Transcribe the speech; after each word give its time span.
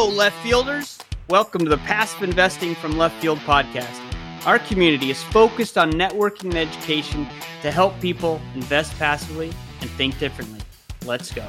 Hello, 0.00 0.14
left 0.14 0.40
fielders. 0.44 0.96
Welcome 1.28 1.64
to 1.64 1.68
the 1.68 1.78
Passive 1.78 2.22
Investing 2.22 2.76
from 2.76 2.96
Left 2.96 3.20
Field 3.20 3.40
podcast. 3.40 4.00
Our 4.46 4.60
community 4.60 5.10
is 5.10 5.20
focused 5.24 5.76
on 5.76 5.90
networking 5.90 6.44
and 6.50 6.54
education 6.54 7.26
to 7.62 7.72
help 7.72 8.00
people 8.00 8.40
invest 8.54 8.96
passively 8.96 9.52
and 9.80 9.90
think 9.90 10.16
differently. 10.20 10.60
Let's 11.04 11.34
go. 11.34 11.44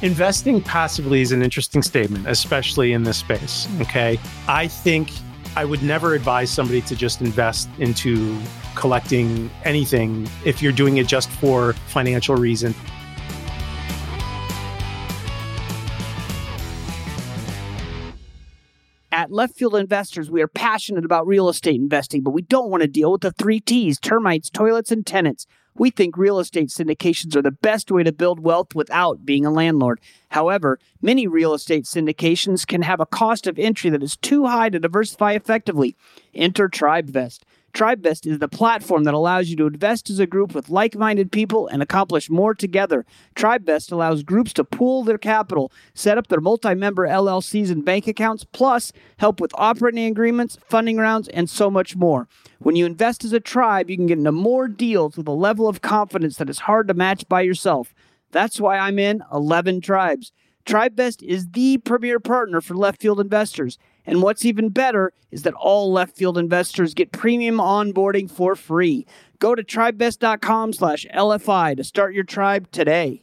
Investing 0.00 0.60
passively 0.60 1.20
is 1.20 1.30
an 1.30 1.40
interesting 1.40 1.82
statement, 1.82 2.26
especially 2.26 2.94
in 2.94 3.04
this 3.04 3.18
space. 3.18 3.68
Okay. 3.82 4.18
I 4.48 4.66
think 4.66 5.12
I 5.54 5.64
would 5.64 5.84
never 5.84 6.14
advise 6.14 6.50
somebody 6.50 6.80
to 6.80 6.96
just 6.96 7.20
invest 7.20 7.68
into 7.78 8.36
collecting 8.74 9.48
anything 9.62 10.28
if 10.44 10.62
you're 10.62 10.72
doing 10.72 10.96
it 10.96 11.06
just 11.06 11.30
for 11.30 11.74
financial 11.74 12.34
reason. 12.34 12.74
Left 19.32 19.56
Field 19.56 19.74
Investors, 19.76 20.30
we 20.30 20.42
are 20.42 20.46
passionate 20.46 21.06
about 21.06 21.26
real 21.26 21.48
estate 21.48 21.76
investing, 21.76 22.20
but 22.20 22.32
we 22.32 22.42
don't 22.42 22.68
want 22.68 22.82
to 22.82 22.86
deal 22.86 23.10
with 23.10 23.22
the 23.22 23.30
three 23.30 23.60
T's 23.60 23.98
termites, 23.98 24.50
toilets, 24.50 24.92
and 24.92 25.06
tenants. 25.06 25.46
We 25.74 25.88
think 25.88 26.18
real 26.18 26.38
estate 26.38 26.68
syndications 26.68 27.34
are 27.34 27.40
the 27.40 27.50
best 27.50 27.90
way 27.90 28.02
to 28.02 28.12
build 28.12 28.40
wealth 28.40 28.74
without 28.74 29.24
being 29.24 29.46
a 29.46 29.50
landlord. 29.50 30.00
However, 30.28 30.78
many 31.00 31.26
real 31.26 31.54
estate 31.54 31.84
syndications 31.84 32.66
can 32.66 32.82
have 32.82 33.00
a 33.00 33.06
cost 33.06 33.46
of 33.46 33.58
entry 33.58 33.88
that 33.88 34.02
is 34.02 34.18
too 34.18 34.44
high 34.44 34.68
to 34.68 34.78
diversify 34.78 35.32
effectively. 35.32 35.96
Enter 36.34 36.68
TribeVest. 36.68 37.38
TribeVest 37.74 38.26
is 38.26 38.38
the 38.38 38.48
platform 38.48 39.04
that 39.04 39.14
allows 39.14 39.48
you 39.48 39.56
to 39.56 39.66
invest 39.66 40.10
as 40.10 40.18
a 40.18 40.26
group 40.26 40.54
with 40.54 40.68
like 40.68 40.94
minded 40.94 41.32
people 41.32 41.66
and 41.68 41.82
accomplish 41.82 42.28
more 42.28 42.54
together. 42.54 43.06
TribeVest 43.34 43.90
allows 43.90 44.22
groups 44.22 44.52
to 44.54 44.64
pool 44.64 45.04
their 45.04 45.16
capital, 45.16 45.72
set 45.94 46.18
up 46.18 46.26
their 46.26 46.40
multi 46.40 46.74
member 46.74 47.08
LLCs 47.08 47.70
and 47.70 47.82
bank 47.84 48.06
accounts, 48.06 48.44
plus 48.44 48.92
help 49.18 49.40
with 49.40 49.52
operating 49.54 50.04
agreements, 50.04 50.58
funding 50.68 50.98
rounds, 50.98 51.28
and 51.28 51.48
so 51.48 51.70
much 51.70 51.96
more. 51.96 52.28
When 52.58 52.76
you 52.76 52.84
invest 52.84 53.24
as 53.24 53.32
a 53.32 53.40
tribe, 53.40 53.88
you 53.88 53.96
can 53.96 54.06
get 54.06 54.18
into 54.18 54.32
more 54.32 54.68
deals 54.68 55.16
with 55.16 55.26
a 55.26 55.32
level 55.32 55.66
of 55.66 55.80
confidence 55.80 56.36
that 56.36 56.50
is 56.50 56.60
hard 56.60 56.88
to 56.88 56.94
match 56.94 57.26
by 57.26 57.40
yourself. 57.40 57.94
That's 58.32 58.60
why 58.60 58.78
I'm 58.78 58.98
in 58.98 59.22
11 59.32 59.80
tribes. 59.80 60.30
TribeVest 60.64 61.22
is 61.22 61.48
the 61.50 61.78
premier 61.78 62.20
partner 62.20 62.60
for 62.60 62.74
left 62.74 63.00
field 63.00 63.20
investors. 63.20 63.78
And 64.04 64.22
what's 64.22 64.44
even 64.44 64.68
better 64.68 65.12
is 65.30 65.42
that 65.42 65.54
all 65.54 65.92
left 65.92 66.16
field 66.16 66.36
investors 66.38 66.94
get 66.94 67.12
premium 67.12 67.56
onboarding 67.56 68.30
for 68.30 68.56
free. 68.56 69.06
Go 69.38 69.54
to 69.54 69.62
tribevest.com 69.62 70.72
slash 70.72 71.06
LFI 71.14 71.76
to 71.76 71.84
start 71.84 72.14
your 72.14 72.24
tribe 72.24 72.70
today. 72.70 73.22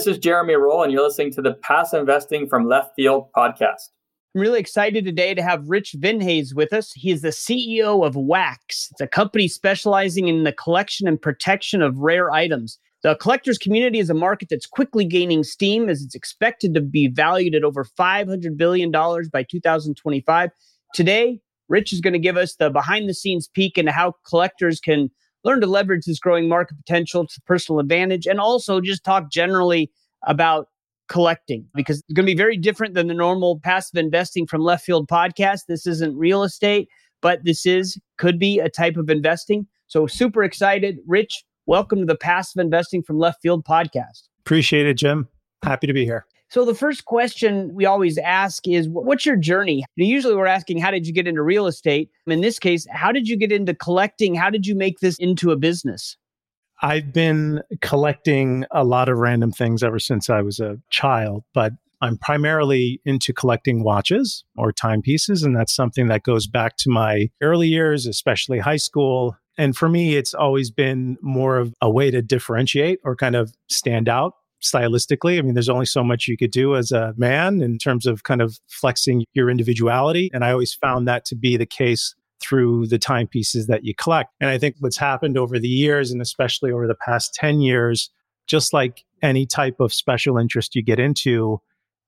This 0.00 0.16
is 0.16 0.18
Jeremy 0.18 0.54
Roll, 0.54 0.82
and 0.82 0.90
you're 0.90 1.02
listening 1.02 1.30
to 1.32 1.42
the 1.42 1.52
Passive 1.52 2.00
Investing 2.00 2.48
from 2.48 2.66
Left 2.66 2.94
Field 2.96 3.26
podcast. 3.36 3.90
I'm 4.34 4.40
really 4.40 4.58
excited 4.58 5.04
today 5.04 5.34
to 5.34 5.42
have 5.42 5.68
Rich 5.68 5.94
Vinhais 5.98 6.54
with 6.54 6.72
us. 6.72 6.90
He 6.92 7.10
is 7.10 7.20
the 7.20 7.28
CEO 7.28 8.06
of 8.06 8.16
Wax. 8.16 8.88
It's 8.92 9.02
a 9.02 9.06
company 9.06 9.46
specializing 9.46 10.26
in 10.26 10.44
the 10.44 10.54
collection 10.54 11.06
and 11.06 11.20
protection 11.20 11.82
of 11.82 11.98
rare 11.98 12.30
items. 12.30 12.78
The 13.02 13.14
collectors 13.16 13.58
community 13.58 13.98
is 13.98 14.08
a 14.08 14.14
market 14.14 14.48
that's 14.48 14.64
quickly 14.64 15.04
gaining 15.04 15.44
steam 15.44 15.90
as 15.90 16.02
it's 16.02 16.14
expected 16.14 16.72
to 16.72 16.80
be 16.80 17.08
valued 17.08 17.54
at 17.54 17.62
over 17.62 17.84
$500 17.84 18.56
billion 18.56 18.90
by 18.90 19.42
2025. 19.42 20.50
Today, 20.94 21.40
Rich 21.68 21.92
is 21.92 22.00
going 22.00 22.14
to 22.14 22.18
give 22.18 22.38
us 22.38 22.54
the 22.54 22.70
behind 22.70 23.06
the 23.06 23.12
scenes 23.12 23.48
peek 23.48 23.76
into 23.76 23.92
how 23.92 24.14
collectors 24.26 24.80
can 24.80 25.10
learn 25.44 25.60
to 25.60 25.66
leverage 25.66 26.04
this 26.04 26.18
growing 26.18 26.48
market 26.48 26.76
potential 26.76 27.26
to 27.26 27.40
personal 27.42 27.78
advantage 27.80 28.26
and 28.26 28.40
also 28.40 28.80
just 28.80 29.04
talk 29.04 29.30
generally 29.30 29.90
about 30.26 30.68
collecting 31.08 31.66
because 31.74 31.98
it's 31.98 32.12
going 32.12 32.24
to 32.24 32.32
be 32.32 32.36
very 32.36 32.56
different 32.56 32.94
than 32.94 33.08
the 33.08 33.14
normal 33.14 33.58
passive 33.60 33.98
investing 33.98 34.46
from 34.46 34.62
left 34.62 34.84
field 34.84 35.08
podcast. 35.08 35.62
This 35.68 35.86
isn't 35.86 36.16
real 36.16 36.42
estate, 36.42 36.88
but 37.20 37.44
this 37.44 37.66
is 37.66 37.98
could 38.18 38.38
be 38.38 38.60
a 38.60 38.68
type 38.68 38.96
of 38.96 39.10
investing. 39.10 39.66
So 39.86 40.06
super 40.06 40.42
excited. 40.44 40.98
Rich, 41.06 41.44
welcome 41.66 41.98
to 42.00 42.06
the 42.06 42.16
passive 42.16 42.60
investing 42.60 43.02
from 43.02 43.18
left 43.18 43.42
field 43.42 43.64
podcast. 43.64 44.28
Appreciate 44.40 44.86
it, 44.86 44.94
Jim. 44.94 45.28
Happy 45.62 45.86
to 45.86 45.92
be 45.92 46.04
here. 46.04 46.26
So 46.50 46.64
the 46.64 46.74
first 46.74 47.04
question 47.04 47.72
we 47.74 47.86
always 47.86 48.18
ask 48.18 48.66
is 48.66 48.88
what's 48.88 49.24
your 49.24 49.36
journey? 49.36 49.84
usually 49.94 50.34
we're 50.34 50.46
asking 50.46 50.78
how 50.78 50.90
did 50.90 51.06
you 51.06 51.12
get 51.12 51.28
into 51.28 51.42
real 51.42 51.68
estate? 51.68 52.10
In 52.26 52.40
this 52.40 52.58
case, 52.58 52.86
how 52.90 53.12
did 53.12 53.28
you 53.28 53.36
get 53.36 53.52
into 53.52 53.72
collecting? 53.72 54.34
How 54.34 54.50
did 54.50 54.66
you 54.66 54.74
make 54.74 54.98
this 54.98 55.16
into 55.18 55.52
a 55.52 55.56
business? 55.56 56.16
I've 56.82 57.12
been 57.12 57.62
collecting 57.82 58.64
a 58.72 58.82
lot 58.82 59.08
of 59.08 59.18
random 59.18 59.52
things 59.52 59.84
ever 59.84 60.00
since 60.00 60.28
I 60.28 60.40
was 60.40 60.58
a 60.58 60.78
child, 60.90 61.44
but 61.54 61.72
I'm 62.02 62.16
primarily 62.16 63.00
into 63.04 63.32
collecting 63.32 63.84
watches 63.84 64.44
or 64.56 64.72
timepieces. 64.72 65.44
And 65.44 65.54
that's 65.54 65.74
something 65.74 66.08
that 66.08 66.24
goes 66.24 66.48
back 66.48 66.76
to 66.78 66.90
my 66.90 67.28
early 67.40 67.68
years, 67.68 68.06
especially 68.06 68.58
high 68.58 68.76
school. 68.76 69.36
And 69.56 69.76
for 69.76 69.88
me, 69.88 70.16
it's 70.16 70.34
always 70.34 70.70
been 70.70 71.16
more 71.20 71.58
of 71.58 71.74
a 71.80 71.90
way 71.90 72.10
to 72.10 72.22
differentiate 72.22 72.98
or 73.04 73.14
kind 73.14 73.36
of 73.36 73.52
stand 73.68 74.08
out 74.08 74.32
stylistically. 74.62 75.38
I 75.38 75.42
mean, 75.42 75.54
there's 75.54 75.68
only 75.68 75.86
so 75.86 76.04
much 76.04 76.28
you 76.28 76.36
could 76.36 76.50
do 76.50 76.76
as 76.76 76.92
a 76.92 77.14
man 77.16 77.62
in 77.62 77.78
terms 77.78 78.06
of 78.06 78.24
kind 78.24 78.42
of 78.42 78.58
flexing 78.68 79.24
your 79.34 79.50
individuality. 79.50 80.30
And 80.32 80.44
I 80.44 80.52
always 80.52 80.74
found 80.74 81.08
that 81.08 81.24
to 81.26 81.36
be 81.36 81.56
the 81.56 81.66
case 81.66 82.14
through 82.40 82.86
the 82.86 82.98
timepieces 82.98 83.66
that 83.66 83.84
you 83.84 83.94
collect. 83.94 84.30
And 84.40 84.50
I 84.50 84.58
think 84.58 84.76
what's 84.80 84.96
happened 84.96 85.36
over 85.36 85.58
the 85.58 85.68
years, 85.68 86.10
and 86.10 86.22
especially 86.22 86.72
over 86.72 86.86
the 86.86 86.94
past 86.94 87.34
10 87.34 87.60
years, 87.60 88.10
just 88.46 88.72
like 88.72 89.04
any 89.22 89.46
type 89.46 89.78
of 89.78 89.92
special 89.92 90.38
interest 90.38 90.74
you 90.74 90.82
get 90.82 90.98
into, 90.98 91.60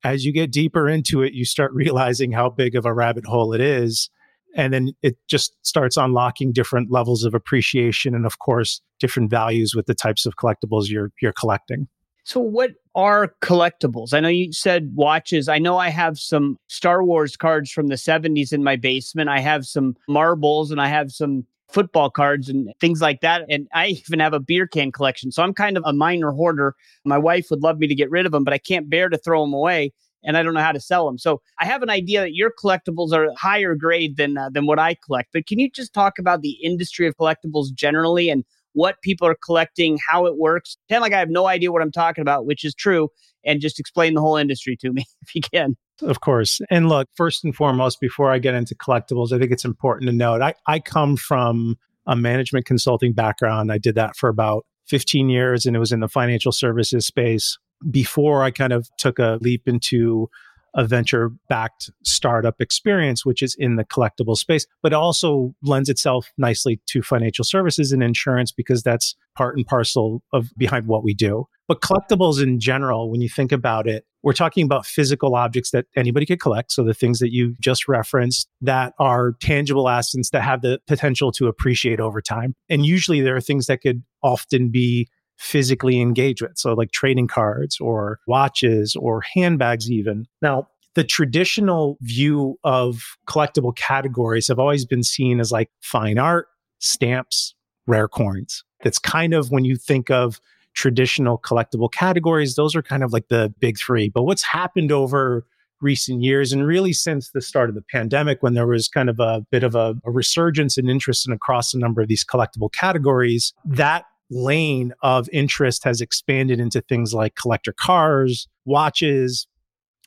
as 0.04 0.24
you 0.24 0.32
get 0.32 0.50
deeper 0.50 0.88
into 0.88 1.22
it, 1.22 1.34
you 1.34 1.44
start 1.44 1.72
realizing 1.74 2.32
how 2.32 2.50
big 2.50 2.74
of 2.74 2.86
a 2.86 2.94
rabbit 2.94 3.26
hole 3.26 3.52
it 3.52 3.60
is. 3.60 4.10
And 4.54 4.72
then 4.72 4.92
it 5.02 5.16
just 5.28 5.54
starts 5.62 5.96
unlocking 5.96 6.52
different 6.52 6.90
levels 6.90 7.24
of 7.24 7.32
appreciation 7.32 8.14
and, 8.14 8.26
of 8.26 8.38
course, 8.38 8.82
different 9.00 9.30
values 9.30 9.74
with 9.74 9.86
the 9.86 9.94
types 9.94 10.26
of 10.26 10.36
collectibles 10.36 10.88
you're, 10.88 11.10
you're 11.22 11.32
collecting. 11.32 11.88
So, 12.24 12.40
what 12.40 12.72
are 12.94 13.34
collectibles? 13.42 14.14
I 14.14 14.20
know 14.20 14.28
you 14.28 14.52
said 14.52 14.92
watches. 14.94 15.48
I 15.48 15.58
know 15.58 15.78
I 15.78 15.88
have 15.88 16.18
some 16.18 16.56
Star 16.68 17.02
Wars 17.02 17.36
cards 17.36 17.70
from 17.70 17.88
the 17.88 17.96
70s 17.96 18.52
in 18.52 18.62
my 18.62 18.76
basement. 18.76 19.28
I 19.28 19.40
have 19.40 19.66
some 19.66 19.96
marbles 20.08 20.70
and 20.70 20.80
I 20.80 20.88
have 20.88 21.10
some 21.10 21.44
football 21.68 22.10
cards 22.10 22.48
and 22.48 22.72
things 22.80 23.00
like 23.00 23.22
that. 23.22 23.42
And 23.48 23.66
I 23.74 23.86
even 24.06 24.20
have 24.20 24.34
a 24.34 24.40
beer 24.40 24.68
can 24.68 24.92
collection. 24.92 25.32
So, 25.32 25.42
I'm 25.42 25.54
kind 25.54 25.76
of 25.76 25.82
a 25.84 25.92
minor 25.92 26.30
hoarder. 26.30 26.76
My 27.04 27.18
wife 27.18 27.46
would 27.50 27.62
love 27.62 27.78
me 27.78 27.88
to 27.88 27.94
get 27.94 28.10
rid 28.10 28.24
of 28.24 28.32
them, 28.32 28.44
but 28.44 28.54
I 28.54 28.58
can't 28.58 28.88
bear 28.88 29.08
to 29.08 29.18
throw 29.18 29.42
them 29.42 29.52
away. 29.52 29.92
And 30.25 30.36
I 30.36 30.44
don't 30.44 30.54
know 30.54 30.60
how 30.60 30.70
to 30.70 30.78
sell 30.78 31.06
them. 31.06 31.18
So 31.18 31.42
I 31.58 31.64
have 31.64 31.82
an 31.82 31.90
idea 31.90 32.20
that 32.20 32.32
your 32.32 32.52
collectibles 32.52 33.12
are 33.12 33.26
higher 33.36 33.75
grade 33.75 34.16
than 34.16 34.38
uh, 34.38 34.50
than 34.50 34.66
what 34.66 34.78
I 34.78 34.94
collect. 35.04 35.30
But 35.32 35.48
can 35.48 35.58
you 35.58 35.68
just 35.68 35.92
talk 35.92 36.16
about 36.16 36.42
the 36.42 36.58
industry 36.62 37.08
of 37.08 37.16
collectibles 37.16 37.75
generally 37.75 38.30
and 38.30 38.44
what 38.72 39.00
people 39.02 39.26
are 39.26 39.36
collecting, 39.44 39.98
how 40.08 40.26
it 40.26 40.36
works. 40.36 40.76
Pretend 40.88 41.02
like 41.02 41.12
I 41.12 41.19
have 41.19 41.30
no 41.30 41.46
idea 41.46 41.72
what 41.72 41.82
I'm 41.82 41.92
talking 41.92 42.22
about, 42.22 42.46
which 42.46 42.64
is 42.64 42.74
true, 42.74 43.08
and 43.44 43.60
just 43.60 43.78
explain 43.78 44.14
the 44.14 44.20
whole 44.20 44.36
industry 44.36 44.76
to 44.80 44.92
me 44.92 45.04
if 45.22 45.34
you 45.34 45.42
can. 45.42 45.76
Of 46.00 46.20
course. 46.20 46.60
And 46.70 46.88
look, 46.88 47.08
first 47.14 47.44
and 47.44 47.54
foremost, 47.54 48.00
before 48.00 48.32
I 48.32 48.38
get 48.38 48.54
into 48.54 48.74
collectibles, 48.74 49.32
I 49.32 49.38
think 49.38 49.52
it's 49.52 49.64
important 49.64 50.10
to 50.10 50.16
note 50.16 50.42
I, 50.42 50.54
I 50.66 50.80
come 50.80 51.16
from 51.16 51.76
a 52.06 52.16
management 52.16 52.66
consulting 52.66 53.12
background. 53.12 53.70
I 53.70 53.78
did 53.78 53.94
that 53.94 54.16
for 54.16 54.28
about 54.28 54.66
15 54.88 55.28
years 55.28 55.64
and 55.64 55.76
it 55.76 55.78
was 55.78 55.92
in 55.92 56.00
the 56.00 56.08
financial 56.08 56.50
services 56.50 57.06
space 57.06 57.56
before 57.90 58.42
I 58.42 58.50
kind 58.50 58.72
of 58.72 58.88
took 58.98 59.18
a 59.18 59.38
leap 59.40 59.68
into 59.68 60.28
a 60.74 60.86
venture 60.86 61.30
backed 61.48 61.90
startup 62.04 62.60
experience, 62.60 63.24
which 63.24 63.42
is 63.42 63.54
in 63.58 63.76
the 63.76 63.84
collectible 63.84 64.36
space, 64.36 64.66
but 64.82 64.92
also 64.92 65.54
lends 65.62 65.88
itself 65.88 66.30
nicely 66.38 66.80
to 66.86 67.02
financial 67.02 67.44
services 67.44 67.92
and 67.92 68.02
insurance 68.02 68.52
because 68.52 68.82
that's 68.82 69.14
part 69.36 69.56
and 69.56 69.66
parcel 69.66 70.22
of 70.32 70.50
behind 70.56 70.86
what 70.86 71.04
we 71.04 71.14
do. 71.14 71.46
But 71.69 71.80
collectibles 71.80 72.42
in 72.42 72.60
general, 72.60 73.10
when 73.10 73.20
you 73.20 73.28
think 73.28 73.52
about 73.52 73.86
it, 73.86 74.04
we're 74.22 74.32
talking 74.32 74.64
about 74.64 74.86
physical 74.86 75.34
objects 75.34 75.70
that 75.70 75.86
anybody 75.96 76.26
could 76.26 76.40
collect. 76.40 76.70
So 76.72 76.84
the 76.84 76.94
things 76.94 77.18
that 77.18 77.32
you 77.32 77.56
just 77.60 77.88
referenced 77.88 78.48
that 78.60 78.94
are 78.98 79.34
tangible 79.40 79.88
assets 79.88 80.30
that 80.30 80.42
have 80.42 80.62
the 80.62 80.80
potential 80.86 81.32
to 81.32 81.48
appreciate 81.48 81.98
over 81.98 82.20
time. 82.20 82.54
And 82.68 82.86
usually 82.86 83.20
there 83.20 83.36
are 83.36 83.40
things 83.40 83.66
that 83.66 83.80
could 83.80 84.02
often 84.22 84.70
be 84.70 85.08
physically 85.42 86.00
engage 86.00 86.40
with. 86.40 86.56
So, 86.56 86.72
like 86.72 86.92
trading 86.92 87.26
cards 87.26 87.78
or 87.80 88.20
watches 88.26 88.96
or 88.96 89.22
handbags, 89.34 89.90
even. 89.90 90.26
Now, 90.40 90.68
the 90.94 91.04
traditional 91.04 91.98
view 92.00 92.58
of 92.64 93.16
collectible 93.26 93.74
categories 93.74 94.48
have 94.48 94.58
always 94.58 94.84
been 94.84 95.02
seen 95.02 95.40
as 95.40 95.50
like 95.50 95.70
fine 95.80 96.18
art, 96.18 96.46
stamps, 96.78 97.54
rare 97.86 98.08
coins. 98.08 98.62
That's 98.82 98.98
kind 98.98 99.34
of 99.34 99.50
when 99.50 99.64
you 99.64 99.76
think 99.76 100.10
of 100.10 100.40
traditional 100.74 101.38
collectible 101.38 101.90
categories, 101.90 102.54
those 102.54 102.74
are 102.76 102.82
kind 102.82 103.02
of 103.02 103.12
like 103.12 103.28
the 103.28 103.52
big 103.58 103.78
three. 103.78 104.08
But 104.08 104.22
what's 104.22 104.42
happened 104.42 104.92
over 104.92 105.44
recent 105.80 106.22
years 106.22 106.52
and 106.52 106.64
really 106.64 106.92
since 106.92 107.30
the 107.30 107.40
start 107.40 107.68
of 107.68 107.74
the 107.74 107.82
pandemic 107.82 108.42
when 108.42 108.54
there 108.54 108.66
was 108.66 108.86
kind 108.86 109.10
of 109.10 109.18
a 109.18 109.44
bit 109.50 109.64
of 109.64 109.74
a, 109.74 109.94
a 110.04 110.10
resurgence 110.10 110.78
in 110.78 110.88
interest 110.88 111.26
in 111.26 111.32
across 111.32 111.74
a 111.74 111.78
number 111.78 112.00
of 112.00 112.08
these 112.08 112.24
collectible 112.24 112.72
categories 112.72 113.52
that 113.64 114.04
lane 114.32 114.93
of 115.02 115.29
interest 115.32 115.84
has 115.84 116.00
expanded 116.00 116.58
into 116.58 116.81
things 116.81 117.12
like 117.14 117.37
collector 117.37 117.73
cars, 117.73 118.49
watches, 118.64 119.46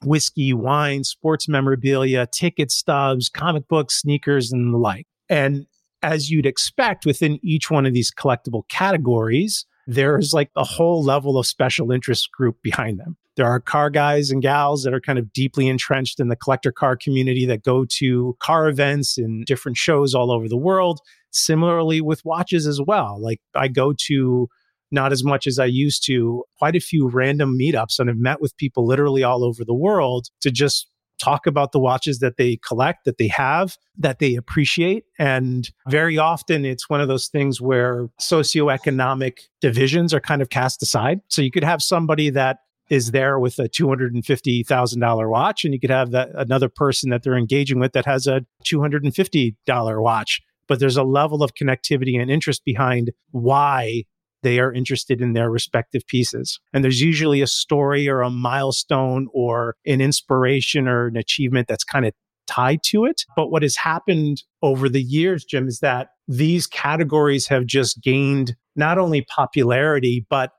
whiskey, 0.04 0.54
wine, 0.54 1.04
sports 1.04 1.48
memorabilia, 1.48 2.28
ticket 2.28 2.72
stubs, 2.72 3.30
comic 3.30 3.68
books, 3.68 4.02
sneakers, 4.02 4.52
and 4.52 4.74
the 4.74 4.78
like. 4.78 5.08
And 5.30 5.66
as 6.04 6.30
you'd 6.30 6.46
expect 6.46 7.06
within 7.06 7.40
each 7.44 7.72
one 7.72 7.86
of 7.86 7.94
these 7.94 8.12
collectible 8.12 8.68
categories, 8.70 9.66
there's 9.88 10.34
like 10.34 10.50
a 10.56 10.64
whole 10.64 11.04
level 11.04 11.38
of 11.38 11.46
special 11.46 11.92
interest 11.92 12.32
group 12.32 12.58
behind 12.62 13.00
them. 13.00 13.18
There 13.36 13.46
are 13.46 13.60
car 13.60 13.90
guys 13.90 14.32
and 14.32 14.42
gals 14.42 14.84
that 14.84 14.94
are 14.94 15.02
kind 15.02 15.20
of 15.20 15.34
deeply 15.34 15.68
entrenched 15.68 16.20
in 16.20 16.30
the 16.30 16.36
collector 16.38 16.72
car 16.72 16.96
community 16.96 17.46
that 17.46 17.64
go 17.64 17.86
to 17.98 18.38
car 18.40 18.70
events 18.70 19.18
and 19.18 19.46
different 19.46 19.78
shows 19.78 20.16
all 20.16 20.32
over 20.32 20.48
the 20.48 20.58
world. 20.58 21.02
Similarly 21.36 22.02
with 22.02 22.24
watches 22.26 22.68
as 22.68 22.80
well. 22.86 23.18
Like 23.22 23.40
I 23.54 23.68
go 23.68 23.94
to 24.08 24.48
not 24.92 25.12
as 25.12 25.24
much 25.24 25.48
as 25.48 25.60
I 25.60 25.66
used 25.66 26.06
to, 26.06 26.44
quite 26.58 26.76
a 26.76 26.80
few 26.80 27.08
random 27.08 27.58
meetups 27.60 28.00
and 28.00 28.10
I've 28.10 28.18
met 28.18 28.42
with 28.42 28.56
people 28.58 28.86
literally 28.86 29.24
all 29.24 29.44
over 29.44 29.66
the 29.66 29.74
world 29.74 30.28
to 30.42 30.52
just 30.52 30.88
talk 31.18 31.48
about 31.48 31.72
the 31.72 31.80
watches 31.80 32.20
that 32.20 32.38
they 32.38 32.58
collect, 32.58 33.06
that 33.06 33.18
they 33.18 33.28
have, 33.28 33.78
that 33.98 34.20
they 34.20 34.36
appreciate. 34.36 35.06
And 35.18 35.70
very 35.88 36.18
often 36.18 36.66
it's 36.66 36.90
one 36.90 37.02
of 37.02 37.08
those 37.08 37.28
things 37.28 37.62
where 37.62 38.10
socioeconomic 38.22 39.38
divisions 39.62 40.14
are 40.14 40.20
kind 40.20 40.42
of 40.42 40.50
cast 40.50 40.82
aside. 40.82 41.22
So 41.30 41.42
you 41.42 41.52
could 41.52 41.64
have 41.64 41.82
somebody 41.82 42.30
that 42.32 42.58
is 42.90 43.12
there 43.12 43.40
with 43.40 43.58
a 43.60 43.68
$250,000 43.68 45.30
watch 45.30 45.66
and 45.66 45.74
you 45.74 45.80
could 45.80 45.90
have 45.90 46.12
that 46.12 46.30
another 46.36 46.70
person 46.70 47.10
that 47.10 47.24
they're 47.24 47.38
engaging 47.38 47.80
with 47.80 47.94
that 47.94 48.06
has 48.06 48.28
a 48.28 48.46
$250 48.66 50.04
watch 50.04 50.42
but 50.68 50.80
there's 50.80 50.98
a 50.98 51.04
level 51.04 51.44
of 51.44 51.54
connectivity 51.54 52.20
and 52.20 52.30
interest 52.30 52.64
behind 52.66 53.12
why 53.32 54.04
they 54.44 54.60
are 54.60 54.72
interested 54.72 55.22
in 55.22 55.34
their 55.34 55.50
respective 55.50 56.06
pieces. 56.06 56.60
And 56.72 56.84
there's 56.84 57.02
usually 57.02 57.42
a 57.42 57.48
story 57.48 58.08
or 58.08 58.22
a 58.22 58.30
milestone 58.30 59.28
or 59.34 59.76
an 59.88 60.02
inspiration 60.02 60.88
or 60.88 61.08
an 61.08 61.18
achievement 61.18 61.68
that's 61.68 61.84
kind 61.84 62.06
of 62.06 62.14
tied 62.46 62.84
to 62.84 63.06
it. 63.06 63.24
But 63.36 63.50
what 63.50 63.64
has 63.64 63.76
happened 63.76 64.44
over 64.62 64.88
the 64.88 65.02
years, 65.02 65.46
Jim, 65.46 65.68
is 65.68 65.80
that 65.80 66.10
these 66.28 66.68
categories 66.68 67.48
have 67.48 67.66
just 67.66 68.02
gained 68.04 68.56
not 68.76 68.98
only 68.98 69.24
popularity, 69.24 70.26
but 70.30 70.52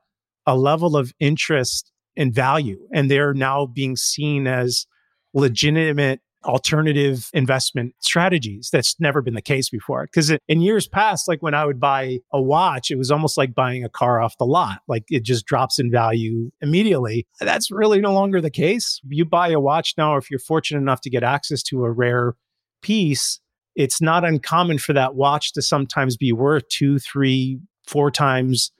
a 0.47 0.56
level 0.56 0.97
of 0.97 1.12
interest 1.20 1.93
and 2.17 2.35
value. 2.35 2.88
And 2.93 3.11
they're 3.11 3.35
now 3.35 3.67
being 3.67 3.97
seen 3.97 4.47
as 4.47 4.87
legitimate 5.35 6.20
alternative 6.44 7.29
investment 7.33 7.94
strategies. 8.00 8.69
That's 8.73 8.99
never 9.00 9.21
been 9.23 9.35
the 9.35 9.43
case 9.43 9.69
before. 9.69 10.05
Because 10.05 10.33
in 10.49 10.61
years 10.61 10.87
past, 10.87 11.29
like 11.29 11.43
when 11.43 11.55
I 11.55 11.65
would 11.65 11.81
buy 11.81 12.21
a 12.33 12.41
watch, 12.41 12.91
it 12.91 12.97
was 12.97 13.11
almost 13.11 13.37
like 13.37 13.55
buying 13.55 13.85
a 13.85 13.88
car 13.88 14.21
off 14.21 14.38
the 14.38 14.44
lot. 14.44 14.81
Like 14.88 15.05
it 15.09 15.25
just 15.25 15.47
drops 15.47 15.79
in 15.79 15.91
value 15.91 16.50
immediately. 16.61 17.27
That's 17.41 17.71
really 17.71 18.00
no 18.00 18.12
longer 18.12 18.41
the 18.41 18.50
case. 18.50 19.00
You 19.09 19.25
buy 19.25 19.49
a 19.49 19.61
watch 19.61 19.94
now, 19.99 20.17
if 20.17 20.31
you're 20.31 20.38
fortunate 20.38 20.81
enough 20.81 21.00
to 21.03 21.11
get 21.11 21.23
access 21.23 21.62
to 21.65 21.85
a 21.85 21.91
rare 21.91 22.35
piece, 22.83 23.41
it's 23.75 24.00
not 24.00 24.25
uncommon 24.25 24.79
for 24.79 24.93
that 24.93 25.15
watch 25.15 25.53
to 25.53 25.62
sometimes 25.62 26.17
be 26.17 26.33
worth 26.33 26.69
two, 26.69 26.99
three, 26.99 27.61
four 27.87 28.11
times 28.11 28.73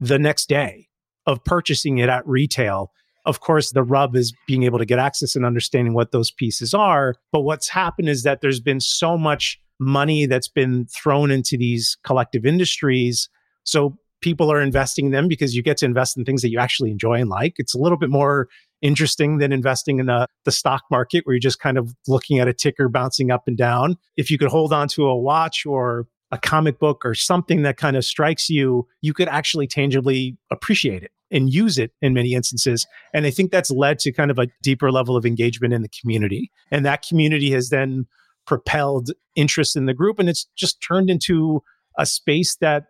the 0.00 0.18
next 0.18 0.48
day 0.48 0.88
of 1.26 1.44
purchasing 1.44 1.98
it 1.98 2.08
at 2.08 2.26
retail 2.26 2.90
of 3.24 3.40
course, 3.40 3.70
the 3.72 3.82
rub 3.82 4.16
is 4.16 4.32
being 4.46 4.64
able 4.64 4.78
to 4.78 4.84
get 4.84 4.98
access 4.98 5.36
and 5.36 5.46
understanding 5.46 5.94
what 5.94 6.12
those 6.12 6.30
pieces 6.30 6.74
are. 6.74 7.14
But 7.30 7.42
what's 7.42 7.68
happened 7.68 8.08
is 8.08 8.22
that 8.24 8.40
there's 8.40 8.60
been 8.60 8.80
so 8.80 9.16
much 9.16 9.60
money 9.78 10.26
that's 10.26 10.48
been 10.48 10.86
thrown 10.86 11.30
into 11.30 11.56
these 11.56 11.96
collective 12.04 12.44
industries. 12.44 13.28
So 13.64 13.96
people 14.20 14.50
are 14.52 14.60
investing 14.60 15.06
in 15.06 15.12
them 15.12 15.28
because 15.28 15.54
you 15.54 15.62
get 15.62 15.76
to 15.78 15.84
invest 15.84 16.16
in 16.16 16.24
things 16.24 16.42
that 16.42 16.50
you 16.50 16.58
actually 16.58 16.90
enjoy 16.90 17.14
and 17.14 17.28
like. 17.28 17.54
It's 17.58 17.74
a 17.74 17.78
little 17.78 17.98
bit 17.98 18.10
more 18.10 18.48
interesting 18.80 19.38
than 19.38 19.52
investing 19.52 19.98
in 19.98 20.06
the, 20.06 20.26
the 20.44 20.52
stock 20.52 20.82
market 20.90 21.24
where 21.24 21.34
you're 21.34 21.40
just 21.40 21.60
kind 21.60 21.78
of 21.78 21.94
looking 22.08 22.38
at 22.38 22.48
a 22.48 22.52
ticker 22.52 22.88
bouncing 22.88 23.30
up 23.30 23.44
and 23.46 23.56
down. 23.56 23.96
If 24.16 24.30
you 24.30 24.38
could 24.38 24.48
hold 24.48 24.72
on 24.72 24.88
to 24.88 25.06
a 25.06 25.16
watch 25.16 25.66
or 25.66 26.06
a 26.30 26.38
comic 26.38 26.78
book 26.78 27.04
or 27.04 27.14
something 27.14 27.62
that 27.62 27.76
kind 27.76 27.96
of 27.96 28.04
strikes 28.04 28.48
you, 28.48 28.88
you 29.00 29.12
could 29.12 29.28
actually 29.28 29.66
tangibly 29.66 30.36
appreciate 30.50 31.02
it 31.02 31.12
and 31.32 31.52
use 31.52 31.78
it 31.78 31.92
in 32.00 32.14
many 32.14 32.34
instances. 32.34 32.86
And 33.12 33.26
I 33.26 33.30
think 33.30 33.50
that's 33.50 33.70
led 33.70 33.98
to 34.00 34.12
kind 34.12 34.30
of 34.30 34.38
a 34.38 34.48
deeper 34.62 34.92
level 34.92 35.16
of 35.16 35.26
engagement 35.26 35.74
in 35.74 35.82
the 35.82 35.88
community. 35.88 36.50
And 36.70 36.84
that 36.86 37.04
community 37.06 37.50
has 37.52 37.70
then 37.70 38.06
propelled 38.46 39.10
interest 39.34 39.74
in 39.74 39.86
the 39.86 39.94
group. 39.94 40.18
And 40.18 40.28
it's 40.28 40.46
just 40.56 40.82
turned 40.86 41.10
into 41.10 41.62
a 41.98 42.06
space 42.06 42.56
that 42.60 42.84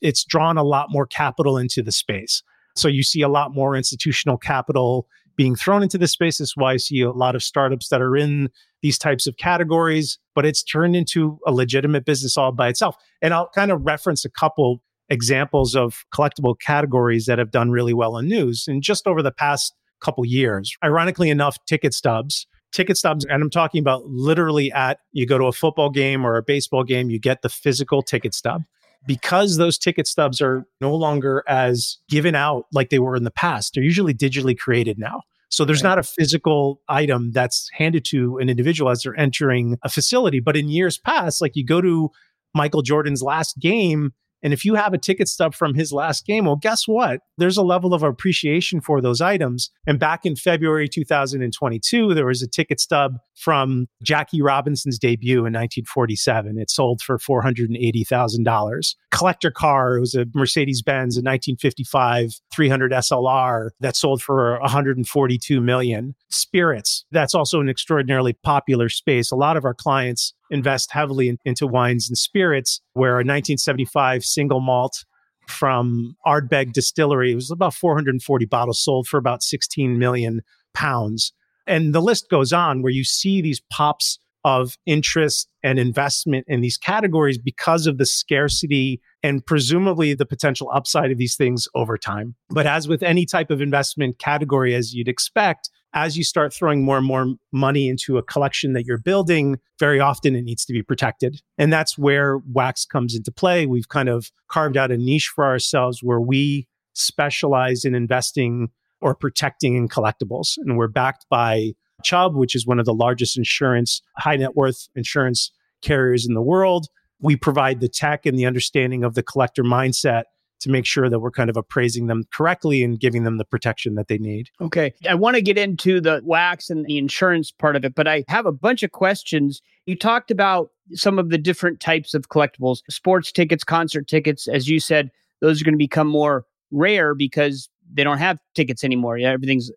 it's 0.00 0.24
drawn 0.24 0.56
a 0.56 0.62
lot 0.62 0.88
more 0.90 1.06
capital 1.06 1.58
into 1.58 1.82
the 1.82 1.92
space. 1.92 2.42
So 2.76 2.88
you 2.88 3.02
see 3.02 3.22
a 3.22 3.28
lot 3.28 3.52
more 3.52 3.74
institutional 3.74 4.38
capital 4.38 5.06
being 5.36 5.56
thrown 5.56 5.82
into 5.82 5.98
this 5.98 6.12
space. 6.12 6.38
That's 6.38 6.56
why 6.56 6.72
I 6.72 6.76
see 6.76 7.00
a 7.00 7.10
lot 7.10 7.34
of 7.34 7.42
startups 7.42 7.88
that 7.88 8.02
are 8.02 8.16
in 8.16 8.50
these 8.82 8.98
types 8.98 9.26
of 9.26 9.36
categories, 9.36 10.18
but 10.34 10.46
it's 10.46 10.62
turned 10.62 10.94
into 10.94 11.38
a 11.46 11.52
legitimate 11.52 12.04
business 12.04 12.36
all 12.36 12.52
by 12.52 12.68
itself. 12.68 12.96
And 13.22 13.34
I'll 13.34 13.48
kind 13.54 13.72
of 13.72 13.80
reference 13.84 14.24
a 14.24 14.30
couple 14.30 14.82
examples 15.08 15.74
of 15.74 16.04
collectible 16.14 16.58
categories 16.60 17.26
that 17.26 17.38
have 17.38 17.50
done 17.50 17.70
really 17.70 17.94
well 17.94 18.18
in 18.18 18.28
news. 18.28 18.66
And 18.68 18.82
just 18.82 19.06
over 19.06 19.22
the 19.22 19.32
past 19.32 19.74
couple 20.00 20.24
years, 20.24 20.76
ironically 20.84 21.30
enough, 21.30 21.58
ticket 21.66 21.94
stubs. 21.94 22.46
Ticket 22.70 22.98
stubs, 22.98 23.24
and 23.24 23.42
I'm 23.42 23.48
talking 23.48 23.80
about 23.80 24.04
literally 24.04 24.70
at 24.72 25.00
you 25.12 25.26
go 25.26 25.38
to 25.38 25.46
a 25.46 25.52
football 25.52 25.88
game 25.88 26.26
or 26.26 26.36
a 26.36 26.42
baseball 26.42 26.84
game, 26.84 27.08
you 27.08 27.18
get 27.18 27.40
the 27.40 27.48
physical 27.48 28.02
ticket 28.02 28.34
stub. 28.34 28.62
Because 29.06 29.56
those 29.56 29.78
ticket 29.78 30.06
stubs 30.06 30.42
are 30.42 30.66
no 30.80 30.94
longer 30.94 31.42
as 31.48 31.96
given 32.10 32.34
out 32.34 32.66
like 32.72 32.90
they 32.90 32.98
were 32.98 33.16
in 33.16 33.24
the 33.24 33.30
past, 33.30 33.72
they're 33.74 33.82
usually 33.82 34.12
digitally 34.12 34.58
created 34.58 34.98
now. 34.98 35.22
So 35.50 35.64
there's 35.64 35.82
right. 35.82 35.90
not 35.90 35.98
a 35.98 36.02
physical 36.02 36.82
item 36.88 37.32
that's 37.32 37.70
handed 37.72 38.04
to 38.06 38.38
an 38.38 38.50
individual 38.50 38.90
as 38.90 39.02
they're 39.02 39.18
entering 39.18 39.78
a 39.82 39.88
facility. 39.88 40.40
But 40.40 40.56
in 40.56 40.68
years 40.68 40.98
past, 40.98 41.40
like 41.40 41.56
you 41.56 41.64
go 41.64 41.80
to 41.80 42.10
Michael 42.54 42.82
Jordan's 42.82 43.22
last 43.22 43.58
game, 43.58 44.12
and 44.42 44.52
if 44.52 44.64
you 44.64 44.74
have 44.74 44.92
a 44.92 44.98
ticket 44.98 45.28
stub 45.28 45.54
from 45.54 45.74
his 45.74 45.92
last 45.92 46.26
game, 46.26 46.44
well, 46.44 46.56
guess 46.56 46.86
what? 46.86 47.20
There's 47.38 47.56
a 47.56 47.62
level 47.62 47.94
of 47.94 48.02
appreciation 48.02 48.80
for 48.80 49.00
those 49.00 49.20
items. 49.20 49.70
And 49.86 49.98
back 49.98 50.24
in 50.24 50.36
February 50.36 50.88
2022, 50.88 52.14
there 52.14 52.26
was 52.26 52.42
a 52.42 52.48
ticket 52.48 52.80
stub 52.80 53.18
from 53.34 53.86
Jackie 54.02 54.42
Robinson's 54.42 54.98
debut 54.98 55.38
in 55.38 55.52
1947. 55.52 56.58
It 56.58 56.70
sold 56.70 57.00
for 57.00 57.18
$480,000. 57.18 58.94
Collector 59.10 59.50
car, 59.50 59.96
it 59.96 60.00
was 60.00 60.14
a 60.14 60.26
Mercedes 60.34 60.82
Benz, 60.82 61.16
a 61.16 61.22
1955 61.22 62.32
300 62.52 62.92
SLR 62.92 63.70
that 63.80 63.96
sold 63.96 64.22
for 64.22 64.58
142 64.60 65.60
million. 65.60 66.14
Spirits, 66.30 67.04
that's 67.10 67.34
also 67.34 67.60
an 67.60 67.68
extraordinarily 67.68 68.32
popular 68.32 68.88
space. 68.88 69.30
A 69.30 69.36
lot 69.36 69.56
of 69.56 69.64
our 69.64 69.74
clients 69.74 70.34
invest 70.50 70.92
heavily 70.92 71.28
in, 71.28 71.38
into 71.44 71.66
wines 71.66 72.08
and 72.08 72.16
spirits, 72.18 72.80
where 72.94 73.12
a 73.12 73.24
1975 73.24 74.24
single 74.24 74.60
malt 74.60 75.04
from 75.46 76.14
Ardbeg 76.26 76.72
Distillery, 76.72 77.34
was 77.34 77.50
about 77.50 77.74
440 77.74 78.44
bottles 78.44 78.82
sold 78.82 79.08
for 79.08 79.16
about 79.16 79.42
16 79.42 79.98
million 79.98 80.42
pounds. 80.74 81.32
And 81.66 81.94
the 81.94 82.02
list 82.02 82.28
goes 82.30 82.52
on 82.52 82.82
where 82.82 82.92
you 82.92 83.04
see 83.04 83.40
these 83.40 83.62
pops 83.70 84.18
of 84.44 84.78
interest 84.86 85.48
and 85.62 85.78
investment 85.78 86.44
in 86.48 86.60
these 86.60 86.78
categories 86.78 87.38
because 87.38 87.86
of 87.86 87.98
the 87.98 88.06
scarcity 88.06 89.00
and 89.22 89.44
presumably 89.44 90.14
the 90.14 90.24
potential 90.24 90.70
upside 90.72 91.10
of 91.10 91.18
these 91.18 91.36
things 91.36 91.66
over 91.74 91.98
time. 91.98 92.34
But 92.48 92.66
as 92.66 92.86
with 92.86 93.02
any 93.02 93.26
type 93.26 93.50
of 93.50 93.60
investment 93.60 94.18
category, 94.18 94.74
as 94.74 94.94
you'd 94.94 95.08
expect, 95.08 95.70
as 95.94 96.16
you 96.16 96.24
start 96.24 96.52
throwing 96.52 96.84
more 96.84 96.98
and 96.98 97.06
more 97.06 97.34
money 97.52 97.88
into 97.88 98.18
a 98.18 98.22
collection 98.22 98.72
that 98.74 98.84
you're 98.84 98.98
building, 98.98 99.58
very 99.78 100.00
often 100.00 100.34
it 100.34 100.42
needs 100.42 100.64
to 100.66 100.72
be 100.72 100.82
protected. 100.82 101.40
And 101.56 101.72
that's 101.72 101.96
where 101.96 102.38
Wax 102.52 102.84
comes 102.84 103.14
into 103.14 103.32
play. 103.32 103.66
We've 103.66 103.88
kind 103.88 104.08
of 104.08 104.30
carved 104.48 104.76
out 104.76 104.90
a 104.90 104.96
niche 104.96 105.32
for 105.34 105.44
ourselves 105.44 106.00
where 106.02 106.20
we 106.20 106.68
specialize 106.94 107.84
in 107.84 107.94
investing 107.94 108.68
or 109.00 109.14
protecting 109.14 109.76
in 109.76 109.88
collectibles. 109.88 110.56
And 110.58 110.76
we're 110.76 110.88
backed 110.88 111.26
by 111.30 111.72
Chubb, 112.02 112.36
which 112.36 112.54
is 112.54 112.66
one 112.66 112.78
of 112.78 112.84
the 112.84 112.94
largest 112.94 113.36
insurance, 113.36 114.02
high 114.16 114.36
net 114.36 114.56
worth 114.56 114.88
insurance 114.94 115.50
carriers 115.82 116.26
in 116.26 116.34
the 116.34 116.42
world. 116.42 116.88
We 117.20 117.36
provide 117.36 117.80
the 117.80 117.88
tech 117.88 118.26
and 118.26 118.38
the 118.38 118.46
understanding 118.46 119.04
of 119.04 119.14
the 119.14 119.22
collector 119.22 119.64
mindset 119.64 120.24
to 120.60 120.70
make 120.70 120.84
sure 120.84 121.08
that 121.08 121.20
we're 121.20 121.30
kind 121.30 121.50
of 121.50 121.56
appraising 121.56 122.06
them 122.06 122.24
correctly 122.32 122.82
and 122.82 122.98
giving 122.98 123.24
them 123.24 123.38
the 123.38 123.44
protection 123.44 123.94
that 123.94 124.08
they 124.08 124.18
need. 124.18 124.48
Okay. 124.60 124.92
I 125.08 125.14
want 125.14 125.36
to 125.36 125.42
get 125.42 125.56
into 125.56 126.00
the 126.00 126.20
wax 126.24 126.70
and 126.70 126.84
the 126.86 126.98
insurance 126.98 127.50
part 127.50 127.76
of 127.76 127.84
it, 127.84 127.94
but 127.94 128.08
I 128.08 128.24
have 128.28 128.46
a 128.46 128.52
bunch 128.52 128.82
of 128.82 128.92
questions. 128.92 129.60
You 129.86 129.96
talked 129.96 130.30
about 130.30 130.70
some 130.92 131.18
of 131.18 131.30
the 131.30 131.38
different 131.38 131.80
types 131.80 132.14
of 132.14 132.28
collectibles, 132.28 132.78
sports 132.90 133.30
tickets, 133.30 133.64
concert 133.64 134.08
tickets. 134.08 134.48
As 134.48 134.68
you 134.68 134.80
said, 134.80 135.10
those 135.40 135.60
are 135.60 135.64
going 135.64 135.74
to 135.74 135.78
become 135.78 136.08
more 136.08 136.44
rare 136.70 137.14
because 137.14 137.68
they 137.92 138.04
don't 138.04 138.18
have 138.18 138.38
tickets 138.54 138.84
anymore. 138.84 139.18
Yeah, 139.18 139.30
everything's 139.30 139.70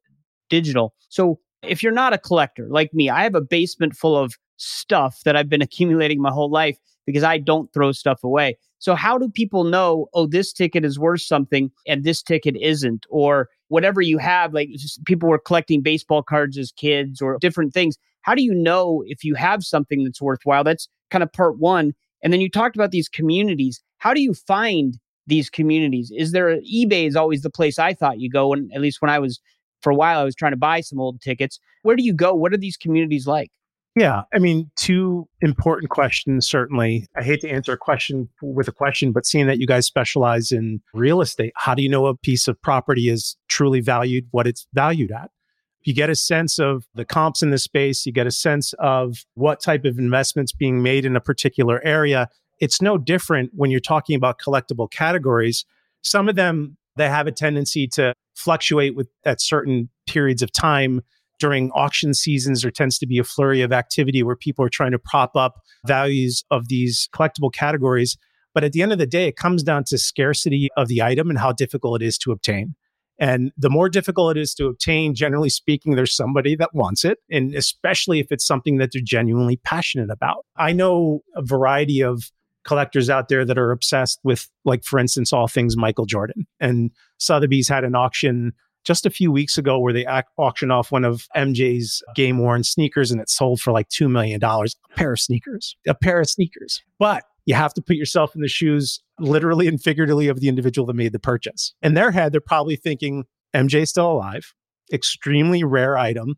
digital. 0.49 0.93
So 1.09 1.39
if 1.61 1.83
you're 1.83 1.91
not 1.91 2.13
a 2.13 2.17
collector 2.17 2.67
like 2.69 2.93
me, 2.93 3.09
I 3.09 3.23
have 3.23 3.35
a 3.35 3.41
basement 3.41 3.95
full 3.95 4.17
of 4.17 4.33
stuff 4.57 5.19
that 5.25 5.35
I've 5.35 5.49
been 5.49 5.61
accumulating 5.61 6.21
my 6.21 6.31
whole 6.31 6.49
life 6.49 6.77
because 7.05 7.23
I 7.23 7.37
don't 7.37 7.71
throw 7.73 7.91
stuff 7.91 8.23
away. 8.23 8.57
So 8.81 8.95
how 8.95 9.17
do 9.17 9.29
people 9.29 9.63
know, 9.63 10.07
oh, 10.13 10.25
this 10.25 10.51
ticket 10.51 10.83
is 10.83 10.99
worth 10.99 11.21
something 11.21 11.71
and 11.87 12.03
this 12.03 12.21
ticket 12.21 12.57
isn't? 12.59 13.05
Or 13.09 13.47
whatever 13.69 14.01
you 14.01 14.17
have, 14.17 14.53
like 14.53 14.69
people 15.05 15.29
were 15.29 15.39
collecting 15.39 15.81
baseball 15.81 16.23
cards 16.23 16.57
as 16.57 16.71
kids 16.71 17.21
or 17.21 17.37
different 17.39 17.73
things. 17.73 17.95
How 18.23 18.33
do 18.35 18.43
you 18.43 18.53
know 18.53 19.03
if 19.05 19.23
you 19.23 19.35
have 19.35 19.63
something 19.63 20.03
that's 20.03 20.21
worthwhile? 20.21 20.63
That's 20.63 20.89
kind 21.11 21.23
of 21.23 21.31
part 21.31 21.59
one. 21.59 21.93
And 22.23 22.33
then 22.33 22.41
you 22.41 22.49
talked 22.49 22.75
about 22.75 22.91
these 22.91 23.07
communities. 23.07 23.81
How 23.99 24.15
do 24.15 24.21
you 24.21 24.33
find 24.33 24.97
these 25.27 25.49
communities? 25.49 26.11
Is 26.15 26.31
there 26.31 26.49
a, 26.49 26.61
eBay 26.61 27.07
is 27.07 27.15
always 27.15 27.43
the 27.43 27.49
place 27.51 27.77
I 27.77 27.93
thought 27.93 28.19
you 28.19 28.31
go, 28.31 28.51
and 28.51 28.71
at 28.73 28.81
least 28.81 29.01
when 29.01 29.11
I 29.11 29.19
was 29.19 29.39
for 29.81 29.91
a 29.91 29.95
while, 29.95 30.19
I 30.19 30.23
was 30.23 30.35
trying 30.35 30.53
to 30.53 30.57
buy 30.57 30.81
some 30.81 30.99
old 30.99 31.21
tickets. 31.21 31.59
Where 31.83 31.95
do 31.95 32.03
you 32.03 32.13
go? 32.13 32.33
What 32.33 32.53
are 32.53 32.57
these 32.57 32.77
communities 32.77 33.27
like? 33.27 33.51
Yeah, 33.95 34.21
I 34.33 34.39
mean, 34.39 34.71
two 34.77 35.27
important 35.41 35.89
questions, 35.89 36.47
certainly. 36.47 37.07
I 37.17 37.23
hate 37.23 37.41
to 37.41 37.49
answer 37.49 37.73
a 37.73 37.77
question 37.77 38.29
with 38.41 38.69
a 38.69 38.71
question, 38.71 39.11
but 39.11 39.25
seeing 39.25 39.47
that 39.47 39.59
you 39.59 39.67
guys 39.67 39.85
specialize 39.85 40.51
in 40.51 40.81
real 40.93 41.19
estate, 41.19 41.51
how 41.57 41.75
do 41.75 41.83
you 41.83 41.89
know 41.89 42.05
a 42.05 42.15
piece 42.15 42.47
of 42.47 42.61
property 42.61 43.09
is 43.09 43.35
truly 43.49 43.81
valued, 43.81 44.27
what 44.31 44.47
it's 44.47 44.65
valued 44.73 45.11
at? 45.11 45.29
You 45.83 45.93
get 45.93 46.09
a 46.09 46.15
sense 46.15 46.57
of 46.57 46.85
the 46.95 47.03
comps 47.03 47.41
in 47.41 47.49
the 47.49 47.57
space, 47.57 48.05
you 48.05 48.13
get 48.13 48.27
a 48.27 48.31
sense 48.31 48.73
of 48.79 49.25
what 49.33 49.59
type 49.59 49.83
of 49.83 49.99
investments 49.99 50.53
being 50.53 50.81
made 50.81 51.03
in 51.03 51.17
a 51.17 51.21
particular 51.21 51.83
area. 51.83 52.29
It's 52.61 52.81
no 52.81 52.97
different 52.97 53.51
when 53.55 53.71
you're 53.71 53.81
talking 53.81 54.15
about 54.15 54.39
collectible 54.39 54.89
categories. 54.89 55.65
Some 56.01 56.29
of 56.29 56.35
them, 56.35 56.77
they 56.95 57.09
have 57.09 57.27
a 57.27 57.31
tendency 57.31 57.87
to 57.89 58.13
fluctuate 58.35 58.95
with 58.95 59.09
at 59.25 59.41
certain 59.41 59.89
periods 60.07 60.41
of 60.41 60.51
time 60.53 61.01
during 61.41 61.71
auction 61.71 62.13
seasons, 62.13 62.61
there 62.61 62.71
tends 62.71 62.99
to 62.99 63.07
be 63.07 63.17
a 63.17 63.23
flurry 63.23 63.61
of 63.61 63.73
activity 63.73 64.21
where 64.21 64.35
people 64.35 64.63
are 64.63 64.69
trying 64.69 64.91
to 64.91 64.99
prop 64.99 65.35
up 65.35 65.55
values 65.85 66.45
of 66.51 66.67
these 66.69 67.09
collectible 67.13 67.51
categories. 67.51 68.15
But 68.53 68.63
at 68.63 68.73
the 68.73 68.81
end 68.81 68.91
of 68.91 68.99
the 68.99 69.07
day, 69.07 69.27
it 69.27 69.35
comes 69.35 69.63
down 69.63 69.85
to 69.85 69.97
scarcity 69.97 70.69
of 70.77 70.87
the 70.87 71.01
item 71.01 71.29
and 71.29 71.39
how 71.39 71.51
difficult 71.51 72.01
it 72.01 72.05
is 72.05 72.17
to 72.19 72.31
obtain. 72.31 72.75
And 73.17 73.51
the 73.57 73.69
more 73.69 73.89
difficult 73.89 74.37
it 74.37 74.41
is 74.41 74.53
to 74.55 74.67
obtain, 74.67 75.15
generally 75.15 75.49
speaking, 75.49 75.95
there's 75.95 76.15
somebody 76.15 76.55
that 76.55 76.73
wants 76.73 77.03
it. 77.03 77.17
And 77.29 77.55
especially 77.55 78.19
if 78.19 78.31
it's 78.31 78.45
something 78.45 78.77
that 78.77 78.91
they're 78.93 79.01
genuinely 79.03 79.57
passionate 79.57 80.09
about. 80.11 80.45
I 80.57 80.73
know 80.73 81.21
a 81.35 81.41
variety 81.41 82.01
of 82.01 82.31
collectors 82.63 83.09
out 83.09 83.29
there 83.29 83.45
that 83.45 83.57
are 83.57 83.71
obsessed 83.71 84.19
with, 84.23 84.47
like, 84.65 84.83
for 84.83 84.99
instance, 84.99 85.33
all 85.33 85.47
things 85.47 85.75
Michael 85.75 86.05
Jordan. 86.05 86.45
And 86.59 86.91
Sotheby's 87.17 87.67
had 87.67 87.83
an 87.83 87.95
auction 87.95 88.53
just 88.83 89.05
a 89.05 89.09
few 89.09 89.31
weeks 89.31 89.57
ago 89.57 89.79
where 89.79 89.93
they 89.93 90.05
auctioned 90.37 90.71
off 90.71 90.91
one 90.91 91.05
of 91.05 91.27
MJ's 91.35 92.01
game 92.15 92.39
worn 92.39 92.63
sneakers 92.63 93.11
and 93.11 93.21
it 93.21 93.29
sold 93.29 93.61
for 93.61 93.71
like 93.71 93.89
$2 93.89 94.09
million. 94.09 94.43
A 94.43 94.67
pair 94.95 95.13
of 95.13 95.19
sneakers, 95.19 95.75
a 95.87 95.93
pair 95.93 96.19
of 96.19 96.29
sneakers. 96.29 96.81
But 96.99 97.23
you 97.45 97.55
have 97.55 97.73
to 97.75 97.81
put 97.81 97.95
yourself 97.95 98.35
in 98.35 98.41
the 98.41 98.47
shoes, 98.47 99.01
literally 99.19 99.67
and 99.67 99.81
figuratively, 99.81 100.27
of 100.27 100.39
the 100.39 100.47
individual 100.47 100.85
that 100.87 100.93
made 100.93 101.11
the 101.11 101.19
purchase. 101.19 101.73
In 101.81 101.93
their 101.93 102.11
head, 102.11 102.31
they're 102.31 102.41
probably 102.41 102.75
thinking, 102.75 103.25
MJ's 103.53 103.89
still 103.89 104.11
alive, 104.11 104.53
extremely 104.93 105.63
rare 105.63 105.97
item. 105.97 106.35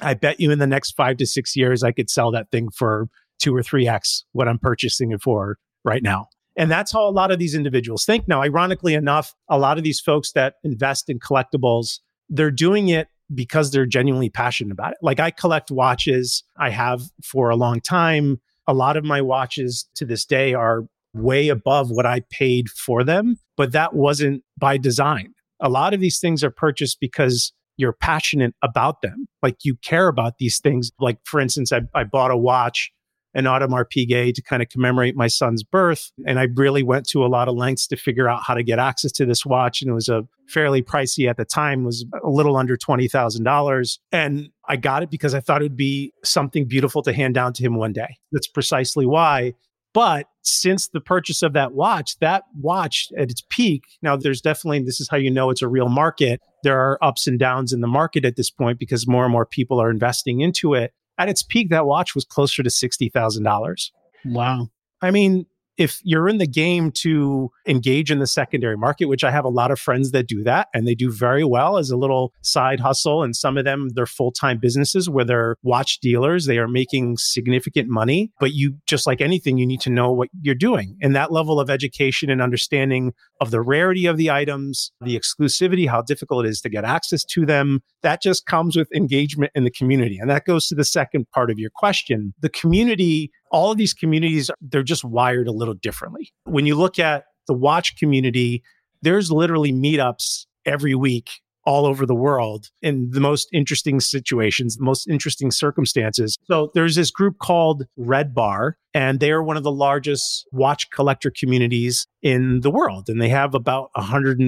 I 0.00 0.14
bet 0.14 0.40
you 0.40 0.50
in 0.50 0.58
the 0.58 0.66
next 0.66 0.92
five 0.92 1.16
to 1.18 1.26
six 1.26 1.56
years, 1.56 1.82
I 1.82 1.92
could 1.92 2.10
sell 2.10 2.30
that 2.32 2.50
thing 2.50 2.70
for 2.70 3.08
two 3.38 3.54
or 3.54 3.62
three 3.62 3.86
X 3.86 4.24
what 4.32 4.48
I'm 4.48 4.58
purchasing 4.58 5.12
it 5.12 5.22
for 5.22 5.58
right 5.84 6.02
now. 6.02 6.28
And 6.58 6.70
that's 6.70 6.92
how 6.92 7.08
a 7.08 7.10
lot 7.10 7.30
of 7.30 7.38
these 7.38 7.54
individuals 7.54 8.04
think. 8.04 8.26
Now, 8.26 8.42
ironically 8.42 8.94
enough, 8.94 9.34
a 9.48 9.58
lot 9.58 9.78
of 9.78 9.84
these 9.84 10.00
folks 10.00 10.32
that 10.32 10.56
invest 10.64 11.08
in 11.08 11.20
collectibles, 11.20 12.00
they're 12.28 12.50
doing 12.50 12.88
it 12.88 13.08
because 13.32 13.70
they're 13.70 13.86
genuinely 13.86 14.28
passionate 14.28 14.72
about 14.72 14.92
it. 14.92 14.98
Like 15.00 15.20
I 15.20 15.30
collect 15.30 15.70
watches, 15.70 16.42
I 16.58 16.70
have 16.70 17.02
for 17.22 17.48
a 17.50 17.56
long 17.56 17.80
time. 17.80 18.40
A 18.66 18.74
lot 18.74 18.96
of 18.96 19.04
my 19.04 19.22
watches 19.22 19.88
to 19.94 20.04
this 20.04 20.24
day 20.24 20.52
are 20.52 20.82
way 21.14 21.48
above 21.48 21.90
what 21.90 22.06
I 22.06 22.22
paid 22.30 22.68
for 22.68 23.04
them, 23.04 23.38
but 23.56 23.72
that 23.72 23.94
wasn't 23.94 24.42
by 24.58 24.78
design. 24.78 25.34
A 25.60 25.68
lot 25.68 25.94
of 25.94 26.00
these 26.00 26.18
things 26.18 26.42
are 26.42 26.50
purchased 26.50 26.98
because 27.00 27.52
you're 27.76 27.92
passionate 27.92 28.54
about 28.62 29.02
them. 29.02 29.26
Like 29.42 29.64
you 29.64 29.76
care 29.76 30.08
about 30.08 30.38
these 30.38 30.58
things. 30.58 30.90
Like, 30.98 31.18
for 31.24 31.38
instance, 31.38 31.72
I, 31.72 31.82
I 31.94 32.02
bought 32.02 32.32
a 32.32 32.36
watch 32.36 32.92
an 33.38 33.44
Audemars 33.44 33.84
Piguet 33.94 34.34
to 34.34 34.42
kind 34.42 34.62
of 34.62 34.68
commemorate 34.68 35.14
my 35.14 35.28
son's 35.28 35.62
birth. 35.62 36.10
And 36.26 36.40
I 36.40 36.48
really 36.54 36.82
went 36.82 37.08
to 37.10 37.24
a 37.24 37.28
lot 37.28 37.46
of 37.46 37.54
lengths 37.54 37.86
to 37.86 37.96
figure 37.96 38.28
out 38.28 38.42
how 38.42 38.54
to 38.54 38.64
get 38.64 38.80
access 38.80 39.12
to 39.12 39.24
this 39.24 39.46
watch. 39.46 39.80
And 39.80 39.88
it 39.88 39.94
was 39.94 40.08
a 40.08 40.26
fairly 40.48 40.82
pricey 40.82 41.30
at 41.30 41.36
the 41.36 41.44
time, 41.44 41.84
was 41.84 42.04
a 42.24 42.28
little 42.28 42.56
under 42.56 42.76
$20,000. 42.76 43.98
And 44.10 44.50
I 44.68 44.74
got 44.74 45.04
it 45.04 45.10
because 45.10 45.34
I 45.34 45.40
thought 45.40 45.62
it 45.62 45.66
would 45.66 45.76
be 45.76 46.12
something 46.24 46.66
beautiful 46.66 47.00
to 47.02 47.12
hand 47.12 47.34
down 47.34 47.52
to 47.54 47.62
him 47.62 47.76
one 47.76 47.92
day. 47.92 48.16
That's 48.32 48.48
precisely 48.48 49.06
why. 49.06 49.54
But 49.94 50.26
since 50.42 50.88
the 50.88 51.00
purchase 51.00 51.42
of 51.42 51.52
that 51.52 51.72
watch, 51.72 52.18
that 52.18 52.42
watch 52.60 53.08
at 53.16 53.30
its 53.30 53.42
peak, 53.48 53.84
now 54.02 54.16
there's 54.16 54.40
definitely, 54.40 54.82
this 54.82 55.00
is 55.00 55.08
how 55.08 55.16
you 55.16 55.30
know 55.30 55.50
it's 55.50 55.62
a 55.62 55.68
real 55.68 55.88
market. 55.88 56.40
There 56.64 56.78
are 56.78 56.98
ups 57.02 57.26
and 57.26 57.38
downs 57.38 57.72
in 57.72 57.80
the 57.80 57.86
market 57.86 58.24
at 58.24 58.36
this 58.36 58.50
point 58.50 58.78
because 58.78 59.06
more 59.06 59.24
and 59.24 59.32
more 59.32 59.46
people 59.46 59.80
are 59.80 59.90
investing 59.90 60.40
into 60.40 60.74
it. 60.74 60.92
At 61.18 61.28
its 61.28 61.42
peak, 61.42 61.70
that 61.70 61.86
watch 61.86 62.14
was 62.14 62.24
closer 62.24 62.62
to 62.62 62.70
$60,000. 62.70 63.90
Wow. 64.24 64.68
I 65.00 65.10
mean, 65.10 65.46
if 65.78 66.00
you're 66.02 66.28
in 66.28 66.38
the 66.38 66.46
game 66.46 66.90
to 66.90 67.50
engage 67.66 68.10
in 68.10 68.18
the 68.18 68.26
secondary 68.26 68.76
market, 68.76 69.06
which 69.06 69.22
I 69.22 69.30
have 69.30 69.44
a 69.44 69.48
lot 69.48 69.70
of 69.70 69.78
friends 69.78 70.10
that 70.10 70.26
do 70.26 70.42
that 70.42 70.66
and 70.74 70.86
they 70.86 70.94
do 70.94 71.10
very 71.10 71.44
well 71.44 71.78
as 71.78 71.90
a 71.90 71.96
little 71.96 72.32
side 72.42 72.80
hustle. 72.80 73.22
And 73.22 73.34
some 73.34 73.56
of 73.56 73.64
them, 73.64 73.90
they're 73.94 74.04
full 74.04 74.32
time 74.32 74.58
businesses 74.58 75.08
where 75.08 75.24
they're 75.24 75.56
watch 75.62 76.00
dealers. 76.00 76.46
They 76.46 76.58
are 76.58 76.68
making 76.68 77.16
significant 77.18 77.88
money. 77.88 78.32
But 78.40 78.52
you, 78.52 78.76
just 78.86 79.06
like 79.06 79.20
anything, 79.20 79.56
you 79.56 79.66
need 79.66 79.80
to 79.82 79.90
know 79.90 80.12
what 80.12 80.28
you're 80.42 80.56
doing. 80.56 80.98
And 81.00 81.14
that 81.14 81.32
level 81.32 81.60
of 81.60 81.70
education 81.70 82.28
and 82.28 82.42
understanding 82.42 83.12
of 83.40 83.52
the 83.52 83.60
rarity 83.60 84.06
of 84.06 84.16
the 84.16 84.30
items, 84.32 84.90
the 85.00 85.18
exclusivity, 85.18 85.88
how 85.88 86.02
difficult 86.02 86.44
it 86.44 86.48
is 86.48 86.60
to 86.62 86.68
get 86.68 86.84
access 86.84 87.24
to 87.24 87.46
them, 87.46 87.82
that 88.02 88.22
just 88.22 88.46
comes 88.46 88.76
with 88.76 88.88
engagement 88.94 89.52
in 89.54 89.64
the 89.64 89.70
community. 89.70 90.18
And 90.18 90.30
that 90.30 90.44
goes 90.44 90.68
to 90.68 90.74
the 90.74 90.84
second 90.84 91.28
part 91.30 91.50
of 91.50 91.58
your 91.58 91.70
question. 91.74 92.34
The 92.40 92.48
community 92.48 93.30
all 93.50 93.70
of 93.70 93.78
these 93.78 93.94
communities, 93.94 94.50
they're 94.60 94.82
just 94.82 95.04
wired 95.04 95.48
a 95.48 95.52
little 95.52 95.74
differently. 95.74 96.32
When 96.44 96.66
you 96.66 96.74
look 96.74 96.98
at 96.98 97.24
the 97.46 97.54
watch 97.54 97.96
community, 97.96 98.62
there's 99.02 99.30
literally 99.30 99.72
meetups 99.72 100.46
every 100.66 100.94
week 100.94 101.30
all 101.64 101.84
over 101.84 102.06
the 102.06 102.14
world 102.14 102.70
in 102.80 103.10
the 103.10 103.20
most 103.20 103.48
interesting 103.52 104.00
situations, 104.00 104.76
the 104.76 104.84
most 104.84 105.06
interesting 105.06 105.50
circumstances. 105.50 106.38
So 106.44 106.70
there's 106.74 106.94
this 106.96 107.10
group 107.10 107.36
called 107.42 107.84
Red 107.96 108.34
Bar, 108.34 108.78
and 108.94 109.20
they 109.20 109.30
are 109.32 109.42
one 109.42 109.58
of 109.58 109.64
the 109.64 109.72
largest 109.72 110.46
watch 110.50 110.90
collector 110.90 111.30
communities 111.38 112.06
in 112.22 112.60
the 112.60 112.70
world. 112.70 113.04
And 113.08 113.20
they 113.20 113.28
have 113.28 113.54
about 113.54 113.90
100 113.94 114.38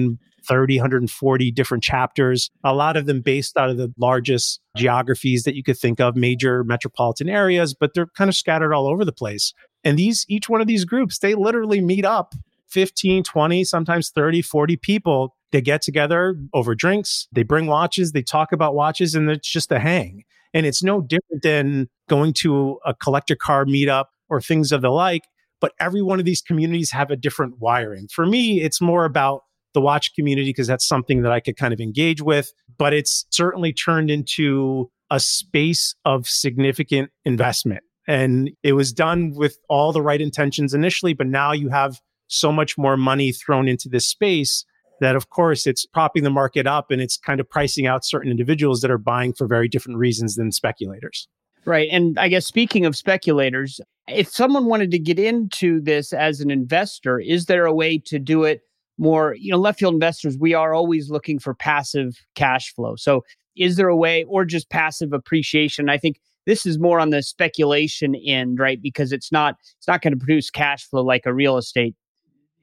30, 0.45 0.77
140 0.77 1.51
different 1.51 1.83
chapters, 1.83 2.49
a 2.63 2.73
lot 2.73 2.97
of 2.97 3.05
them 3.05 3.21
based 3.21 3.57
out 3.57 3.69
of 3.69 3.77
the 3.77 3.93
largest 3.97 4.59
geographies 4.75 5.43
that 5.43 5.55
you 5.55 5.63
could 5.63 5.77
think 5.77 5.99
of, 5.99 6.15
major 6.15 6.63
metropolitan 6.63 7.29
areas, 7.29 7.73
but 7.73 7.93
they're 7.93 8.07
kind 8.07 8.29
of 8.29 8.35
scattered 8.35 8.73
all 8.73 8.87
over 8.87 9.05
the 9.05 9.11
place. 9.11 9.53
And 9.83 9.97
these, 9.97 10.25
each 10.29 10.49
one 10.49 10.61
of 10.61 10.67
these 10.67 10.85
groups, 10.85 11.19
they 11.19 11.35
literally 11.35 11.81
meet 11.81 12.05
up 12.05 12.33
15, 12.67 13.23
20, 13.23 13.63
sometimes 13.63 14.09
30, 14.09 14.41
40 14.41 14.77
people. 14.77 15.35
They 15.51 15.61
get 15.61 15.81
together 15.81 16.35
over 16.53 16.75
drinks, 16.75 17.27
they 17.31 17.43
bring 17.43 17.67
watches, 17.67 18.13
they 18.13 18.21
talk 18.21 18.53
about 18.53 18.73
watches, 18.73 19.15
and 19.15 19.29
it's 19.29 19.49
just 19.49 19.71
a 19.71 19.79
hang. 19.79 20.23
And 20.53 20.65
it's 20.65 20.83
no 20.83 21.01
different 21.01 21.43
than 21.43 21.89
going 22.07 22.33
to 22.33 22.79
a 22.85 22.93
collector 22.93 23.35
car 23.35 23.65
meetup 23.65 24.05
or 24.29 24.41
things 24.41 24.71
of 24.71 24.81
the 24.81 24.89
like. 24.89 25.23
But 25.59 25.73
every 25.79 26.01
one 26.01 26.19
of 26.19 26.25
these 26.25 26.41
communities 26.41 26.91
have 26.91 27.11
a 27.11 27.15
different 27.15 27.59
wiring. 27.59 28.07
For 28.07 28.25
me, 28.25 28.61
it's 28.61 28.81
more 28.81 29.05
about 29.05 29.43
the 29.73 29.81
watch 29.81 30.13
community 30.13 30.49
because 30.49 30.67
that's 30.67 30.87
something 30.87 31.21
that 31.21 31.31
I 31.31 31.39
could 31.39 31.57
kind 31.57 31.73
of 31.73 31.79
engage 31.79 32.21
with. 32.21 32.51
But 32.77 32.93
it's 32.93 33.25
certainly 33.29 33.73
turned 33.73 34.09
into 34.09 34.89
a 35.09 35.19
space 35.19 35.93
of 36.05 36.27
significant 36.27 37.11
investment. 37.25 37.83
And 38.07 38.51
it 38.63 38.73
was 38.73 38.91
done 38.91 39.33
with 39.35 39.57
all 39.69 39.91
the 39.91 40.01
right 40.01 40.21
intentions 40.21 40.73
initially, 40.73 41.13
but 41.13 41.27
now 41.27 41.51
you 41.51 41.69
have 41.69 41.99
so 42.27 42.51
much 42.51 42.77
more 42.77 42.97
money 42.97 43.31
thrown 43.31 43.67
into 43.67 43.89
this 43.89 44.07
space 44.07 44.65
that 45.01 45.15
of 45.15 45.29
course 45.29 45.67
it's 45.67 45.85
propping 45.85 46.23
the 46.23 46.29
market 46.29 46.65
up 46.65 46.91
and 46.91 47.01
it's 47.01 47.17
kind 47.17 47.39
of 47.39 47.49
pricing 47.49 47.87
out 47.87 48.05
certain 48.05 48.31
individuals 48.31 48.81
that 48.81 48.91
are 48.91 48.97
buying 48.97 49.33
for 49.33 49.47
very 49.47 49.67
different 49.67 49.97
reasons 49.97 50.35
than 50.35 50.51
speculators. 50.51 51.27
Right. 51.65 51.89
And 51.91 52.17
I 52.17 52.27
guess 52.27 52.45
speaking 52.45 52.85
of 52.85 52.95
speculators, 52.95 53.81
if 54.07 54.29
someone 54.29 54.65
wanted 54.65 54.91
to 54.91 54.99
get 54.99 55.19
into 55.19 55.81
this 55.81 56.13
as 56.13 56.39
an 56.39 56.49
investor, 56.49 57.19
is 57.19 57.45
there 57.45 57.65
a 57.65 57.73
way 57.73 57.97
to 58.05 58.17
do 58.17 58.43
it 58.43 58.61
more? 59.01 59.35
You 59.37 59.51
know, 59.51 59.57
left 59.57 59.79
field 59.79 59.93
investors, 59.93 60.37
we 60.37 60.53
are 60.53 60.73
always 60.73 61.09
looking 61.09 61.39
for 61.39 61.53
passive 61.53 62.15
cash 62.35 62.73
flow. 62.73 62.95
So 62.95 63.23
is 63.57 63.75
there 63.75 63.89
a 63.89 63.95
way 63.95 64.23
or 64.25 64.45
just 64.45 64.69
passive 64.69 65.11
appreciation? 65.11 65.89
I 65.89 65.97
think 65.97 66.21
this 66.45 66.65
is 66.65 66.79
more 66.79 66.99
on 66.99 67.09
the 67.09 67.21
speculation 67.21 68.15
end, 68.15 68.59
right? 68.59 68.81
Because 68.81 69.11
it's 69.11 69.31
not 69.31 69.55
it's 69.77 69.87
not 69.87 70.01
going 70.01 70.13
to 70.13 70.19
produce 70.19 70.49
cash 70.49 70.87
flow 70.87 71.03
like 71.03 71.25
a 71.25 71.33
real 71.33 71.57
estate 71.57 71.95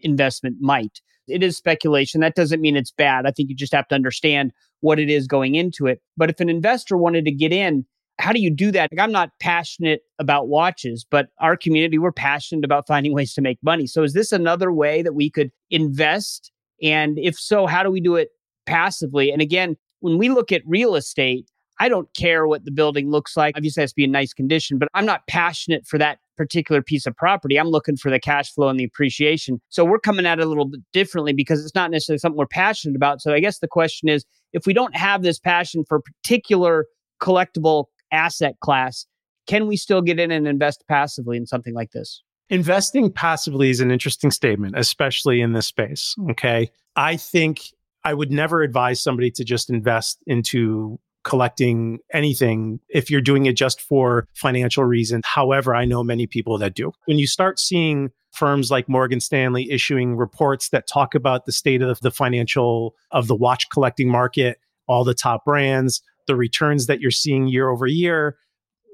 investment 0.01 0.57
might 0.61 1.01
it 1.29 1.43
is 1.43 1.57
speculation. 1.57 2.21
That 2.21 2.35
doesn't 2.35 2.61
mean 2.61 2.77
it's 2.77 2.91
bad. 2.91 3.27
I 3.27 3.31
think 3.31 3.49
you 3.49 3.55
just 3.55 3.75
have 3.75 3.89
to 3.89 3.95
understand 3.95 4.53
what 4.81 4.99
it 4.99 5.11
is 5.11 5.27
going 5.27 5.55
into 5.55 5.87
it. 5.87 6.01
But 6.17 6.31
if 6.31 6.41
an 6.41 6.49
investor 6.49 6.97
wanted 6.97 7.25
to 7.27 7.31
get 7.31 7.53
in, 7.53 7.85
how 8.19 8.33
do 8.33 8.41
you 8.41 8.51
do 8.51 8.71
that? 8.73 8.91
Like, 8.93 9.01
I'm 9.01 9.13
not 9.13 9.31
passionate 9.41 10.03
about 10.19 10.49
watches, 10.49 11.07
but 11.09 11.29
our 11.39 11.57
community, 11.57 11.99
we're 11.99 12.13
passionate 12.13 12.65
about 12.65 12.87
finding 12.87 13.13
ways 13.15 13.35
to 13.35 13.41
make 13.41 13.59
money. 13.63 13.87
So 13.87 14.03
is 14.03 14.13
this 14.13 14.33
another 14.33 14.73
way 14.73 15.03
that 15.03 15.15
we 15.15 15.31
could 15.31 15.51
invest? 15.71 16.51
And 16.83 17.19
if 17.19 17.39
so, 17.39 17.67
how 17.67 17.83
do 17.83 17.91
we 17.91 18.01
do 18.01 18.17
it 18.17 18.31
passively? 18.67 19.31
And 19.31 19.41
again, 19.41 19.77
when 20.01 20.19
we 20.19 20.29
look 20.29 20.53
at 20.53 20.63
real 20.67 20.95
estate, 20.95 21.49
I 21.81 21.89
don't 21.89 22.09
care 22.17 22.47
what 22.47 22.65
the 22.65 22.73
building 22.73 23.11
looks 23.11 23.37
like. 23.37 23.57
Obviously, 23.57 23.81
it 23.81 23.85
has 23.85 23.93
to 23.93 23.97
be 23.97 24.05
in 24.05 24.11
nice 24.11 24.33
condition, 24.33 24.79
but 24.79 24.89
I'm 24.95 25.07
not 25.07 25.27
passionate 25.29 25.87
for 25.87 25.97
that 25.99 26.19
particular 26.37 26.83
piece 26.83 27.07
of 27.07 27.17
property. 27.17 27.57
I'm 27.57 27.69
looking 27.69 27.97
for 27.97 28.11
the 28.11 28.19
cash 28.19 28.53
flow 28.53 28.69
and 28.69 28.79
the 28.79 28.85
appreciation. 28.85 29.61
So 29.69 29.85
we're 29.85 30.01
coming 30.01 30.27
at 30.27 30.41
it 30.41 30.45
a 30.45 30.49
little 30.49 30.65
bit 30.65 30.81
differently 30.93 31.33
because 31.33 31.65
it's 31.65 31.75
not 31.75 31.91
necessarily 31.91 32.19
something 32.19 32.37
we're 32.37 32.47
passionate 32.47 32.97
about. 32.97 33.21
So 33.21 33.33
I 33.33 33.41
guess 33.41 33.61
the 33.61 33.69
question 33.69 34.09
is 34.09 34.25
if 34.53 34.67
we 34.67 34.73
don't 34.73 34.97
have 34.97 35.23
this 35.23 35.39
passion 35.39 35.85
for 35.89 36.01
particular 36.01 36.87
collectible 37.21 37.87
asset 38.13 38.57
class, 38.61 39.07
can 39.47 39.67
we 39.67 39.77
still 39.77 40.03
get 40.03 40.21
in 40.21 40.31
and 40.31 40.47
invest 40.47 40.85
passively 40.89 41.37
in 41.37 41.47
something 41.47 41.75
like 41.75 41.93
this? 41.93 42.23
Investing 42.51 43.13
passively 43.13 43.71
is 43.71 43.81
an 43.81 43.91
interesting 43.91 44.31
statement, 44.31 44.75
especially 44.79 45.41
in 45.41 45.53
this 45.53 45.67
space. 45.67 46.15
Okay. 46.31 46.71
I 46.97 47.17
think 47.17 47.61
I 48.05 48.15
would 48.15 48.31
never 48.31 48.63
advise 48.63 49.03
somebody 49.03 49.31
to 49.33 49.45
just 49.45 49.69
invest 49.69 50.19
into 50.27 50.99
collecting 51.25 51.99
anything 52.15 52.81
if 52.89 53.11
you're 53.11 53.21
doing 53.21 53.47
it 53.47 53.55
just 53.55 53.83
for 53.83 54.27
financial 54.35 54.85
reasons. 54.85 55.25
However, 55.27 55.75
I 55.75 55.85
know 55.85 56.03
many 56.03 56.27
people 56.27 56.57
that 56.59 56.75
do. 56.75 56.93
When 57.05 57.19
you 57.19 57.27
start 57.27 57.59
seeing 57.59 58.11
firms 58.33 58.71
like 58.71 58.89
Morgan 58.89 59.21
Stanley 59.21 59.71
issuing 59.71 60.17
reports 60.17 60.71
that 60.71 60.87
talk 60.87 61.15
about 61.15 61.45
the 61.45 61.53
state 61.53 61.83
of 61.83 62.01
the 62.01 62.11
financial 62.11 62.95
of 63.11 63.27
the 63.27 63.35
watch 63.35 63.69
collecting 63.71 64.09
market, 64.09 64.59
all 64.87 65.05
the 65.05 65.15
top 65.15 65.45
brands, 65.45 66.01
the 66.29 66.37
returns 66.37 66.87
that 66.87 67.01
you're 67.01 67.11
seeing 67.11 67.49
year 67.49 67.69
over 67.69 67.89
year, 67.89 68.37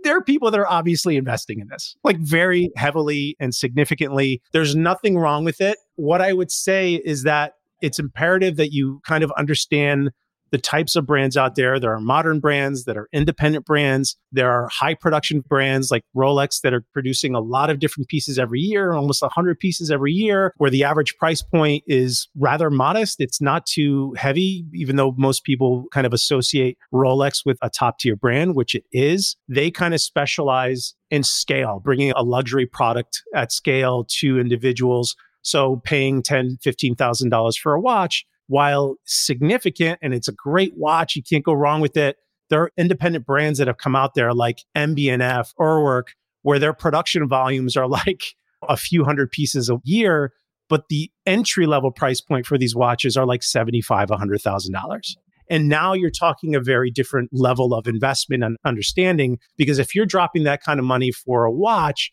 there 0.03 0.17
are 0.17 0.23
people 0.23 0.51
that 0.51 0.61
are 0.61 0.71
obviously 0.71 1.17
investing 1.17 1.61
in 1.61 1.69
this, 1.69 1.95
like 2.05 2.19
very 2.19 2.71
heavily 2.77 3.37
and 3.41 3.55
significantly. 3.55 4.41
There's 4.53 4.75
nothing 4.75 5.19
wrong 5.19 5.45
with 5.45 5.61
it. 5.61 5.77
What 5.97 6.23
I 6.23 6.33
would 6.33 6.51
say 6.51 6.95
is 7.05 7.25
that 7.25 7.53
it's 7.83 7.99
imperative 7.99 8.57
that 8.57 8.73
you 8.73 9.01
kind 9.07 9.23
of 9.23 9.31
understand 9.37 10.11
the 10.55 10.59
types 10.59 10.95
of 10.95 11.05
brands 11.05 11.37
out 11.37 11.57
there. 11.57 11.81
There 11.81 11.93
are 11.93 12.01
modern 12.01 12.39
brands 12.39 12.85
that 12.85 12.97
are 12.97 13.09
independent 13.13 13.67
brands. 13.67 14.17
There 14.31 14.53
are 14.53 14.69
high 14.69 14.95
production 14.95 15.41
brands 15.41 15.91
like 15.91 16.05
Rolex 16.17 16.61
that 16.61 16.73
are 16.73 16.85
producing 16.93 17.35
a 17.35 17.41
lot 17.41 17.71
of 17.71 17.81
different 17.81 18.09
pieces 18.09 18.39
every 18.39 18.61
year, 18.61 18.93
almost 18.93 19.21
100 19.21 19.59
pieces 19.59 19.91
every 19.91 20.13
year, 20.13 20.55
where 20.59 20.71
the 20.71 20.85
average 20.85 21.17
price 21.17 21.43
point 21.43 21.83
is 21.89 22.29
rather 22.37 22.71
modest. 22.71 23.17
It's 23.19 23.41
not 23.41 23.67
too 23.67 24.15
heavy, 24.17 24.65
even 24.73 24.95
though 24.95 25.13
most 25.19 25.43
people 25.43 25.87
kind 25.91 26.07
of 26.07 26.13
associate 26.13 26.79
Rolex 26.93 27.45
with 27.45 27.59
a 27.61 27.69
top 27.69 27.99
tier 27.99 28.15
brand, 28.15 28.55
which 28.55 28.77
it 28.77 28.85
is. 28.93 29.35
They 29.49 29.73
kind 29.73 29.93
of 29.93 30.01
specialize 30.01 30.95
in 31.11 31.25
scale, 31.25 31.81
bringing 31.83 32.13
a 32.13 32.23
luxury 32.23 32.67
product 32.67 33.25
at 33.35 33.51
scale 33.51 34.07
to 34.21 34.39
individuals. 34.39 35.17
So 35.43 35.83
paying 35.85 36.23
$10,000, 36.23 36.61
$15,000 36.61 37.59
for 37.59 37.75
a 37.75 37.81
watch 37.81 38.25
while 38.47 38.97
significant 39.05 39.99
and 40.03 40.15
it's 40.15 40.29
a 40.29 40.33
great 40.33 40.73
watch, 40.77 41.17
you 41.17 41.23
can't 41.23 41.45
go 41.45 41.53
wrong 41.53 41.81
with 41.81 41.97
it. 41.97 42.17
There 42.51 42.63
are 42.63 42.73
independent 42.77 43.27
brands 43.27 43.59
that 43.59 43.67
have 43.67 43.79
come 43.79 43.97
out 43.97 44.15
there 44.15 44.33
like 44.35 44.61
MB&F, 44.77 45.53
Urwerk, 45.59 46.09
where 46.43 46.59
their 46.59 46.75
production 46.75 47.27
volumes 47.29 47.77
are 47.77 47.89
like 47.89 48.23
a 48.69 48.77
few 48.77 49.05
hundred 49.05 49.31
pieces 49.31 49.71
a 49.71 49.79
year, 49.85 50.33
but 50.69 50.89
the 50.89 51.11
entry 51.27 51.67
level 51.67 51.91
price 51.91 52.21
point 52.21 52.47
for 52.47 52.59
these 52.59 52.75
watches 52.75 53.17
are 53.17 53.27
like 53.27 53.41
$75, 53.41 53.85
$100,000. 54.09 55.17
And 55.51 55.69
now 55.69 55.93
you're 55.93 56.11
talking 56.11 56.55
a 56.55 56.61
very 56.61 56.91
different 56.91 57.31
level 57.33 57.75
of 57.75 57.87
investment 57.87 58.43
and 58.43 58.57
understanding 58.65 59.39
because 59.59 59.79
if 59.79 59.95
you're 59.95 60.07
dropping 60.07 60.45
that 60.45 60.63
kind 60.63 60.81
of 60.81 60.87
money 60.87 61.13
for 61.13 61.45
a 61.45 61.53
watch, 61.53 62.13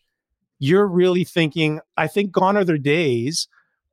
you're 0.58 0.86
really 0.86 1.24
thinking, 1.24 1.80
I 1.96 2.06
think 2.06 2.30
gone 2.30 2.56
are 2.56 2.64
the 2.64 2.78
days 2.78 3.48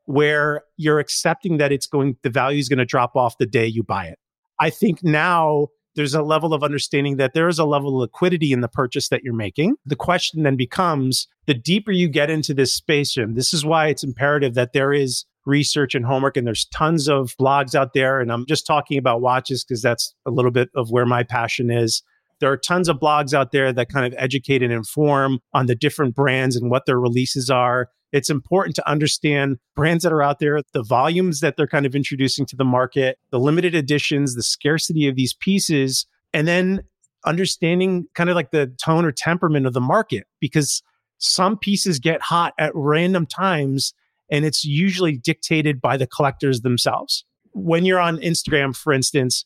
where 0.09 0.63
you're 0.75 0.97
accepting 0.97 1.59
that 1.59 1.71
it's 1.71 1.85
going, 1.85 2.17
the 2.23 2.31
value 2.31 2.57
is 2.57 2.67
going 2.67 2.79
to 2.79 2.85
drop 2.85 3.15
off 3.15 3.37
the 3.37 3.45
day 3.45 3.67
you 3.67 3.83
buy 3.83 4.05
it. 4.05 4.17
I 4.59 4.71
think 4.71 5.03
now 5.03 5.67
there's 5.95 6.15
a 6.15 6.23
level 6.23 6.51
of 6.51 6.63
understanding 6.63 7.17
that 7.17 7.35
there 7.35 7.47
is 7.47 7.59
a 7.59 7.65
level 7.65 7.89
of 7.89 8.01
liquidity 8.01 8.51
in 8.51 8.61
the 8.61 8.67
purchase 8.67 9.09
that 9.09 9.21
you're 9.23 9.35
making. 9.35 9.75
The 9.85 9.95
question 9.95 10.41
then 10.41 10.55
becomes 10.55 11.27
the 11.45 11.53
deeper 11.53 11.91
you 11.91 12.09
get 12.09 12.31
into 12.31 12.55
this 12.55 12.73
space, 12.73 13.13
Jim, 13.13 13.35
this 13.35 13.53
is 13.53 13.63
why 13.63 13.89
it's 13.89 14.03
imperative 14.03 14.55
that 14.55 14.73
there 14.73 14.91
is 14.91 15.25
research 15.45 15.93
and 15.93 16.07
homework 16.07 16.37
and 16.37 16.47
there's 16.47 16.65
tons 16.65 17.07
of 17.07 17.35
blogs 17.39 17.75
out 17.75 17.93
there. 17.93 18.19
And 18.19 18.31
I'm 18.31 18.47
just 18.47 18.65
talking 18.65 18.97
about 18.97 19.21
watches 19.21 19.63
because 19.63 19.83
that's 19.83 20.15
a 20.25 20.31
little 20.31 20.49
bit 20.49 20.69
of 20.75 20.89
where 20.89 21.05
my 21.05 21.21
passion 21.21 21.69
is. 21.69 22.01
There 22.39 22.51
are 22.51 22.57
tons 22.57 22.89
of 22.89 22.97
blogs 22.97 23.35
out 23.35 23.51
there 23.51 23.71
that 23.71 23.89
kind 23.89 24.11
of 24.11 24.17
educate 24.17 24.63
and 24.63 24.73
inform 24.73 25.37
on 25.53 25.67
the 25.67 25.75
different 25.75 26.15
brands 26.15 26.55
and 26.55 26.71
what 26.71 26.87
their 26.87 26.99
releases 26.99 27.51
are. 27.51 27.89
It's 28.11 28.29
important 28.29 28.75
to 28.77 28.89
understand 28.89 29.57
brands 29.75 30.03
that 30.03 30.11
are 30.11 30.21
out 30.21 30.39
there, 30.39 30.61
the 30.73 30.83
volumes 30.83 31.41
that 31.41 31.57
they're 31.57 31.67
kind 31.67 31.85
of 31.85 31.95
introducing 31.95 32.45
to 32.47 32.55
the 32.55 32.65
market, 32.65 33.19
the 33.31 33.39
limited 33.39 33.75
editions, 33.75 34.35
the 34.35 34.43
scarcity 34.43 35.07
of 35.07 35.15
these 35.15 35.33
pieces, 35.33 36.07
and 36.33 36.47
then 36.47 36.81
understanding 37.25 38.07
kind 38.15 38.29
of 38.29 38.35
like 38.35 38.51
the 38.51 38.67
tone 38.83 39.05
or 39.05 39.11
temperament 39.11 39.65
of 39.65 39.73
the 39.73 39.81
market 39.81 40.25
because 40.39 40.81
some 41.17 41.57
pieces 41.57 41.99
get 41.99 42.21
hot 42.21 42.53
at 42.57 42.71
random 42.73 43.25
times 43.25 43.93
and 44.31 44.45
it's 44.45 44.63
usually 44.63 45.17
dictated 45.17 45.81
by 45.81 45.97
the 45.97 46.07
collectors 46.07 46.61
themselves. 46.61 47.25
When 47.51 47.83
you're 47.83 47.99
on 47.99 48.17
Instagram, 48.19 48.75
for 48.75 48.93
instance, 48.93 49.43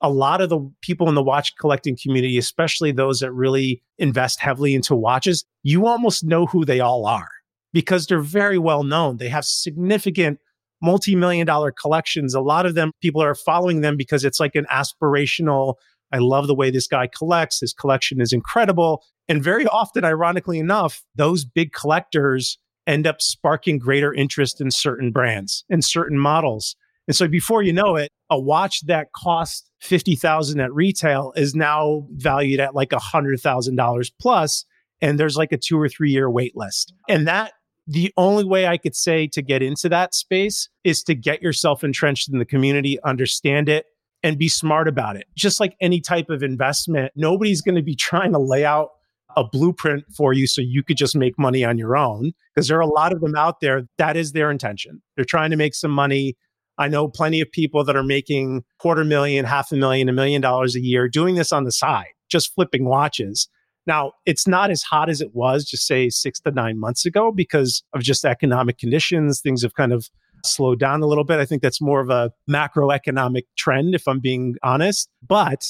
a 0.00 0.10
lot 0.10 0.40
of 0.40 0.50
the 0.50 0.70
people 0.82 1.08
in 1.08 1.14
the 1.14 1.22
watch 1.22 1.56
collecting 1.56 1.96
community, 2.00 2.36
especially 2.36 2.92
those 2.92 3.20
that 3.20 3.32
really 3.32 3.80
invest 3.96 4.40
heavily 4.40 4.74
into 4.74 4.94
watches, 4.94 5.44
you 5.62 5.86
almost 5.86 6.24
know 6.24 6.46
who 6.46 6.64
they 6.64 6.80
all 6.80 7.06
are 7.06 7.30
because 7.74 8.06
they're 8.06 8.20
very 8.20 8.56
well 8.56 8.84
known. 8.84 9.18
They 9.18 9.28
have 9.28 9.44
significant 9.44 10.38
multi 10.80 11.14
million 11.14 11.46
dollar 11.46 11.72
collections. 11.72 12.32
A 12.32 12.40
lot 12.40 12.64
of 12.64 12.74
them, 12.74 12.92
people 13.02 13.22
are 13.22 13.34
following 13.34 13.82
them 13.82 13.96
because 13.98 14.24
it's 14.24 14.40
like 14.40 14.54
an 14.54 14.64
aspirational. 14.72 15.74
I 16.12 16.18
love 16.18 16.46
the 16.46 16.54
way 16.54 16.70
this 16.70 16.86
guy 16.86 17.08
collects. 17.08 17.60
His 17.60 17.74
collection 17.74 18.20
is 18.20 18.32
incredible. 18.32 19.02
And 19.28 19.42
very 19.42 19.66
often, 19.66 20.04
ironically 20.04 20.58
enough, 20.58 21.02
those 21.16 21.44
big 21.44 21.72
collectors 21.72 22.58
end 22.86 23.06
up 23.06 23.20
sparking 23.20 23.78
greater 23.78 24.14
interest 24.14 24.60
in 24.60 24.70
certain 24.70 25.10
brands 25.10 25.64
and 25.68 25.84
certain 25.84 26.18
models. 26.18 26.76
And 27.08 27.16
so 27.16 27.26
before 27.26 27.62
you 27.62 27.72
know 27.72 27.96
it, 27.96 28.10
a 28.30 28.38
watch 28.38 28.86
that 28.86 29.08
cost 29.16 29.70
50,000 29.80 30.60
at 30.60 30.72
retail 30.72 31.32
is 31.34 31.54
now 31.54 32.06
valued 32.12 32.60
at 32.60 32.74
like 32.74 32.90
$100,000 32.90 34.12
plus 34.20 34.64
and 35.00 35.18
there's 35.18 35.36
like 35.36 35.52
a 35.52 35.58
2 35.58 35.78
or 35.78 35.88
3 35.88 36.10
year 36.10 36.30
wait 36.30 36.56
list. 36.56 36.94
And 37.08 37.26
that 37.26 37.52
the 37.86 38.12
only 38.16 38.44
way 38.44 38.66
I 38.66 38.78
could 38.78 38.96
say 38.96 39.26
to 39.28 39.42
get 39.42 39.62
into 39.62 39.88
that 39.90 40.14
space 40.14 40.68
is 40.84 41.02
to 41.04 41.14
get 41.14 41.42
yourself 41.42 41.84
entrenched 41.84 42.28
in 42.28 42.38
the 42.38 42.44
community, 42.44 42.98
understand 43.02 43.68
it, 43.68 43.86
and 44.22 44.38
be 44.38 44.48
smart 44.48 44.88
about 44.88 45.16
it. 45.16 45.26
Just 45.36 45.60
like 45.60 45.76
any 45.80 46.00
type 46.00 46.30
of 46.30 46.42
investment, 46.42 47.12
nobody's 47.14 47.60
going 47.60 47.74
to 47.74 47.82
be 47.82 47.94
trying 47.96 48.32
to 48.32 48.38
lay 48.38 48.64
out 48.64 48.90
a 49.36 49.44
blueprint 49.44 50.04
for 50.16 50.32
you 50.32 50.46
so 50.46 50.60
you 50.60 50.82
could 50.82 50.96
just 50.96 51.16
make 51.16 51.38
money 51.38 51.64
on 51.64 51.76
your 51.76 51.96
own 51.96 52.32
because 52.54 52.68
there 52.68 52.78
are 52.78 52.82
a 52.82 52.86
lot 52.86 53.12
of 53.12 53.20
them 53.20 53.34
out 53.34 53.60
there 53.60 53.82
that 53.98 54.16
is 54.16 54.32
their 54.32 54.50
intention. 54.50 55.02
They're 55.16 55.24
trying 55.24 55.50
to 55.50 55.56
make 55.56 55.74
some 55.74 55.90
money. 55.90 56.36
I 56.78 56.88
know 56.88 57.08
plenty 57.08 57.40
of 57.40 57.50
people 57.50 57.84
that 57.84 57.96
are 57.96 58.04
making 58.04 58.64
quarter 58.78 59.04
million, 59.04 59.44
half 59.44 59.72
a 59.72 59.76
million, 59.76 60.08
a 60.08 60.12
million 60.12 60.40
dollars 60.40 60.76
a 60.76 60.80
year 60.80 61.08
doing 61.08 61.34
this 61.34 61.52
on 61.52 61.64
the 61.64 61.72
side, 61.72 62.12
just 62.28 62.54
flipping 62.54 62.84
watches. 62.84 63.48
Now, 63.86 64.12
it's 64.24 64.46
not 64.46 64.70
as 64.70 64.82
hot 64.82 65.10
as 65.10 65.20
it 65.20 65.34
was 65.34 65.64
just 65.64 65.86
say 65.86 66.08
six 66.08 66.40
to 66.40 66.50
nine 66.50 66.78
months 66.78 67.04
ago 67.04 67.30
because 67.32 67.82
of 67.92 68.02
just 68.02 68.24
economic 68.24 68.78
conditions. 68.78 69.40
Things 69.40 69.62
have 69.62 69.74
kind 69.74 69.92
of 69.92 70.08
slowed 70.44 70.78
down 70.78 71.02
a 71.02 71.06
little 71.06 71.24
bit. 71.24 71.38
I 71.38 71.44
think 71.44 71.62
that's 71.62 71.80
more 71.80 72.00
of 72.00 72.10
a 72.10 72.30
macroeconomic 72.48 73.44
trend, 73.56 73.94
if 73.94 74.06
I'm 74.08 74.20
being 74.20 74.56
honest. 74.62 75.08
But 75.26 75.66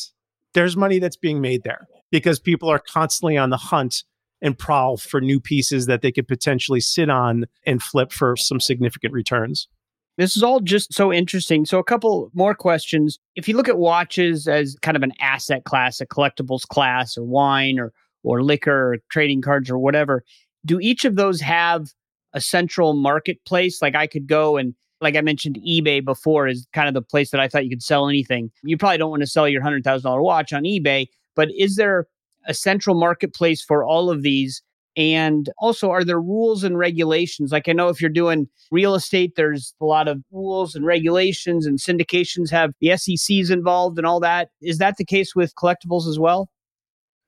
there's 0.54 0.76
money 0.76 0.98
that's 0.98 1.16
being 1.16 1.40
made 1.40 1.64
there 1.64 1.88
because 2.10 2.38
people 2.38 2.68
are 2.68 2.78
constantly 2.78 3.36
on 3.36 3.50
the 3.50 3.56
hunt 3.56 4.04
and 4.40 4.58
prowl 4.58 4.96
for 4.96 5.20
new 5.20 5.40
pieces 5.40 5.86
that 5.86 6.02
they 6.02 6.12
could 6.12 6.28
potentially 6.28 6.80
sit 6.80 7.08
on 7.08 7.46
and 7.66 7.82
flip 7.82 8.12
for 8.12 8.36
some 8.36 8.60
significant 8.60 9.12
returns. 9.12 9.68
This 10.16 10.36
is 10.36 10.42
all 10.44 10.60
just 10.60 10.92
so 10.92 11.12
interesting. 11.12 11.64
So, 11.64 11.78
a 11.78 11.84
couple 11.84 12.30
more 12.34 12.54
questions. 12.54 13.18
If 13.34 13.48
you 13.48 13.56
look 13.56 13.68
at 13.68 13.78
watches 13.78 14.46
as 14.46 14.76
kind 14.80 14.96
of 14.96 15.02
an 15.02 15.12
asset 15.18 15.64
class, 15.64 16.00
a 16.00 16.06
collectibles 16.06 16.68
class, 16.68 17.18
or 17.18 17.24
wine, 17.24 17.80
or 17.80 17.92
or 18.24 18.42
liquor, 18.42 18.94
or 18.94 18.98
trading 19.10 19.42
cards, 19.42 19.70
or 19.70 19.78
whatever, 19.78 20.24
do 20.64 20.80
each 20.80 21.04
of 21.04 21.16
those 21.16 21.40
have 21.40 21.86
a 22.32 22.40
central 22.40 22.94
marketplace? 22.94 23.80
Like 23.80 23.94
I 23.94 24.06
could 24.06 24.26
go 24.26 24.56
and, 24.56 24.74
like 25.00 25.16
I 25.16 25.20
mentioned, 25.20 25.58
eBay 25.66 26.04
before 26.04 26.48
is 26.48 26.66
kind 26.72 26.88
of 26.88 26.94
the 26.94 27.02
place 27.02 27.30
that 27.30 27.40
I 27.40 27.48
thought 27.48 27.64
you 27.64 27.70
could 27.70 27.82
sell 27.82 28.08
anything. 28.08 28.50
You 28.62 28.76
probably 28.76 28.98
don't 28.98 29.10
want 29.10 29.22
to 29.22 29.26
sell 29.28 29.48
your 29.48 29.62
hundred 29.62 29.84
thousand 29.84 30.08
dollar 30.08 30.22
watch 30.22 30.52
on 30.52 30.64
eBay, 30.64 31.06
but 31.36 31.48
is 31.56 31.76
there 31.76 32.06
a 32.46 32.54
central 32.54 32.96
marketplace 32.96 33.62
for 33.62 33.84
all 33.84 34.10
of 34.10 34.22
these 34.22 34.62
and 34.96 35.50
also, 35.58 35.90
are 35.90 36.04
there 36.04 36.20
rules 36.20 36.62
and 36.62 36.78
regulations? 36.78 37.50
Like, 37.50 37.68
I 37.68 37.72
know 37.72 37.88
if 37.88 38.00
you're 38.00 38.10
doing 38.10 38.46
real 38.70 38.94
estate, 38.94 39.32
there's 39.36 39.74
a 39.80 39.84
lot 39.84 40.06
of 40.06 40.22
rules 40.30 40.76
and 40.76 40.86
regulations, 40.86 41.66
and 41.66 41.78
syndications 41.78 42.50
have 42.50 42.72
the 42.80 42.96
SECs 42.96 43.50
involved 43.50 43.98
and 43.98 44.06
all 44.06 44.20
that. 44.20 44.50
Is 44.62 44.78
that 44.78 44.96
the 44.96 45.04
case 45.04 45.34
with 45.34 45.54
collectibles 45.56 46.08
as 46.08 46.18
well? 46.18 46.48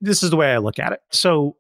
This 0.06 0.22
is 0.22 0.30
the 0.30 0.36
way 0.36 0.52
I 0.52 0.58
look 0.58 0.78
at 0.78 0.92
it. 0.92 1.00
So, 1.10 1.56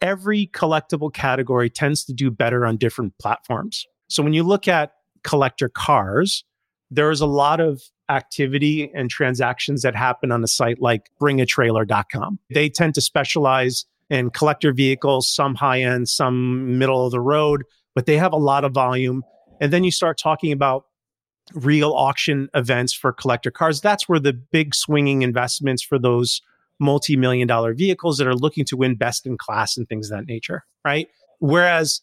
every 0.00 0.46
collectible 0.54 1.12
category 1.12 1.68
tends 1.68 2.04
to 2.04 2.14
do 2.14 2.30
better 2.30 2.64
on 2.64 2.78
different 2.78 3.16
platforms. 3.18 3.86
So, 4.08 4.22
when 4.22 4.32
you 4.32 4.42
look 4.42 4.66
at 4.66 4.94
collector 5.22 5.68
cars, 5.68 6.44
there's 6.90 7.20
a 7.20 7.26
lot 7.26 7.60
of 7.60 7.82
activity 8.08 8.90
and 8.94 9.10
transactions 9.10 9.82
that 9.82 9.94
happen 9.94 10.32
on 10.32 10.42
a 10.42 10.48
site 10.48 10.80
like 10.80 11.10
bringatrailer.com. 11.20 12.38
They 12.52 12.70
tend 12.70 12.94
to 12.94 13.00
specialize 13.00 13.84
in 14.08 14.30
collector 14.30 14.72
vehicles, 14.72 15.28
some 15.28 15.54
high 15.54 15.82
end, 15.82 16.08
some 16.08 16.78
middle 16.78 17.04
of 17.04 17.12
the 17.12 17.20
road, 17.20 17.64
but 17.94 18.06
they 18.06 18.16
have 18.16 18.32
a 18.32 18.36
lot 18.36 18.64
of 18.64 18.72
volume. 18.72 19.22
And 19.60 19.72
then 19.72 19.84
you 19.84 19.92
start 19.92 20.18
talking 20.18 20.52
about 20.52 20.86
real 21.54 21.92
auction 21.92 22.48
events 22.54 22.92
for 22.92 23.12
collector 23.12 23.50
cars. 23.50 23.80
That's 23.80 24.08
where 24.08 24.18
the 24.18 24.32
big 24.32 24.74
swinging 24.74 25.22
investments 25.22 25.82
for 25.82 25.98
those 25.98 26.40
multi 26.80 27.16
million 27.16 27.46
dollar 27.46 27.74
vehicles 27.74 28.18
that 28.18 28.26
are 28.26 28.34
looking 28.34 28.64
to 28.66 28.76
win 28.76 28.96
best 28.96 29.26
in 29.26 29.36
class 29.36 29.76
and 29.76 29.88
things 29.88 30.10
of 30.10 30.18
that 30.18 30.26
nature, 30.26 30.64
right? 30.84 31.08
Whereas 31.38 32.00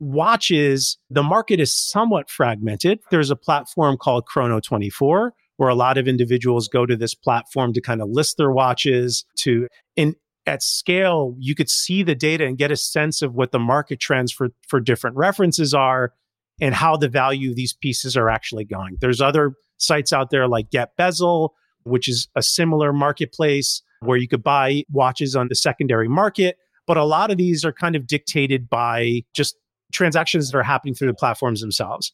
watches, 0.00 0.98
the 1.10 1.22
market 1.22 1.58
is 1.58 1.74
somewhat 1.74 2.30
fragmented. 2.30 3.00
There's 3.10 3.30
a 3.30 3.36
platform 3.36 3.96
called 3.96 4.26
Chrono 4.26 4.60
24 4.60 5.32
where 5.56 5.68
a 5.68 5.74
lot 5.74 5.98
of 5.98 6.06
individuals 6.06 6.68
go 6.68 6.86
to 6.86 6.96
this 6.96 7.14
platform 7.14 7.72
to 7.72 7.80
kind 7.80 8.00
of 8.00 8.08
list 8.08 8.36
their 8.36 8.52
watches 8.52 9.24
to 9.38 9.66
and 9.96 10.14
at 10.46 10.62
scale, 10.62 11.34
you 11.38 11.54
could 11.54 11.68
see 11.68 12.02
the 12.02 12.14
data 12.14 12.46
and 12.46 12.56
get 12.56 12.72
a 12.72 12.76
sense 12.76 13.20
of 13.20 13.34
what 13.34 13.52
the 13.52 13.58
market 13.58 14.00
trends 14.00 14.32
for, 14.32 14.48
for 14.66 14.80
different 14.80 15.16
references 15.16 15.74
are 15.74 16.14
and 16.58 16.74
how 16.74 16.96
the 16.96 17.08
value 17.08 17.50
of 17.50 17.56
these 17.56 17.74
pieces 17.74 18.16
are 18.16 18.30
actually 18.30 18.64
going. 18.64 18.96
There's 19.00 19.20
other 19.20 19.52
sites 19.76 20.12
out 20.12 20.30
there 20.30 20.48
like 20.48 20.70
Get 20.70 20.96
Bezel, 20.96 21.54
which 21.82 22.08
is 22.08 22.28
a 22.34 22.42
similar 22.42 22.92
marketplace 22.92 23.82
where 24.00 24.16
you 24.16 24.28
could 24.28 24.42
buy 24.42 24.84
watches 24.90 25.34
on 25.34 25.48
the 25.48 25.54
secondary 25.54 26.08
market. 26.08 26.56
But 26.86 26.96
a 26.96 27.04
lot 27.04 27.30
of 27.30 27.36
these 27.36 27.64
are 27.64 27.72
kind 27.72 27.96
of 27.96 28.06
dictated 28.06 28.68
by 28.68 29.22
just 29.34 29.56
transactions 29.92 30.50
that 30.50 30.58
are 30.58 30.62
happening 30.62 30.94
through 30.94 31.08
the 31.08 31.14
platforms 31.14 31.60
themselves. 31.60 32.12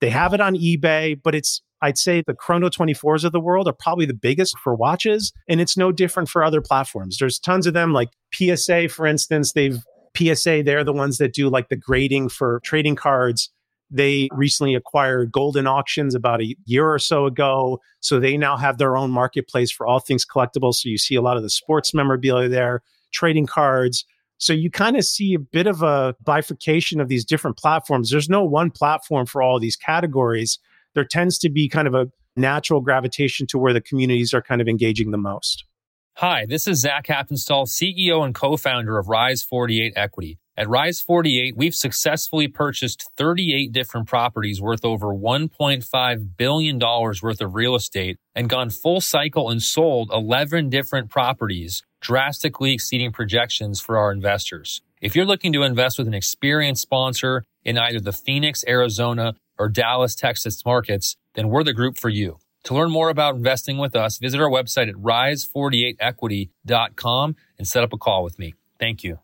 They 0.00 0.10
have 0.10 0.34
it 0.34 0.40
on 0.40 0.54
eBay, 0.54 1.20
but 1.22 1.34
it's 1.34 1.62
I'd 1.80 1.98
say 1.98 2.22
the 2.24 2.34
Chrono 2.34 2.68
24s 2.68 3.24
of 3.24 3.32
the 3.32 3.40
world 3.40 3.66
are 3.66 3.72
probably 3.72 4.06
the 4.06 4.14
biggest 4.14 4.56
for 4.58 4.74
watches, 4.74 5.32
and 5.48 5.60
it's 5.60 5.76
no 5.76 5.90
different 5.90 6.28
for 6.28 6.44
other 6.44 6.60
platforms. 6.60 7.18
There's 7.18 7.40
tons 7.40 7.66
of 7.66 7.74
them, 7.74 7.92
like 7.92 8.10
PSA, 8.32 8.88
for 8.88 9.04
instance. 9.04 9.52
They've 9.52 9.82
PSA, 10.16 10.62
they're 10.64 10.84
the 10.84 10.92
ones 10.92 11.18
that 11.18 11.32
do 11.34 11.48
like 11.48 11.68
the 11.68 11.76
grading 11.76 12.28
for 12.28 12.60
trading 12.64 12.96
cards. 12.96 13.50
They 13.92 14.28
recently 14.32 14.74
acquired 14.74 15.32
Goldin 15.32 15.68
Auctions 15.68 16.14
about 16.14 16.40
a 16.40 16.56
year 16.64 16.88
or 16.88 16.98
so 16.98 17.26
ago. 17.26 17.80
So 18.00 18.18
they 18.18 18.36
now 18.36 18.56
have 18.56 18.78
their 18.78 18.96
own 18.96 19.10
marketplace 19.10 19.70
for 19.70 19.86
all 19.86 20.00
things 20.00 20.24
collectibles. 20.24 20.76
So 20.76 20.88
you 20.88 20.98
see 20.98 21.14
a 21.14 21.22
lot 21.22 21.36
of 21.36 21.42
the 21.42 21.50
sports 21.50 21.92
memorabilia 21.92 22.48
there, 22.48 22.82
trading 23.12 23.46
cards. 23.46 24.04
So 24.38 24.52
you 24.52 24.70
kind 24.70 24.96
of 24.96 25.04
see 25.04 25.34
a 25.34 25.38
bit 25.38 25.66
of 25.66 25.82
a 25.82 26.16
bifurcation 26.24 27.00
of 27.00 27.08
these 27.08 27.24
different 27.24 27.58
platforms. 27.58 28.10
There's 28.10 28.28
no 28.28 28.42
one 28.42 28.70
platform 28.70 29.26
for 29.26 29.42
all 29.42 29.60
these 29.60 29.76
categories 29.76 30.58
there 30.94 31.04
tends 31.04 31.38
to 31.38 31.48
be 31.48 31.68
kind 31.68 31.88
of 31.88 31.94
a 31.94 32.10
natural 32.36 32.80
gravitation 32.80 33.46
to 33.48 33.58
where 33.58 33.72
the 33.72 33.80
communities 33.80 34.32
are 34.34 34.42
kind 34.42 34.60
of 34.60 34.68
engaging 34.68 35.10
the 35.10 35.18
most. 35.18 35.64
Hi, 36.16 36.44
this 36.46 36.66
is 36.66 36.80
Zach 36.80 37.06
Haptonstall, 37.06 37.66
CEO 37.66 38.24
and 38.24 38.34
co-founder 38.34 38.98
of 38.98 39.08
Rise 39.08 39.42
48 39.42 39.94
Equity. 39.96 40.38
At 40.54 40.68
Rise 40.68 41.00
48, 41.00 41.56
we've 41.56 41.74
successfully 41.74 42.46
purchased 42.46 43.10
38 43.16 43.72
different 43.72 44.06
properties 44.06 44.60
worth 44.60 44.84
over 44.84 45.06
$1.5 45.06 46.36
billion 46.36 46.78
worth 46.78 47.40
of 47.40 47.54
real 47.54 47.74
estate 47.74 48.18
and 48.34 48.50
gone 48.50 48.68
full 48.68 49.00
cycle 49.00 49.48
and 49.48 49.62
sold 49.62 50.10
11 50.12 50.68
different 50.68 51.08
properties, 51.08 51.82
drastically 52.02 52.74
exceeding 52.74 53.12
projections 53.12 53.80
for 53.80 53.96
our 53.96 54.12
investors. 54.12 54.82
If 55.00 55.16
you're 55.16 55.24
looking 55.24 55.54
to 55.54 55.62
invest 55.62 55.96
with 55.96 56.06
an 56.06 56.12
experienced 56.12 56.82
sponsor 56.82 57.44
in 57.64 57.78
either 57.78 58.00
the 58.00 58.12
Phoenix, 58.12 58.62
Arizona, 58.68 59.36
or 59.58 59.70
Dallas, 59.70 60.14
Texas 60.14 60.62
markets, 60.66 61.16
then 61.32 61.48
we're 61.48 61.64
the 61.64 61.72
group 61.72 61.96
for 61.96 62.10
you. 62.10 62.36
To 62.64 62.74
learn 62.74 62.90
more 62.90 63.08
about 63.08 63.36
investing 63.36 63.78
with 63.78 63.96
us, 63.96 64.18
visit 64.18 64.38
our 64.38 64.50
website 64.50 64.90
at 64.90 64.96
rise48equity.com 64.96 67.36
and 67.58 67.66
set 67.66 67.82
up 67.82 67.94
a 67.94 67.98
call 67.98 68.22
with 68.22 68.38
me. 68.38 68.52
Thank 68.78 69.02
you. 69.02 69.20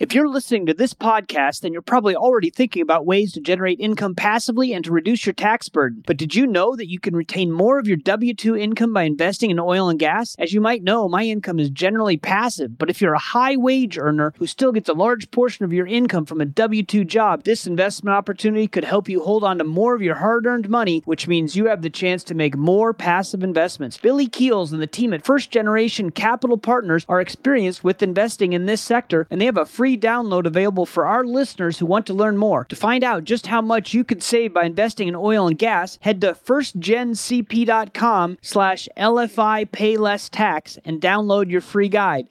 If 0.00 0.12
you're 0.12 0.28
listening 0.28 0.66
to 0.66 0.74
this 0.74 0.92
podcast, 0.92 1.60
then 1.60 1.72
you're 1.72 1.80
probably 1.80 2.16
already 2.16 2.50
thinking 2.50 2.82
about 2.82 3.06
ways 3.06 3.30
to 3.32 3.40
generate 3.40 3.78
income 3.78 4.16
passively 4.16 4.72
and 4.72 4.84
to 4.84 4.90
reduce 4.90 5.24
your 5.24 5.34
tax 5.34 5.68
burden. 5.68 6.02
But 6.04 6.16
did 6.16 6.34
you 6.34 6.48
know 6.48 6.74
that 6.74 6.90
you 6.90 6.98
can 6.98 7.14
retain 7.14 7.52
more 7.52 7.78
of 7.78 7.86
your 7.86 7.98
W 7.98 8.34
2 8.34 8.56
income 8.56 8.92
by 8.92 9.04
investing 9.04 9.52
in 9.52 9.60
oil 9.60 9.88
and 9.88 9.96
gas? 9.96 10.34
As 10.36 10.52
you 10.52 10.60
might 10.60 10.82
know, 10.82 11.08
my 11.08 11.22
income 11.22 11.60
is 11.60 11.70
generally 11.70 12.16
passive, 12.16 12.76
but 12.76 12.90
if 12.90 13.00
you're 13.00 13.14
a 13.14 13.20
high 13.20 13.54
wage 13.54 13.96
earner 13.96 14.34
who 14.36 14.48
still 14.48 14.72
gets 14.72 14.88
a 14.88 14.94
large 14.94 15.30
portion 15.30 15.64
of 15.64 15.72
your 15.72 15.86
income 15.86 16.26
from 16.26 16.40
a 16.40 16.44
W 16.44 16.82
2 16.82 17.04
job, 17.04 17.44
this 17.44 17.64
investment 17.64 18.16
opportunity 18.16 18.66
could 18.66 18.84
help 18.84 19.08
you 19.08 19.22
hold 19.22 19.44
on 19.44 19.58
to 19.58 19.64
more 19.64 19.94
of 19.94 20.02
your 20.02 20.16
hard 20.16 20.44
earned 20.44 20.68
money, 20.68 21.02
which 21.04 21.28
means 21.28 21.54
you 21.54 21.66
have 21.66 21.82
the 21.82 21.88
chance 21.88 22.24
to 22.24 22.34
make 22.34 22.56
more 22.56 22.92
passive 22.92 23.44
investments. 23.44 23.96
Billy 23.96 24.26
Keels 24.26 24.72
and 24.72 24.82
the 24.82 24.88
team 24.88 25.14
at 25.14 25.24
First 25.24 25.52
Generation 25.52 26.10
Capital 26.10 26.58
Partners 26.58 27.06
are 27.08 27.20
experienced 27.20 27.84
with 27.84 28.02
investing 28.02 28.54
in 28.54 28.66
this 28.66 28.80
sector, 28.80 29.28
and 29.30 29.40
they 29.40 29.46
have 29.46 29.56
a 29.56 29.64
free 29.64 29.83
free 29.84 29.98
download 29.98 30.46
available 30.46 30.86
for 30.86 31.04
our 31.04 31.26
listeners 31.26 31.78
who 31.78 31.84
want 31.84 32.06
to 32.06 32.14
learn 32.14 32.38
more. 32.38 32.64
To 32.64 32.74
find 32.74 33.04
out 33.04 33.24
just 33.24 33.46
how 33.46 33.60
much 33.60 33.92
you 33.92 34.02
could 34.02 34.22
save 34.22 34.54
by 34.54 34.64
investing 34.64 35.08
in 35.08 35.14
oil 35.14 35.46
and 35.46 35.58
gas, 35.58 35.98
head 36.00 36.22
to 36.22 36.32
firstgencp.com 36.32 38.38
slash 38.40 38.88
LFI 38.96 39.70
pay 39.70 39.98
less 39.98 40.30
tax 40.30 40.78
and 40.86 41.02
download 41.02 41.50
your 41.50 41.60
free 41.60 41.90
guide. 41.90 42.28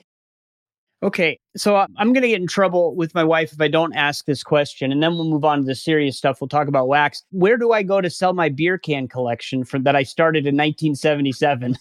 Okay, 1.03 1.39
so 1.55 1.75
I'm 1.75 2.11
going 2.11 2.23
to 2.23 2.29
get 2.29 2.41
in 2.41 2.47
trouble 2.47 2.95
with 2.95 3.13
my 3.13 3.23
wife 3.23 3.53
if 3.53 3.61
I 3.61 3.67
don't 3.67 3.93
ask 3.93 4.25
this 4.25 4.41
question, 4.41 4.91
and 4.91 5.03
then 5.03 5.13
we'll 5.13 5.29
move 5.29 5.45
on 5.45 5.59
to 5.59 5.63
the 5.63 5.75
serious 5.75 6.17
stuff. 6.17 6.41
We'll 6.41 6.47
talk 6.47 6.67
about 6.67 6.87
wax. 6.87 7.21
Where 7.29 7.57
do 7.57 7.71
I 7.71 7.83
go 7.83 8.01
to 8.01 8.09
sell 8.09 8.33
my 8.33 8.49
beer 8.49 8.79
can 8.79 9.07
collection 9.07 9.63
from 9.63 9.83
that 9.83 9.95
I 9.95 10.01
started 10.01 10.47
in 10.47 10.57
1977? 10.57 11.77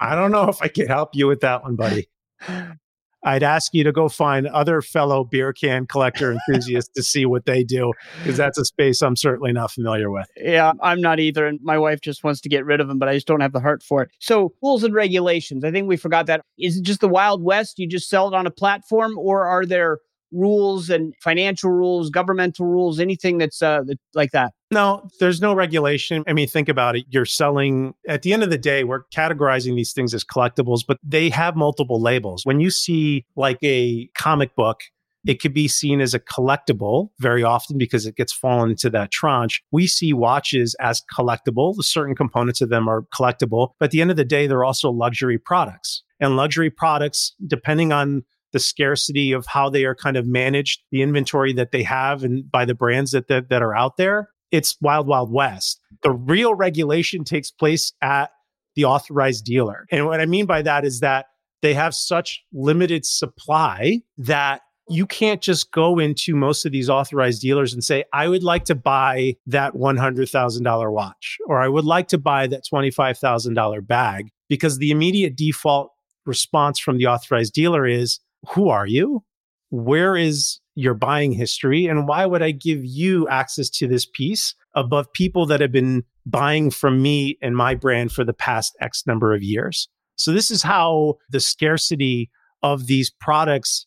I 0.00 0.14
don't 0.14 0.32
know 0.32 0.48
if 0.48 0.62
I 0.62 0.68
can 0.68 0.86
help 0.86 1.10
you 1.12 1.26
with 1.26 1.40
that 1.40 1.62
one, 1.62 1.76
buddy. 1.76 2.08
I'd 3.24 3.42
ask 3.42 3.72
you 3.72 3.84
to 3.84 3.92
go 3.92 4.08
find 4.08 4.46
other 4.48 4.82
fellow 4.82 5.24
beer 5.24 5.52
can 5.52 5.86
collector 5.86 6.32
enthusiasts 6.48 6.90
to 6.94 7.02
see 7.02 7.26
what 7.26 7.46
they 7.46 7.64
do, 7.64 7.92
because 8.18 8.36
that's 8.36 8.58
a 8.58 8.64
space 8.64 9.02
I'm 9.02 9.16
certainly 9.16 9.52
not 9.52 9.70
familiar 9.70 10.10
with. 10.10 10.28
Yeah, 10.36 10.72
I'm 10.82 11.00
not 11.00 11.20
either. 11.20 11.46
And 11.46 11.60
my 11.62 11.78
wife 11.78 12.00
just 12.00 12.24
wants 12.24 12.40
to 12.42 12.48
get 12.48 12.64
rid 12.64 12.80
of 12.80 12.88
them, 12.88 12.98
but 12.98 13.08
I 13.08 13.14
just 13.14 13.26
don't 13.26 13.40
have 13.40 13.52
the 13.52 13.60
heart 13.60 13.82
for 13.82 14.02
it. 14.02 14.10
So, 14.20 14.52
rules 14.62 14.84
and 14.84 14.94
regulations. 14.94 15.64
I 15.64 15.70
think 15.70 15.88
we 15.88 15.96
forgot 15.96 16.26
that. 16.26 16.42
Is 16.58 16.78
it 16.78 16.82
just 16.82 17.00
the 17.00 17.08
Wild 17.08 17.42
West? 17.42 17.78
You 17.78 17.88
just 17.88 18.08
sell 18.08 18.28
it 18.28 18.34
on 18.34 18.46
a 18.46 18.50
platform, 18.50 19.18
or 19.18 19.46
are 19.46 19.64
there 19.64 19.98
rules 20.34 20.90
and 20.90 21.14
financial 21.22 21.70
rules, 21.70 22.10
governmental 22.10 22.66
rules, 22.66 23.00
anything 23.00 23.38
that's 23.38 23.62
uh, 23.62 23.80
like 24.14 24.32
that? 24.32 24.52
No, 24.70 25.08
there's 25.20 25.40
no 25.40 25.54
regulation. 25.54 26.24
I 26.26 26.32
mean, 26.32 26.48
think 26.48 26.68
about 26.68 26.96
it. 26.96 27.04
You're 27.08 27.24
selling, 27.24 27.94
at 28.08 28.22
the 28.22 28.32
end 28.32 28.42
of 28.42 28.50
the 28.50 28.58
day, 28.58 28.84
we're 28.84 29.04
categorizing 29.14 29.76
these 29.76 29.92
things 29.92 30.12
as 30.12 30.24
collectibles, 30.24 30.80
but 30.86 30.98
they 31.02 31.30
have 31.30 31.56
multiple 31.56 32.00
labels. 32.00 32.44
When 32.44 32.60
you 32.60 32.70
see 32.70 33.24
like 33.36 33.58
a 33.62 34.08
comic 34.16 34.56
book, 34.56 34.80
it 35.26 35.40
could 35.40 35.54
be 35.54 35.68
seen 35.68 36.00
as 36.00 36.12
a 36.12 36.20
collectible 36.20 37.08
very 37.18 37.42
often 37.42 37.78
because 37.78 38.04
it 38.04 38.16
gets 38.16 38.32
fallen 38.32 38.70
into 38.70 38.90
that 38.90 39.10
tranche. 39.10 39.62
We 39.72 39.86
see 39.86 40.12
watches 40.12 40.76
as 40.80 41.02
collectible. 41.16 41.82
Certain 41.82 42.14
components 42.14 42.60
of 42.60 42.68
them 42.68 42.88
are 42.88 43.02
collectible, 43.14 43.70
but 43.78 43.86
at 43.86 43.90
the 43.90 44.00
end 44.02 44.10
of 44.10 44.16
the 44.16 44.24
day, 44.24 44.46
they're 44.46 44.64
also 44.64 44.90
luxury 44.90 45.38
products. 45.38 46.02
And 46.20 46.36
luxury 46.36 46.70
products, 46.70 47.34
depending 47.46 47.92
on 47.92 48.24
the 48.54 48.60
scarcity 48.60 49.32
of 49.32 49.44
how 49.46 49.68
they 49.68 49.84
are 49.84 49.96
kind 49.96 50.16
of 50.16 50.26
managed, 50.26 50.80
the 50.92 51.02
inventory 51.02 51.52
that 51.52 51.72
they 51.72 51.82
have 51.82 52.22
and 52.22 52.50
by 52.50 52.64
the 52.64 52.74
brands 52.74 53.10
that, 53.10 53.26
that, 53.26 53.50
that 53.50 53.62
are 53.62 53.76
out 53.76 53.96
there, 53.96 54.30
it's 54.52 54.76
wild, 54.80 55.08
wild 55.08 55.32
west. 55.32 55.80
The 56.02 56.12
real 56.12 56.54
regulation 56.54 57.24
takes 57.24 57.50
place 57.50 57.92
at 58.00 58.30
the 58.76 58.84
authorized 58.84 59.44
dealer. 59.44 59.86
And 59.90 60.06
what 60.06 60.20
I 60.20 60.26
mean 60.26 60.46
by 60.46 60.62
that 60.62 60.84
is 60.84 61.00
that 61.00 61.26
they 61.62 61.74
have 61.74 61.94
such 61.96 62.44
limited 62.52 63.04
supply 63.04 64.02
that 64.18 64.62
you 64.88 65.04
can't 65.04 65.40
just 65.40 65.72
go 65.72 65.98
into 65.98 66.36
most 66.36 66.64
of 66.64 66.70
these 66.70 66.88
authorized 66.88 67.42
dealers 67.42 67.72
and 67.72 67.82
say, 67.82 68.04
I 68.12 68.28
would 68.28 68.44
like 68.44 68.66
to 68.66 68.76
buy 68.76 69.34
that 69.46 69.72
$100,000 69.72 70.92
watch, 70.92 71.38
or 71.46 71.60
I 71.60 71.68
would 71.68 71.84
like 71.84 72.06
to 72.08 72.18
buy 72.18 72.46
that 72.46 72.64
$25,000 72.72 73.86
bag, 73.86 74.30
because 74.48 74.78
the 74.78 74.92
immediate 74.92 75.36
default 75.36 75.90
response 76.26 76.78
from 76.78 76.98
the 76.98 77.06
authorized 77.06 77.54
dealer 77.54 77.86
is, 77.86 78.20
Who 78.52 78.68
are 78.68 78.86
you? 78.86 79.24
Where 79.70 80.16
is 80.16 80.60
your 80.74 80.94
buying 80.94 81.32
history? 81.32 81.86
And 81.86 82.06
why 82.06 82.26
would 82.26 82.42
I 82.42 82.50
give 82.50 82.84
you 82.84 83.28
access 83.28 83.68
to 83.70 83.88
this 83.88 84.06
piece 84.06 84.54
above 84.74 85.12
people 85.12 85.46
that 85.46 85.60
have 85.60 85.72
been 85.72 86.04
buying 86.26 86.70
from 86.70 87.02
me 87.02 87.38
and 87.42 87.56
my 87.56 87.74
brand 87.74 88.12
for 88.12 88.24
the 88.24 88.32
past 88.32 88.76
X 88.80 89.04
number 89.06 89.34
of 89.34 89.42
years? 89.42 89.88
So, 90.16 90.32
this 90.32 90.50
is 90.50 90.62
how 90.62 91.14
the 91.30 91.40
scarcity 91.40 92.30
of 92.62 92.86
these 92.86 93.10
products 93.10 93.86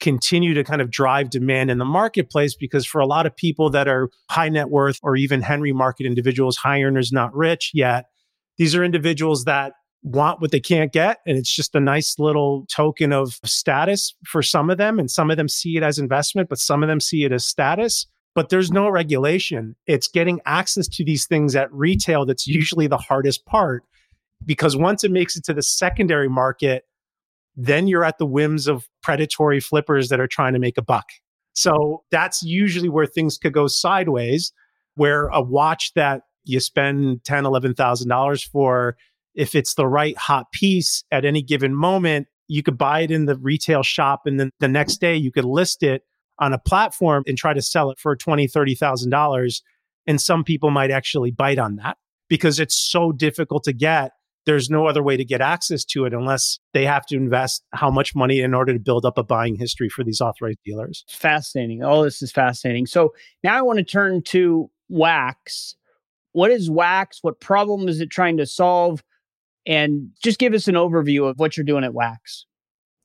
continue 0.00 0.54
to 0.54 0.64
kind 0.64 0.80
of 0.80 0.90
drive 0.90 1.30
demand 1.30 1.70
in 1.70 1.78
the 1.78 1.84
marketplace 1.84 2.54
because 2.54 2.84
for 2.84 3.00
a 3.00 3.06
lot 3.06 3.26
of 3.26 3.36
people 3.36 3.70
that 3.70 3.88
are 3.88 4.10
high 4.28 4.48
net 4.48 4.68
worth 4.68 4.98
or 5.02 5.16
even 5.16 5.40
Henry 5.40 5.72
market 5.72 6.04
individuals, 6.04 6.56
high 6.56 6.82
earners, 6.82 7.12
not 7.12 7.34
rich 7.34 7.70
yet, 7.74 8.06
these 8.58 8.74
are 8.74 8.84
individuals 8.84 9.44
that 9.44 9.72
want 10.04 10.40
what 10.40 10.52
they 10.52 10.60
can't 10.60 10.92
get. 10.92 11.20
And 11.26 11.36
it's 11.36 11.52
just 11.52 11.74
a 11.74 11.80
nice 11.80 12.18
little 12.18 12.66
token 12.66 13.12
of 13.12 13.40
status 13.44 14.14
for 14.24 14.42
some 14.42 14.70
of 14.70 14.78
them. 14.78 14.98
And 14.98 15.10
some 15.10 15.30
of 15.30 15.36
them 15.36 15.48
see 15.48 15.76
it 15.76 15.82
as 15.82 15.98
investment, 15.98 16.48
but 16.48 16.58
some 16.58 16.82
of 16.82 16.88
them 16.88 17.00
see 17.00 17.24
it 17.24 17.32
as 17.32 17.44
status. 17.44 18.06
But 18.34 18.50
there's 18.50 18.70
no 18.70 18.88
regulation. 18.88 19.74
It's 19.86 20.08
getting 20.08 20.40
access 20.44 20.88
to 20.88 21.04
these 21.04 21.26
things 21.26 21.56
at 21.56 21.72
retail 21.72 22.26
that's 22.26 22.46
usually 22.46 22.86
the 22.86 22.98
hardest 22.98 23.46
part 23.46 23.82
because 24.44 24.76
once 24.76 25.04
it 25.04 25.10
makes 25.10 25.36
it 25.36 25.44
to 25.44 25.54
the 25.54 25.62
secondary 25.62 26.28
market, 26.28 26.84
then 27.56 27.86
you're 27.86 28.04
at 28.04 28.18
the 28.18 28.26
whims 28.26 28.66
of 28.66 28.88
predatory 29.02 29.60
flippers 29.60 30.08
that 30.08 30.20
are 30.20 30.26
trying 30.26 30.52
to 30.52 30.58
make 30.58 30.76
a 30.76 30.82
buck. 30.82 31.06
So 31.54 32.02
that's 32.10 32.42
usually 32.42 32.88
where 32.88 33.06
things 33.06 33.38
could 33.38 33.52
go 33.52 33.68
sideways, 33.68 34.52
where 34.96 35.28
a 35.28 35.40
watch 35.40 35.92
that 35.94 36.22
you 36.44 36.60
spend 36.60 37.24
ten, 37.24 37.46
eleven 37.46 37.74
thousand 37.74 38.08
dollars 38.08 38.42
for, 38.42 38.96
if 39.34 39.54
it's 39.54 39.74
the 39.74 39.86
right 39.86 40.16
hot 40.16 40.52
piece 40.52 41.04
at 41.10 41.24
any 41.24 41.42
given 41.42 41.74
moment, 41.74 42.28
you 42.48 42.62
could 42.62 42.78
buy 42.78 43.00
it 43.00 43.10
in 43.10 43.26
the 43.26 43.36
retail 43.36 43.82
shop 43.82 44.22
and 44.26 44.38
then 44.38 44.50
the 44.60 44.68
next 44.68 45.00
day 45.00 45.16
you 45.16 45.32
could 45.32 45.44
list 45.44 45.82
it 45.82 46.02
on 46.38 46.52
a 46.52 46.58
platform 46.58 47.22
and 47.26 47.38
try 47.38 47.54
to 47.54 47.62
sell 47.62 47.90
it 47.90 47.98
for 47.98 48.14
twenty, 48.16 48.46
thirty 48.46 48.74
thousand 48.74 49.10
dollars. 49.10 49.62
And 50.06 50.20
some 50.20 50.44
people 50.44 50.70
might 50.70 50.90
actually 50.90 51.30
bite 51.30 51.58
on 51.58 51.76
that 51.76 51.96
because 52.28 52.60
it's 52.60 52.76
so 52.76 53.12
difficult 53.12 53.64
to 53.64 53.72
get 53.72 54.12
there's 54.46 54.70
no 54.70 54.86
other 54.86 55.02
way 55.02 55.16
to 55.16 55.24
get 55.24 55.40
access 55.40 55.84
to 55.84 56.04
it 56.04 56.12
unless 56.12 56.58
they 56.72 56.84
have 56.84 57.06
to 57.06 57.16
invest 57.16 57.62
how 57.72 57.90
much 57.90 58.14
money 58.14 58.40
in 58.40 58.54
order 58.54 58.72
to 58.72 58.78
build 58.78 59.04
up 59.04 59.18
a 59.18 59.22
buying 59.22 59.56
history 59.56 59.88
for 59.88 60.04
these 60.04 60.20
authorized 60.20 60.58
dealers. 60.64 61.04
Fascinating. 61.08 61.82
All 61.82 62.02
this 62.02 62.22
is 62.22 62.32
fascinating. 62.32 62.86
So 62.86 63.14
now 63.42 63.56
I 63.56 63.62
want 63.62 63.78
to 63.78 63.84
turn 63.84 64.22
to 64.24 64.70
Wax. 64.88 65.76
What 66.32 66.50
is 66.50 66.70
Wax? 66.70 67.18
What 67.22 67.40
problem 67.40 67.88
is 67.88 68.00
it 68.00 68.10
trying 68.10 68.36
to 68.36 68.46
solve? 68.46 69.02
And 69.66 70.10
just 70.22 70.38
give 70.38 70.52
us 70.54 70.68
an 70.68 70.74
overview 70.74 71.28
of 71.28 71.38
what 71.38 71.56
you're 71.56 71.64
doing 71.64 71.84
at 71.84 71.94
Wax. 71.94 72.46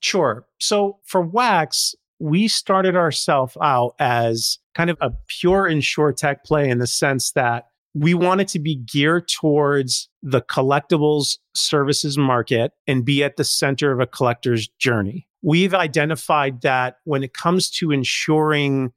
Sure. 0.01 0.45
So 0.59 0.99
for 1.05 1.21
Wax, 1.21 1.95
we 2.19 2.47
started 2.47 2.95
ourselves 2.95 3.57
out 3.61 3.95
as 3.99 4.59
kind 4.75 4.89
of 4.89 4.97
a 5.01 5.11
pure 5.27 5.69
insurtech 5.69 6.43
play 6.43 6.69
in 6.69 6.79
the 6.79 6.87
sense 6.87 7.31
that 7.31 7.67
we 7.93 8.13
wanted 8.13 8.47
to 8.49 8.59
be 8.59 8.75
geared 8.75 9.27
towards 9.27 10.09
the 10.21 10.41
collectibles 10.41 11.37
services 11.55 12.17
market 12.17 12.71
and 12.87 13.03
be 13.03 13.23
at 13.23 13.37
the 13.37 13.43
center 13.43 13.91
of 13.91 13.99
a 13.99 14.05
collector's 14.05 14.67
journey. 14.79 15.27
We've 15.41 15.73
identified 15.73 16.61
that 16.61 16.97
when 17.05 17.23
it 17.23 17.33
comes 17.33 17.69
to 17.71 17.91
insuring 17.91 18.91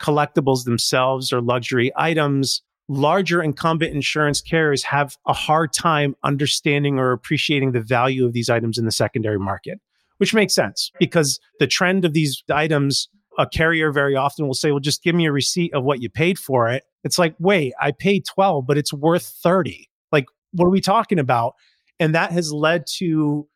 collectibles 0.00 0.64
themselves 0.64 1.32
or 1.32 1.40
luxury 1.40 1.90
items, 1.96 2.62
larger 2.88 3.42
incumbent 3.42 3.94
insurance 3.94 4.40
carriers 4.40 4.84
have 4.84 5.16
a 5.26 5.32
hard 5.32 5.72
time 5.72 6.14
understanding 6.22 6.98
or 6.98 7.12
appreciating 7.12 7.72
the 7.72 7.80
value 7.80 8.24
of 8.24 8.32
these 8.32 8.48
items 8.48 8.78
in 8.78 8.84
the 8.84 8.92
secondary 8.92 9.38
market, 9.38 9.80
which 10.18 10.34
makes 10.34 10.54
sense 10.54 10.92
because 10.98 11.40
the 11.58 11.66
trend 11.66 12.04
of 12.04 12.12
these 12.12 12.42
items 12.50 13.08
a 13.38 13.46
carrier 13.46 13.92
very 13.92 14.16
often 14.16 14.46
will 14.46 14.54
say, 14.54 14.70
well, 14.70 14.80
just 14.80 15.02
give 15.02 15.14
me 15.14 15.26
a 15.26 15.32
receipt 15.32 15.74
of 15.74 15.84
what 15.84 16.00
you 16.00 16.08
paid 16.08 16.38
for 16.38 16.68
it. 16.70 16.84
It's 17.04 17.18
like, 17.18 17.34
wait, 17.38 17.74
I 17.80 17.92
paid 17.92 18.24
12, 18.24 18.66
but 18.66 18.78
it's 18.78 18.92
worth 18.92 19.26
30. 19.42 19.88
Like, 20.10 20.26
what 20.52 20.66
are 20.66 20.70
we 20.70 20.80
talking 20.80 21.18
about? 21.18 21.54
And 22.00 22.14
that 22.14 22.32
has 22.32 22.52
led 22.52 22.86
to 22.98 23.46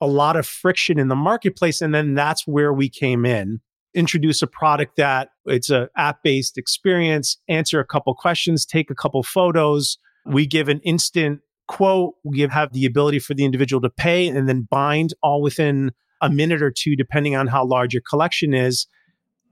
a 0.00 0.06
lot 0.06 0.36
of 0.36 0.46
friction 0.46 0.98
in 0.98 1.08
the 1.08 1.16
marketplace. 1.16 1.80
And 1.80 1.94
then 1.94 2.14
that's 2.14 2.46
where 2.46 2.72
we 2.72 2.88
came 2.88 3.24
in, 3.24 3.60
introduce 3.94 4.42
a 4.42 4.46
product 4.46 4.96
that 4.96 5.30
it's 5.46 5.70
an 5.70 5.88
app 5.96 6.22
based 6.22 6.58
experience, 6.58 7.38
answer 7.48 7.80
a 7.80 7.84
couple 7.84 8.14
questions, 8.14 8.64
take 8.64 8.90
a 8.90 8.94
couple 8.94 9.22
photos. 9.22 9.98
We 10.26 10.46
give 10.46 10.68
an 10.68 10.80
instant 10.80 11.40
quote. 11.68 12.14
We 12.24 12.40
have 12.40 12.72
the 12.72 12.84
ability 12.84 13.20
for 13.20 13.34
the 13.34 13.44
individual 13.44 13.80
to 13.82 13.90
pay 13.90 14.28
and 14.28 14.48
then 14.48 14.66
bind 14.70 15.14
all 15.22 15.42
within 15.42 15.92
a 16.20 16.30
minute 16.30 16.62
or 16.62 16.70
two, 16.70 16.96
depending 16.96 17.34
on 17.34 17.46
how 17.46 17.64
large 17.64 17.94
your 17.94 18.02
collection 18.08 18.54
is 18.54 18.86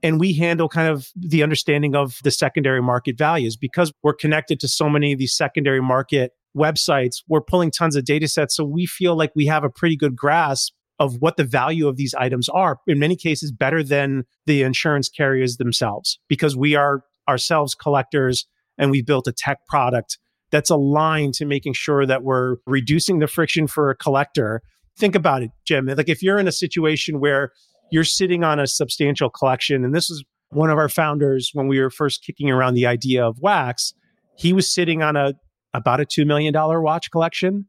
and 0.01 0.19
we 0.19 0.33
handle 0.33 0.69
kind 0.69 0.87
of 0.87 1.09
the 1.15 1.43
understanding 1.43 1.95
of 1.95 2.19
the 2.23 2.31
secondary 2.31 2.81
market 2.81 3.17
values 3.17 3.55
because 3.57 3.91
we're 4.03 4.13
connected 4.13 4.59
to 4.59 4.67
so 4.67 4.89
many 4.89 5.11
of 5.11 5.19
these 5.19 5.35
secondary 5.35 5.81
market 5.81 6.31
websites 6.57 7.17
we're 7.27 7.41
pulling 7.41 7.69
tons 7.69 7.95
of 7.95 8.03
data 8.03 8.27
sets 8.27 8.55
so 8.55 8.63
we 8.63 8.85
feel 8.85 9.15
like 9.15 9.31
we 9.35 9.45
have 9.45 9.63
a 9.63 9.69
pretty 9.69 9.95
good 9.95 10.15
grasp 10.15 10.73
of 10.99 11.17
what 11.19 11.37
the 11.37 11.43
value 11.43 11.87
of 11.87 11.97
these 11.97 12.13
items 12.15 12.49
are 12.49 12.77
in 12.87 12.99
many 12.99 13.15
cases 13.15 13.51
better 13.51 13.83
than 13.83 14.23
the 14.45 14.61
insurance 14.61 15.09
carriers 15.09 15.57
themselves 15.57 16.19
because 16.27 16.55
we 16.55 16.75
are 16.75 17.03
ourselves 17.27 17.75
collectors 17.75 18.47
and 18.77 18.91
we've 18.91 19.05
built 19.05 19.27
a 19.27 19.33
tech 19.33 19.59
product 19.67 20.17
that's 20.51 20.69
aligned 20.69 21.33
to 21.33 21.45
making 21.45 21.73
sure 21.73 22.05
that 22.05 22.23
we're 22.23 22.57
reducing 22.65 23.19
the 23.19 23.27
friction 23.27 23.67
for 23.67 23.89
a 23.89 23.95
collector 23.95 24.61
think 24.97 25.15
about 25.15 25.41
it 25.41 25.51
jim 25.65 25.85
like 25.85 26.09
if 26.09 26.21
you're 26.21 26.39
in 26.39 26.47
a 26.47 26.51
situation 26.51 27.19
where 27.19 27.51
you're 27.91 28.03
sitting 28.03 28.43
on 28.43 28.59
a 28.59 28.67
substantial 28.67 29.29
collection. 29.29 29.83
And 29.83 29.93
this 29.93 30.09
is 30.09 30.23
one 30.49 30.69
of 30.69 30.77
our 30.77 30.89
founders 30.89 31.51
when 31.53 31.67
we 31.67 31.79
were 31.79 31.89
first 31.89 32.23
kicking 32.23 32.49
around 32.49 32.73
the 32.73 32.85
idea 32.85 33.25
of 33.25 33.37
wax. 33.39 33.93
He 34.37 34.53
was 34.53 34.73
sitting 34.73 35.01
on 35.01 35.15
a 35.15 35.33
about 35.73 35.99
a 35.99 36.05
$2 36.05 36.25
million 36.25 36.53
watch 36.55 37.11
collection. 37.11 37.65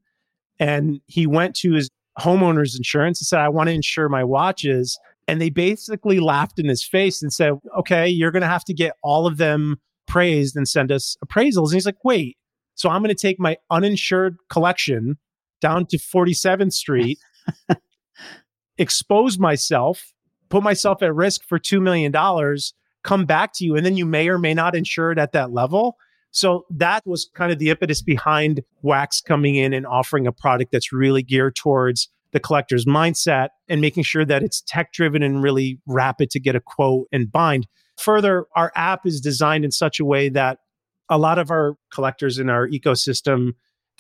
And 0.59 1.01
he 1.07 1.27
went 1.27 1.55
to 1.57 1.73
his 1.73 1.90
homeowner's 2.20 2.76
insurance 2.76 3.20
and 3.20 3.26
said, 3.26 3.40
I 3.40 3.48
want 3.48 3.68
to 3.68 3.74
insure 3.74 4.09
my 4.09 4.24
watches. 4.24 4.98
And 5.28 5.40
they 5.40 5.50
basically 5.50 6.20
laughed 6.20 6.59
in 6.59 6.68
his 6.68 6.85
face 6.85 7.22
and 7.22 7.33
said, 7.33 7.54
Okay, 7.78 8.09
you're 8.09 8.30
going 8.30 8.42
to 8.42 8.48
have 8.48 8.64
to 8.64 8.74
get 8.74 8.94
all 9.02 9.26
of 9.26 9.37
them 9.37 9.80
praised 10.06 10.56
and 10.56 10.68
send 10.68 10.90
us 10.90 11.16
appraisals. 11.24 11.66
And 11.66 11.74
he's 11.74 11.87
like, 11.87 12.04
Wait, 12.04 12.37
so 12.74 12.88
I'm 12.88 13.02
going 13.02 13.14
to 13.14 13.20
take 13.20 13.38
my 13.38 13.56
uninsured 13.70 14.37
collection 14.48 15.18
down 15.61 15.87
to 15.87 15.98
47th 15.98 16.72
Street 16.72 17.18
expose 18.78 19.38
myself, 19.38 20.12
put 20.48 20.62
myself 20.62 21.02
at 21.02 21.14
risk 21.14 21.42
for 21.46 21.59
$2 21.59 21.80
million, 21.80 22.12
come 23.04 23.26
back 23.26 23.52
to 23.54 23.64
you, 23.64 23.76
and 23.76 23.85
then 23.85 23.96
you 23.96 24.06
may 24.06 24.28
or 24.28 24.38
may 24.38 24.54
not 24.54 24.74
insure 24.74 25.12
it 25.12 25.18
at 25.18 25.33
that 25.33 25.52
level. 25.52 25.96
So 26.31 26.64
that 26.71 27.03
was 27.07 27.29
kind 27.35 27.51
of 27.53 27.59
the 27.59 27.71
impetus 27.71 28.03
behind 28.03 28.62
Wax 28.83 29.21
coming 29.21 29.57
in 29.57 29.73
and 29.73 29.87
offering 29.87 30.27
a 30.27 30.33
product 30.33 30.73
that's 30.73 30.93
really 30.93 31.23
geared 31.23 31.57
towards 31.57 32.09
the 32.33 32.40
collector's 32.40 32.85
mindset 32.85 33.49
and 33.69 33.81
making 33.81 34.05
sure 34.05 34.25
that 34.25 34.43
it's 34.43 34.62
tech 34.66 34.93
driven 34.93 35.23
and 35.23 35.43
really 35.43 35.81
rapid 35.87 36.31
to 36.31 36.40
get 36.40 36.55
a 36.55 36.61
quote 36.61 37.09
and 37.11 37.33
bind. 37.33 37.66
Further, 37.99 38.47
our 38.55 38.73
app 38.77 39.05
is 39.05 39.21
designed 39.21 39.64
in 39.64 39.73
such 39.73 39.99
a 39.99 40.05
way 40.05 40.29
that 40.29 40.59
a 41.09 41.19
lot 41.19 41.38
of 41.38 41.51
our 41.51 41.75
collectors 41.93 42.38
in 42.38 42.49
our 42.49 42.69
ecosystem 42.69 43.51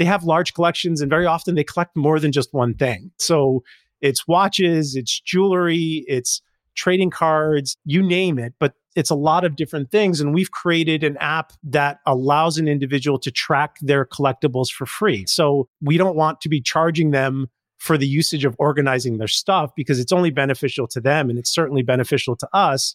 they 0.00 0.06
have 0.06 0.24
large 0.24 0.54
collections 0.54 1.02
and 1.02 1.10
very 1.10 1.26
often 1.26 1.54
they 1.54 1.62
collect 1.62 1.94
more 1.94 2.18
than 2.18 2.32
just 2.32 2.54
one 2.54 2.72
thing. 2.72 3.10
So 3.18 3.62
it's 4.00 4.26
watches, 4.26 4.96
it's 4.96 5.20
jewelry, 5.20 6.06
it's 6.08 6.40
trading 6.74 7.10
cards, 7.10 7.76
you 7.84 8.02
name 8.02 8.38
it, 8.38 8.54
but 8.58 8.72
it's 8.96 9.10
a 9.10 9.14
lot 9.14 9.44
of 9.44 9.56
different 9.56 9.90
things. 9.90 10.20
And 10.20 10.34
we've 10.34 10.50
created 10.50 11.04
an 11.04 11.16
app 11.18 11.52
that 11.64 12.00
allows 12.06 12.58
an 12.58 12.68
individual 12.68 13.18
to 13.20 13.30
track 13.30 13.76
their 13.80 14.04
collectibles 14.04 14.70
for 14.70 14.86
free. 14.86 15.24
So 15.26 15.68
we 15.80 15.96
don't 15.96 16.16
want 16.16 16.40
to 16.42 16.48
be 16.48 16.60
charging 16.60 17.10
them 17.10 17.48
for 17.78 17.96
the 17.96 18.06
usage 18.06 18.44
of 18.44 18.54
organizing 18.58 19.18
their 19.18 19.28
stuff 19.28 19.70
because 19.74 19.98
it's 19.98 20.12
only 20.12 20.30
beneficial 20.30 20.86
to 20.88 21.00
them 21.00 21.30
and 21.30 21.38
it's 21.38 21.52
certainly 21.52 21.82
beneficial 21.82 22.36
to 22.36 22.48
us 22.52 22.94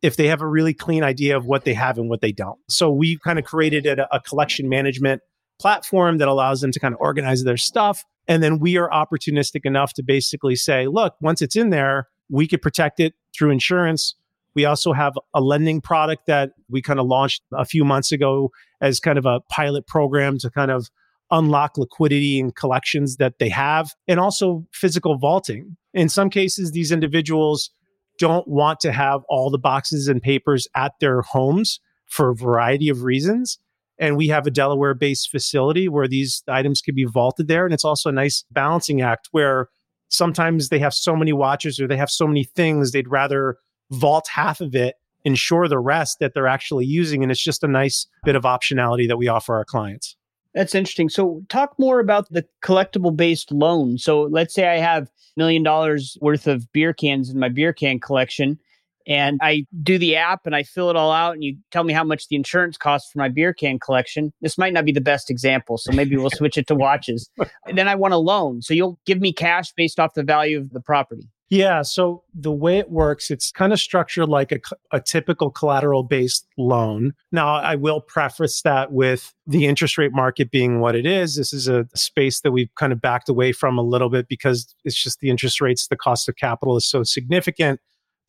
if 0.00 0.16
they 0.16 0.26
have 0.26 0.40
a 0.40 0.46
really 0.46 0.72
clean 0.72 1.04
idea 1.04 1.36
of 1.36 1.44
what 1.44 1.64
they 1.64 1.74
have 1.74 1.98
and 1.98 2.08
what 2.08 2.20
they 2.20 2.32
don't. 2.32 2.58
So 2.68 2.90
we've 2.90 3.20
kind 3.20 3.38
of 3.38 3.44
created 3.44 3.86
a, 3.86 4.14
a 4.14 4.20
collection 4.20 4.68
management 4.68 5.22
platform 5.60 6.18
that 6.18 6.28
allows 6.28 6.60
them 6.60 6.72
to 6.72 6.80
kind 6.80 6.94
of 6.94 7.00
organize 7.00 7.44
their 7.44 7.56
stuff 7.58 8.04
and 8.28 8.42
then 8.42 8.58
we 8.58 8.76
are 8.76 8.88
opportunistic 8.90 9.64
enough 9.64 9.94
to 9.94 10.02
basically 10.02 10.56
say, 10.56 10.86
look, 10.86 11.14
once 11.20 11.42
it's 11.42 11.56
in 11.56 11.70
there, 11.70 12.08
we 12.30 12.46
could 12.46 12.62
protect 12.62 13.00
it 13.00 13.14
through 13.36 13.50
insurance. 13.50 14.14
We 14.54 14.64
also 14.64 14.92
have 14.92 15.14
a 15.34 15.40
lending 15.40 15.80
product 15.80 16.26
that 16.26 16.50
we 16.68 16.82
kind 16.82 17.00
of 17.00 17.06
launched 17.06 17.42
a 17.52 17.64
few 17.64 17.84
months 17.84 18.12
ago 18.12 18.50
as 18.80 19.00
kind 19.00 19.18
of 19.18 19.26
a 19.26 19.40
pilot 19.48 19.86
program 19.86 20.38
to 20.38 20.50
kind 20.50 20.70
of 20.70 20.88
unlock 21.30 21.78
liquidity 21.78 22.38
and 22.38 22.54
collections 22.54 23.16
that 23.16 23.38
they 23.38 23.48
have, 23.48 23.92
and 24.06 24.20
also 24.20 24.66
physical 24.72 25.16
vaulting. 25.16 25.76
In 25.94 26.08
some 26.08 26.28
cases, 26.28 26.72
these 26.72 26.92
individuals 26.92 27.70
don't 28.18 28.46
want 28.46 28.80
to 28.80 28.92
have 28.92 29.22
all 29.28 29.50
the 29.50 29.58
boxes 29.58 30.08
and 30.08 30.20
papers 30.20 30.68
at 30.76 30.92
their 31.00 31.22
homes 31.22 31.80
for 32.06 32.30
a 32.30 32.34
variety 32.34 32.90
of 32.90 33.02
reasons. 33.02 33.58
And 33.98 34.16
we 34.16 34.28
have 34.28 34.46
a 34.46 34.50
Delaware 34.50 34.94
based 34.94 35.30
facility 35.30 35.88
where 35.88 36.08
these 36.08 36.42
items 36.48 36.82
can 36.82 36.94
be 36.94 37.04
vaulted 37.04 37.48
there. 37.48 37.64
And 37.64 37.72
it's 37.72 37.84
also 37.84 38.10
a 38.10 38.12
nice 38.12 38.44
balancing 38.50 39.00
act 39.00 39.28
where 39.32 39.68
sometimes 40.08 40.68
they 40.68 40.78
have 40.78 40.92
so 40.92 41.16
many 41.16 41.32
watches 41.32 41.80
or 41.80 41.86
they 41.86 41.96
have 41.96 42.10
so 42.10 42.26
many 42.26 42.44
things, 42.44 42.92
they'd 42.92 43.08
rather 43.08 43.56
vault 43.92 44.28
half 44.28 44.60
of 44.60 44.74
it, 44.74 44.96
ensure 45.24 45.68
the 45.68 45.78
rest 45.78 46.18
that 46.18 46.34
they're 46.34 46.48
actually 46.48 46.84
using. 46.84 47.22
And 47.22 47.30
it's 47.30 47.42
just 47.42 47.62
a 47.62 47.68
nice 47.68 48.06
bit 48.24 48.34
of 48.34 48.42
optionality 48.42 49.06
that 49.08 49.16
we 49.16 49.28
offer 49.28 49.54
our 49.54 49.64
clients. 49.64 50.16
That's 50.54 50.74
interesting. 50.74 51.08
So, 51.08 51.42
talk 51.48 51.74
more 51.78 51.98
about 51.98 52.30
the 52.30 52.44
collectible 52.62 53.16
based 53.16 53.50
loan. 53.52 53.96
So, 53.98 54.22
let's 54.22 54.52
say 54.54 54.68
I 54.68 54.76
have 54.76 55.10
million 55.36 55.62
dollars 55.62 56.18
worth 56.20 56.46
of 56.46 56.70
beer 56.72 56.92
cans 56.92 57.30
in 57.30 57.38
my 57.38 57.48
beer 57.48 57.72
can 57.72 57.98
collection, 57.98 58.58
and 59.06 59.40
I 59.42 59.64
do 59.82 59.96
the 59.96 60.14
app 60.16 60.44
and 60.44 60.54
I 60.54 60.62
fill 60.62 60.90
it 60.90 60.96
all 60.96 61.10
out, 61.10 61.32
and 61.32 61.42
you 61.42 61.56
tell 61.70 61.84
me 61.84 61.94
how 61.94 62.04
much 62.04 62.28
the 62.28 62.36
insurance 62.36 62.76
costs 62.76 63.10
for 63.10 63.18
my 63.18 63.28
beer 63.28 63.54
can 63.54 63.78
collection. 63.78 64.30
This 64.42 64.58
might 64.58 64.74
not 64.74 64.84
be 64.84 64.92
the 64.92 65.00
best 65.00 65.30
example, 65.30 65.78
so 65.78 65.90
maybe 65.90 66.18
we'll 66.18 66.30
switch 66.34 66.58
it 66.58 66.66
to 66.66 66.74
watches. 66.74 67.30
And 67.66 67.78
then 67.78 67.88
I 67.88 67.94
want 67.94 68.12
a 68.12 68.18
loan. 68.18 68.60
So, 68.60 68.74
you'll 68.74 68.98
give 69.06 69.22
me 69.22 69.32
cash 69.32 69.72
based 69.72 69.98
off 69.98 70.12
the 70.12 70.22
value 70.22 70.58
of 70.58 70.70
the 70.70 70.80
property. 70.80 71.30
Yeah. 71.52 71.82
So 71.82 72.22
the 72.32 72.50
way 72.50 72.78
it 72.78 72.90
works, 72.90 73.30
it's 73.30 73.52
kind 73.52 73.74
of 73.74 73.78
structured 73.78 74.26
like 74.26 74.52
a, 74.52 74.60
a 74.90 75.02
typical 75.02 75.50
collateral 75.50 76.02
based 76.02 76.46
loan. 76.56 77.12
Now, 77.30 77.56
I 77.56 77.74
will 77.74 78.00
preface 78.00 78.62
that 78.62 78.90
with 78.90 79.34
the 79.46 79.66
interest 79.66 79.98
rate 79.98 80.12
market 80.14 80.50
being 80.50 80.80
what 80.80 80.94
it 80.94 81.04
is. 81.04 81.36
This 81.36 81.52
is 81.52 81.68
a 81.68 81.86
space 81.94 82.40
that 82.40 82.52
we've 82.52 82.74
kind 82.76 82.90
of 82.90 83.02
backed 83.02 83.28
away 83.28 83.52
from 83.52 83.76
a 83.76 83.82
little 83.82 84.08
bit 84.08 84.28
because 84.28 84.74
it's 84.86 84.96
just 84.96 85.20
the 85.20 85.28
interest 85.28 85.60
rates, 85.60 85.88
the 85.88 85.96
cost 85.96 86.26
of 86.26 86.36
capital 86.36 86.74
is 86.78 86.86
so 86.86 87.02
significant. 87.02 87.80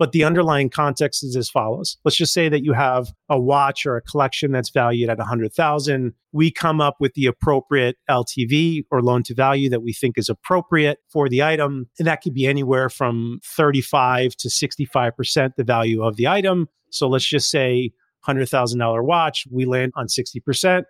But 0.04 0.12
the 0.12 0.26
underlying 0.26 0.70
context 0.70 1.24
is 1.24 1.38
as 1.38 1.50
follows. 1.50 1.96
Let's 2.04 2.18
just 2.18 2.34
say 2.34 2.50
that 2.50 2.62
you 2.62 2.74
have 2.74 3.14
a 3.30 3.40
watch 3.40 3.86
or 3.86 3.96
a 3.96 4.02
collection 4.02 4.52
that's 4.52 4.70
valued 4.70 5.10
at 5.10 5.18
100,000. 5.18 6.14
We 6.34 6.52
come 6.52 6.82
up 6.82 6.98
with 7.00 7.14
the 7.14 7.26
appropriate 7.26 7.96
LTV 8.10 8.84
or 8.92 9.02
loan 9.02 9.24
to 9.24 9.34
value 9.34 9.70
that 9.70 9.80
we 9.80 9.94
think 9.94 10.18
is 10.18 10.28
appropriate 10.28 10.98
for 11.08 11.30
the 11.30 11.42
item. 11.42 11.86
And 11.98 12.06
that 12.06 12.22
could 12.22 12.34
be 12.34 12.46
anywhere 12.46 12.90
from 12.90 13.40
35 13.46 14.36
to 14.40 14.50
65% 14.50 15.56
the 15.56 15.64
value 15.64 16.04
of 16.04 16.18
the 16.18 16.28
item. 16.28 16.68
So 16.90 17.08
let's 17.08 17.24
just 17.26 17.50
say 17.50 17.92
$100,000 18.28 19.06
watch, 19.06 19.48
we 19.50 19.64
land 19.64 19.94
on 19.96 20.08
60%. 20.08 20.84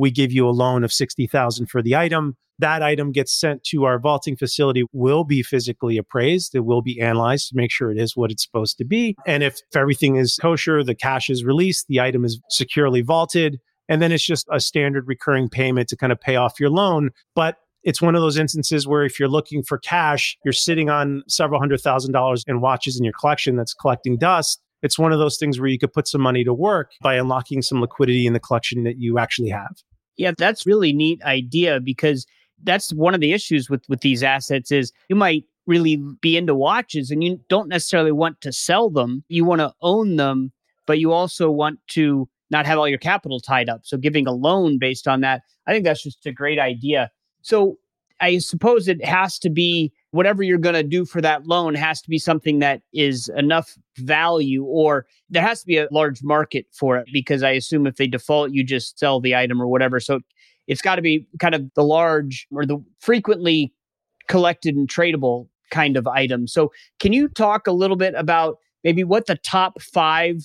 We 0.00 0.10
give 0.10 0.32
you 0.32 0.48
a 0.48 0.50
loan 0.50 0.82
of 0.82 0.94
60,000 0.94 1.66
for 1.66 1.82
the 1.82 1.94
item. 1.94 2.34
That 2.58 2.82
item 2.82 3.12
gets 3.12 3.38
sent 3.38 3.64
to 3.64 3.84
our 3.84 3.98
vaulting 3.98 4.34
facility 4.34 4.84
will 4.94 5.24
be 5.24 5.42
physically 5.42 5.98
appraised. 5.98 6.54
It 6.54 6.60
will 6.60 6.80
be 6.80 6.98
analyzed 6.98 7.50
to 7.50 7.56
make 7.56 7.70
sure 7.70 7.90
it 7.90 7.98
is 7.98 8.16
what 8.16 8.30
it's 8.30 8.42
supposed 8.42 8.78
to 8.78 8.84
be. 8.86 9.14
And 9.26 9.42
if, 9.42 9.60
if 9.70 9.76
everything 9.76 10.16
is 10.16 10.38
kosher 10.40 10.82
the 10.82 10.94
cash 10.94 11.28
is 11.28 11.44
released 11.44 11.84
the 11.88 12.00
item 12.00 12.24
is 12.24 12.40
securely 12.48 13.02
vaulted 13.02 13.58
and 13.90 14.00
then 14.00 14.10
it's 14.10 14.24
just 14.24 14.46
a 14.50 14.58
standard 14.58 15.06
recurring 15.06 15.50
payment 15.50 15.88
to 15.88 15.96
kind 15.98 16.12
of 16.12 16.20
pay 16.20 16.36
off 16.36 16.58
your 16.58 16.70
loan. 16.70 17.10
But 17.34 17.56
it's 17.82 18.00
one 18.00 18.14
of 18.14 18.22
those 18.22 18.38
instances 18.38 18.86
where 18.86 19.04
if 19.04 19.20
you're 19.20 19.28
looking 19.28 19.62
for 19.62 19.76
cash 19.76 20.34
you're 20.46 20.52
sitting 20.52 20.88
on 20.88 21.24
several 21.28 21.60
hundred 21.60 21.82
thousand 21.82 22.12
dollars 22.12 22.42
in 22.46 22.62
watches 22.62 22.98
in 22.98 23.04
your 23.04 23.14
collection 23.20 23.54
that's 23.54 23.74
collecting 23.74 24.16
dust. 24.16 24.62
It's 24.82 24.98
one 24.98 25.12
of 25.12 25.18
those 25.18 25.36
things 25.36 25.60
where 25.60 25.68
you 25.68 25.78
could 25.78 25.92
put 25.92 26.08
some 26.08 26.22
money 26.22 26.42
to 26.44 26.54
work 26.54 26.92
by 27.02 27.16
unlocking 27.16 27.60
some 27.60 27.82
liquidity 27.82 28.26
in 28.26 28.32
the 28.32 28.40
collection 28.40 28.84
that 28.84 28.96
you 28.98 29.18
actually 29.18 29.50
have 29.50 29.76
yeah, 30.16 30.32
that's 30.36 30.66
really 30.66 30.92
neat 30.92 31.22
idea 31.22 31.80
because 31.80 32.26
that's 32.62 32.92
one 32.92 33.14
of 33.14 33.20
the 33.20 33.32
issues 33.32 33.70
with 33.70 33.82
with 33.88 34.00
these 34.00 34.22
assets 34.22 34.70
is 34.70 34.92
you 35.08 35.16
might 35.16 35.44
really 35.66 35.96
be 36.20 36.36
into 36.36 36.54
watches 36.54 37.10
and 37.10 37.22
you 37.22 37.40
don't 37.48 37.68
necessarily 37.68 38.12
want 38.12 38.40
to 38.40 38.52
sell 38.52 38.90
them. 38.90 39.24
You 39.28 39.44
want 39.44 39.60
to 39.60 39.72
own 39.82 40.16
them, 40.16 40.52
but 40.86 40.98
you 40.98 41.12
also 41.12 41.50
want 41.50 41.78
to 41.88 42.28
not 42.50 42.66
have 42.66 42.78
all 42.78 42.88
your 42.88 42.98
capital 42.98 43.40
tied 43.40 43.68
up. 43.68 43.82
So 43.84 43.96
giving 43.96 44.26
a 44.26 44.32
loan 44.32 44.78
based 44.78 45.06
on 45.06 45.20
that, 45.20 45.42
I 45.66 45.72
think 45.72 45.84
that's 45.84 46.02
just 46.02 46.26
a 46.26 46.32
great 46.32 46.58
idea. 46.58 47.10
So 47.42 47.78
I 48.20 48.38
suppose 48.38 48.88
it 48.88 49.04
has 49.04 49.38
to 49.38 49.50
be 49.50 49.92
whatever 50.12 50.42
you're 50.42 50.58
going 50.58 50.74
to 50.74 50.82
do 50.82 51.04
for 51.04 51.20
that 51.20 51.46
loan 51.46 51.74
has 51.74 52.02
to 52.02 52.08
be 52.08 52.18
something 52.18 52.58
that 52.58 52.82
is 52.92 53.30
enough 53.36 53.76
value 53.98 54.64
or 54.64 55.06
there 55.28 55.42
has 55.42 55.60
to 55.60 55.66
be 55.66 55.76
a 55.76 55.88
large 55.90 56.22
market 56.22 56.66
for 56.72 56.96
it 56.96 57.06
because 57.12 57.42
I 57.42 57.50
assume 57.50 57.86
if 57.86 57.96
they 57.96 58.06
default 58.06 58.52
you 58.52 58.64
just 58.64 58.98
sell 58.98 59.20
the 59.20 59.36
item 59.36 59.62
or 59.62 59.68
whatever. 59.68 60.00
So 60.00 60.20
it's 60.66 60.82
got 60.82 60.96
to 60.96 61.02
be 61.02 61.26
kind 61.38 61.54
of 61.54 61.70
the 61.74 61.84
large 61.84 62.46
or 62.52 62.66
the 62.66 62.82
frequently 63.00 63.72
collected 64.28 64.76
and 64.76 64.88
tradable 64.88 65.48
kind 65.70 65.96
of 65.96 66.06
item. 66.06 66.46
So, 66.46 66.72
can 66.98 67.12
you 67.12 67.28
talk 67.28 67.66
a 67.66 67.72
little 67.72 67.96
bit 67.96 68.14
about 68.16 68.58
maybe 68.84 69.04
what 69.04 69.26
the 69.26 69.36
top 69.36 69.80
five 69.80 70.36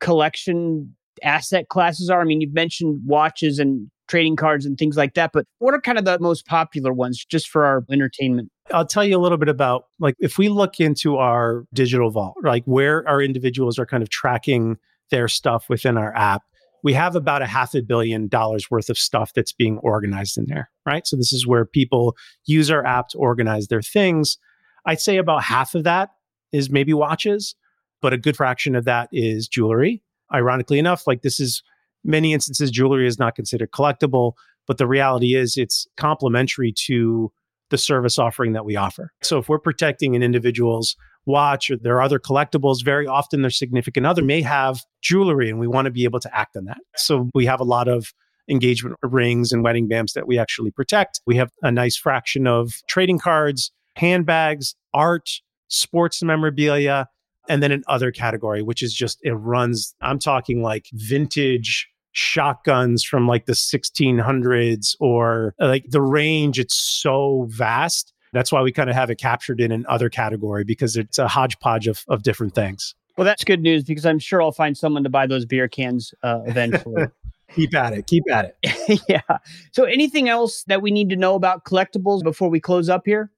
collection 0.00 0.94
asset 1.22 1.68
classes 1.68 2.10
are? 2.10 2.20
I 2.20 2.24
mean, 2.24 2.40
you've 2.40 2.54
mentioned 2.54 3.00
watches 3.04 3.58
and 3.58 3.90
trading 4.08 4.36
cards 4.36 4.64
and 4.64 4.78
things 4.78 4.96
like 4.96 5.14
that, 5.14 5.30
but 5.32 5.44
what 5.58 5.74
are 5.74 5.80
kind 5.80 5.98
of 5.98 6.04
the 6.04 6.18
most 6.18 6.46
popular 6.46 6.92
ones 6.92 7.24
just 7.24 7.48
for 7.48 7.64
our 7.64 7.84
entertainment? 7.90 8.50
I'll 8.72 8.86
tell 8.86 9.04
you 9.04 9.16
a 9.16 9.20
little 9.20 9.38
bit 9.38 9.48
about 9.48 9.86
like 9.98 10.14
if 10.18 10.38
we 10.38 10.48
look 10.48 10.80
into 10.80 11.16
our 11.16 11.64
digital 11.72 12.10
vault, 12.10 12.36
like 12.42 12.64
where 12.64 13.06
our 13.08 13.22
individuals 13.22 13.78
are 13.78 13.86
kind 13.86 14.02
of 14.02 14.10
tracking 14.10 14.76
their 15.10 15.28
stuff 15.28 15.68
within 15.68 15.96
our 15.96 16.14
app 16.14 16.42
we 16.82 16.92
have 16.92 17.16
about 17.16 17.42
a 17.42 17.46
half 17.46 17.74
a 17.74 17.82
billion 17.82 18.28
dollars 18.28 18.70
worth 18.70 18.88
of 18.88 18.98
stuff 18.98 19.32
that's 19.34 19.52
being 19.52 19.78
organized 19.78 20.38
in 20.38 20.46
there, 20.46 20.70
right? 20.86 21.06
So 21.06 21.16
this 21.16 21.32
is 21.32 21.46
where 21.46 21.64
people 21.64 22.16
use 22.46 22.70
our 22.70 22.84
app 22.84 23.08
to 23.08 23.18
organize 23.18 23.68
their 23.68 23.82
things. 23.82 24.38
I'd 24.86 25.00
say 25.00 25.16
about 25.16 25.42
half 25.42 25.74
of 25.74 25.84
that 25.84 26.10
is 26.52 26.70
maybe 26.70 26.94
watches, 26.94 27.54
but 28.00 28.12
a 28.12 28.18
good 28.18 28.36
fraction 28.36 28.74
of 28.74 28.84
that 28.84 29.08
is 29.12 29.48
jewelry. 29.48 30.02
Ironically 30.32 30.78
enough, 30.78 31.06
like 31.06 31.22
this 31.22 31.40
is 31.40 31.62
many 32.04 32.32
instances, 32.32 32.70
jewelry 32.70 33.06
is 33.06 33.18
not 33.18 33.34
considered 33.34 33.70
collectible, 33.72 34.34
but 34.66 34.78
the 34.78 34.86
reality 34.86 35.34
is 35.34 35.56
it's 35.56 35.86
complementary 35.96 36.72
to 36.86 37.32
the 37.70 37.78
service 37.78 38.18
offering 38.18 38.52
that 38.52 38.64
we 38.64 38.76
offer. 38.76 39.10
So 39.22 39.38
if 39.38 39.48
we're 39.48 39.58
protecting 39.58 40.16
an 40.16 40.22
individual's 40.22 40.96
watch 41.26 41.70
or 41.70 41.76
their 41.76 42.00
other 42.00 42.18
collectibles, 42.18 42.84
very 42.84 43.06
often 43.06 43.42
their 43.42 43.50
significant 43.50 44.06
other 44.06 44.22
may 44.22 44.40
have 44.42 44.80
jewelry 45.02 45.50
and 45.50 45.58
we 45.58 45.66
want 45.66 45.84
to 45.86 45.90
be 45.90 46.04
able 46.04 46.20
to 46.20 46.36
act 46.36 46.56
on 46.56 46.64
that. 46.64 46.78
So 46.96 47.28
we 47.34 47.46
have 47.46 47.60
a 47.60 47.64
lot 47.64 47.88
of 47.88 48.12
engagement 48.48 48.96
rings 49.02 49.52
and 49.52 49.62
wedding 49.62 49.88
bands 49.88 50.14
that 50.14 50.26
we 50.26 50.38
actually 50.38 50.70
protect. 50.70 51.20
We 51.26 51.36
have 51.36 51.50
a 51.62 51.70
nice 51.70 51.96
fraction 51.96 52.46
of 52.46 52.72
trading 52.88 53.18
cards, 53.18 53.70
handbags, 53.96 54.74
art, 54.94 55.28
sports 55.68 56.22
memorabilia, 56.22 57.08
and 57.48 57.62
then 57.62 57.72
an 57.72 57.82
other 57.88 58.10
category, 58.10 58.62
which 58.62 58.82
is 58.82 58.94
just 58.94 59.18
it 59.22 59.32
runs, 59.32 59.94
I'm 60.00 60.18
talking 60.18 60.62
like 60.62 60.86
vintage 60.92 61.88
shotguns 62.18 63.04
from 63.04 63.26
like 63.26 63.46
the 63.46 63.52
1600s 63.52 64.96
or 65.00 65.54
like 65.58 65.84
the 65.88 66.02
range, 66.02 66.58
it's 66.58 66.74
so 66.74 67.46
vast 67.48 68.12
that's 68.32 68.52
why 68.52 68.62
we 68.62 68.72
kind 68.72 68.90
of 68.90 68.96
have 68.96 69.10
it 69.10 69.16
captured 69.16 69.60
in 69.60 69.72
an 69.72 69.84
other 69.88 70.08
category 70.08 70.64
because 70.64 70.96
it's 70.96 71.18
a 71.18 71.28
hodgepodge 71.28 71.86
of, 71.86 72.04
of 72.08 72.22
different 72.22 72.54
things. 72.54 72.94
Well, 73.16 73.24
that's 73.24 73.44
good 73.44 73.60
news 73.60 73.84
because 73.84 74.06
I'm 74.06 74.18
sure 74.18 74.40
I'll 74.40 74.52
find 74.52 74.76
someone 74.76 75.02
to 75.04 75.10
buy 75.10 75.26
those 75.26 75.44
beer 75.44 75.68
cans 75.68 76.14
uh, 76.22 76.40
eventually. 76.46 77.06
keep 77.54 77.74
at 77.74 77.92
it. 77.92 78.06
Keep 78.06 78.24
at 78.30 78.56
it. 78.62 79.00
yeah. 79.08 79.38
So, 79.72 79.84
anything 79.84 80.28
else 80.28 80.62
that 80.64 80.82
we 80.82 80.90
need 80.90 81.08
to 81.10 81.16
know 81.16 81.34
about 81.34 81.64
collectibles 81.64 82.22
before 82.22 82.48
we 82.48 82.60
close 82.60 82.88
up 82.88 83.02
here? 83.06 83.32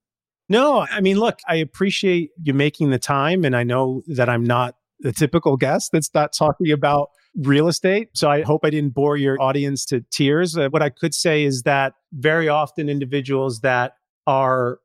No, 0.51 0.87
I 0.91 1.01
mean, 1.01 1.19
look, 1.19 1.39
I 1.49 1.55
appreciate 1.57 2.31
you 2.43 2.53
making 2.53 2.91
the 2.91 2.99
time. 2.99 3.45
And 3.45 3.57
I 3.57 3.63
know 3.63 4.03
that 4.09 4.29
I'm 4.29 4.45
not 4.45 4.75
the 4.99 5.13
typical 5.13 5.57
guest 5.57 5.93
that's 5.93 6.13
not 6.13 6.35
talking 6.35 6.73
about 6.73 7.11
real 7.37 7.69
estate. 7.69 8.09
So 8.15 8.31
I 8.31 8.43
hope 8.43 8.65
I 8.65 8.71
didn't 8.71 8.95
bore 8.95 9.17
your 9.17 9.41
audience 9.41 9.85
to 9.87 10.05
tears. 10.11 10.57
Uh, 10.57 10.69
what 10.69 10.83
I 10.83 10.91
could 10.91 11.15
say 11.15 11.45
is 11.45 11.63
that 11.63 11.95
very 12.13 12.49
often 12.49 12.89
individuals 12.89 13.61
that 13.61 13.95
are 14.27 14.79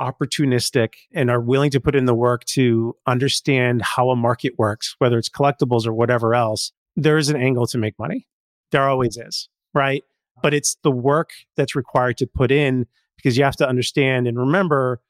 opportunistic 0.00 0.94
and 1.12 1.30
are 1.30 1.40
willing 1.40 1.70
to 1.72 1.80
put 1.80 1.96
in 1.96 2.04
the 2.04 2.14
work 2.14 2.44
to 2.44 2.94
understand 3.06 3.82
how 3.82 4.10
a 4.10 4.16
market 4.16 4.54
works, 4.56 4.94
whether 4.98 5.18
it's 5.18 5.28
collectibles 5.28 5.86
or 5.86 5.92
whatever 5.92 6.34
else, 6.34 6.72
there 6.96 7.18
is 7.18 7.28
an 7.28 7.36
angle 7.36 7.66
to 7.66 7.78
make 7.78 7.98
money. 7.98 8.26
There 8.70 8.88
always 8.88 9.16
is, 9.16 9.48
right? 9.74 10.04
But 10.42 10.54
it's 10.54 10.76
the 10.84 10.90
work 10.90 11.30
that's 11.56 11.74
required 11.74 12.16
to 12.18 12.26
put 12.26 12.52
in 12.52 12.86
because 13.16 13.36
you 13.36 13.42
have 13.42 13.56
to 13.56 13.68
understand 13.68 14.28
and 14.28 14.38
remember 14.38 15.00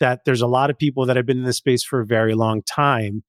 that 0.00 0.24
there's 0.24 0.40
a 0.40 0.48
lot 0.48 0.70
of 0.70 0.76
people 0.76 1.06
that 1.06 1.14
have 1.14 1.26
been 1.26 1.38
in 1.38 1.44
this 1.44 1.58
space 1.58 1.84
for 1.84 2.00
a 2.00 2.06
very 2.06 2.34
long 2.34 2.62
time. 2.62 3.22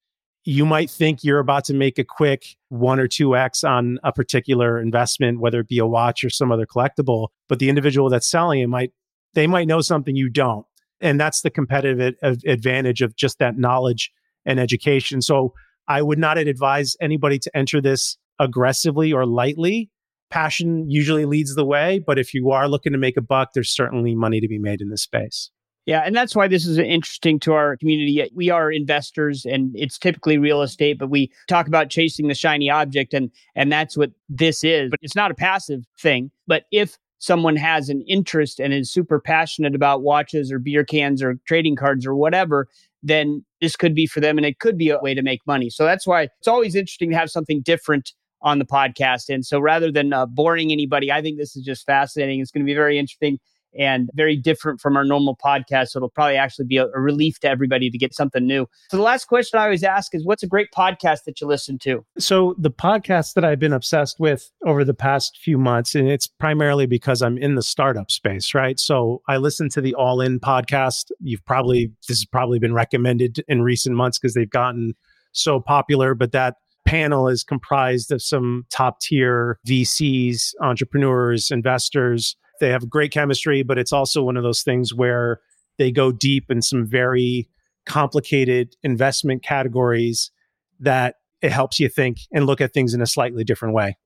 You 0.46 0.66
might 0.66 0.90
think 0.90 1.24
you're 1.24 1.40
about 1.40 1.64
to 1.66 1.74
make 1.74 1.98
a 1.98 2.04
quick 2.04 2.58
one 2.70 3.00
or 3.00 3.08
two 3.08 3.38
X 3.38 3.64
on 3.64 3.98
a 4.04 4.12
particular 4.12 4.80
investment, 4.80 5.40
whether 5.40 5.62
it 5.62 5.70
be 5.70 5.78
a 5.78 5.86
watch 5.86 6.24
or 6.24 6.30
some 6.30 6.52
other 6.52 6.66
collectible, 6.66 7.30
but 7.48 7.60
the 7.60 7.70
individual 7.70 8.10
that's 8.10 8.30
selling 8.30 8.60
it 8.60 8.68
might 8.68 8.92
they 9.34 9.48
might 9.48 9.68
know 9.68 9.80
something 9.82 10.16
you 10.16 10.30
don't. 10.30 10.66
And 11.02 11.20
that's 11.20 11.42
the 11.42 11.50
competitive 11.50 12.16
advantage 12.46 13.02
of 13.02 13.16
just 13.16 13.40
that 13.40 13.58
knowledge 13.58 14.12
and 14.46 14.60
education. 14.60 15.22
So 15.22 15.54
I 15.88 16.02
would 16.02 16.20
not 16.20 16.38
advise 16.38 16.96
anybody 17.02 17.40
to 17.40 17.52
enter 17.56 17.82
this 17.82 18.18
aggressively 18.40 19.12
or 19.12 19.26
lightly. 19.26 19.90
passion 20.34 20.90
usually 20.90 21.26
leads 21.26 21.54
the 21.54 21.64
way. 21.64 22.00
But 22.06 22.18
if 22.18 22.34
you 22.34 22.50
are 22.50 22.68
looking 22.68 22.92
to 22.92 22.98
make 22.98 23.18
a 23.18 23.22
buck, 23.22 23.50
there's 23.54 23.74
certainly 23.74 24.16
money 24.16 24.42
to 24.42 24.48
be 24.48 24.58
made 24.58 24.82
in 24.82 24.90
this 24.90 25.04
space. 25.04 25.52
Yeah, 25.86 26.02
and 26.02 26.16
that's 26.16 26.34
why 26.34 26.48
this 26.48 26.66
is 26.66 26.78
interesting 26.78 27.40
to 27.42 27.54
our 27.54 27.76
community. 27.76 28.30
We 28.34 28.50
are 28.50 28.72
investors 28.72 29.46
and 29.46 29.72
it's 29.76 29.98
typically 29.98 30.38
real 30.38 30.62
estate, 30.62 30.98
but 30.98 31.10
we 31.10 31.30
talk 31.50 31.68
about 31.68 31.90
chasing 31.90 32.28
the 32.30 32.36
shiny 32.36 32.70
object 32.70 33.14
and 33.14 33.30
and 33.56 33.72
that's 33.72 33.98
what 33.98 34.12
this 34.30 34.64
is. 34.64 34.92
But 34.92 35.00
it's 35.02 35.16
not 35.16 35.32
a 35.32 35.36
passive 35.36 35.82
thing. 36.00 36.32
But 36.48 36.64
if 36.72 36.98
someone 37.20 37.56
has 37.58 37.90
an 37.90 38.02
interest 38.02 38.60
and 38.60 38.74
is 38.74 38.92
super 38.92 39.20
passionate 39.20 39.76
about 39.76 40.04
watches 40.04 40.52
or 40.52 40.60
beer 40.60 40.86
cans 40.86 41.22
or 41.22 41.36
trading 41.48 41.76
cards 41.76 42.06
or 42.06 42.16
whatever, 42.16 42.68
then 43.02 43.44
this 43.62 43.76
could 43.76 43.94
be 43.96 44.06
for 44.06 44.22
them 44.22 44.38
and 44.38 44.46
it 44.46 44.60
could 44.60 44.78
be 44.78 44.90
a 44.90 45.00
way 45.00 45.14
to 45.14 45.22
make 45.22 45.40
money. 45.46 45.70
So 45.70 45.84
that's 45.84 46.08
why 46.08 46.24
it's 46.24 46.48
always 46.48 46.76
interesting 46.76 47.12
to 47.12 47.18
have 47.18 47.30
something 47.30 47.62
different 47.62 48.14
on 48.42 48.60
the 48.60 48.66
podcast. 48.66 49.34
And 49.34 49.46
so 49.46 49.60
rather 49.60 49.92
than 49.92 50.12
uh, 50.12 50.26
boring 50.26 50.72
anybody, 50.72 51.12
I 51.12 51.22
think 51.22 51.38
this 51.38 51.56
is 51.56 51.64
just 51.64 51.86
fascinating. 51.86 52.42
It's 52.42 52.52
going 52.52 52.66
to 52.66 52.70
be 52.70 52.76
very 52.76 52.98
interesting 53.00 53.40
and 53.78 54.10
very 54.14 54.36
different 54.36 54.82
from 54.82 54.96
our 54.96 55.04
normal 55.04 55.36
podcast. 55.36 55.90
So 55.90 56.00
it'll 56.00 56.10
probably 56.10 56.36
actually 56.36 56.66
be 56.66 56.78
a, 56.78 56.88
a, 56.88 57.00
relief 57.00 57.40
to 57.40 57.50
everybody 57.50 57.90
to 57.90 57.98
get 57.98 58.14
something 58.14 58.46
new. 58.46 58.68
So 58.90 58.98
the 58.98 59.04
last 59.04 59.26
question 59.26 59.60
I 59.60 59.64
always 59.64 59.84
ask 59.84 60.14
is 60.16 60.26
what's 60.26 60.44
a 60.44 60.48
great 60.48 60.70
podcast 60.76 61.24
that 61.26 61.42
you 61.42 61.48
listen 61.48 61.78
to? 61.80 62.06
So 62.18 62.56
the 62.58 62.72
podcast 62.72 63.34
that 63.34 63.44
I've 63.44 63.60
been 63.60 63.74
obsessed 63.74 64.20
with 64.20 64.52
over 64.66 64.84
the 64.84 64.94
past 64.94 65.38
few 65.42 65.58
months, 65.58 65.96
and 65.96 66.08
it's 66.08 66.28
primarily 66.28 66.86
because 66.86 67.22
I'm 67.22 67.38
in 67.38 67.56
the 67.56 67.64
startup 67.64 68.12
space, 68.12 68.54
right? 68.54 68.80
So 68.80 69.22
I 69.28 69.38
listen 69.38 69.70
to 69.70 69.82
the 69.82 69.94
All 69.96 70.22
In 70.22 70.40
podcast. 70.40 71.12
You've 71.22 71.46
probably, 71.46 71.92
this 72.08 72.20
has 72.20 72.26
probably 72.26 72.60
been 72.60 72.74
recommended 72.74 73.44
in 73.48 73.62
recent 73.62 73.96
months 73.96 74.20
because 74.20 74.34
they've 74.34 74.50
gotten 74.50 74.94
so 75.32 75.60
popular, 75.60 76.14
but 76.14 76.32
that 76.32 76.56
panel 76.86 77.28
is 77.28 77.44
comprised 77.44 78.12
of 78.12 78.22
some 78.22 78.66
top 78.70 79.00
tier 79.00 79.58
VCs, 79.68 80.54
entrepreneurs, 80.62 81.50
investors 81.50 82.36
they 82.60 82.70
have 82.70 82.90
great 82.90 83.12
chemistry, 83.12 83.64
but 83.64 83.78
it's 83.78 83.94
also 83.94 84.24
one 84.24 84.38
of 84.38 84.44
those 84.44 84.64
things 84.64 84.94
where 84.94 85.40
they 85.78 85.92
go 85.92 86.12
deep 86.12 86.50
in 86.50 86.62
some 86.62 86.86
very 86.86 87.50
complicated 87.86 88.76
investment 88.84 89.44
categories 89.44 90.32
that 90.80 91.16
it 91.42 91.52
helps 91.52 91.80
you 91.80 91.90
think 91.90 92.18
and 92.32 92.46
look 92.46 92.62
at 92.62 92.74
things 92.74 92.94
in 92.94 93.02
a 93.02 93.08
slightly 93.08 93.44
different 93.44 93.74
way. 93.74 93.98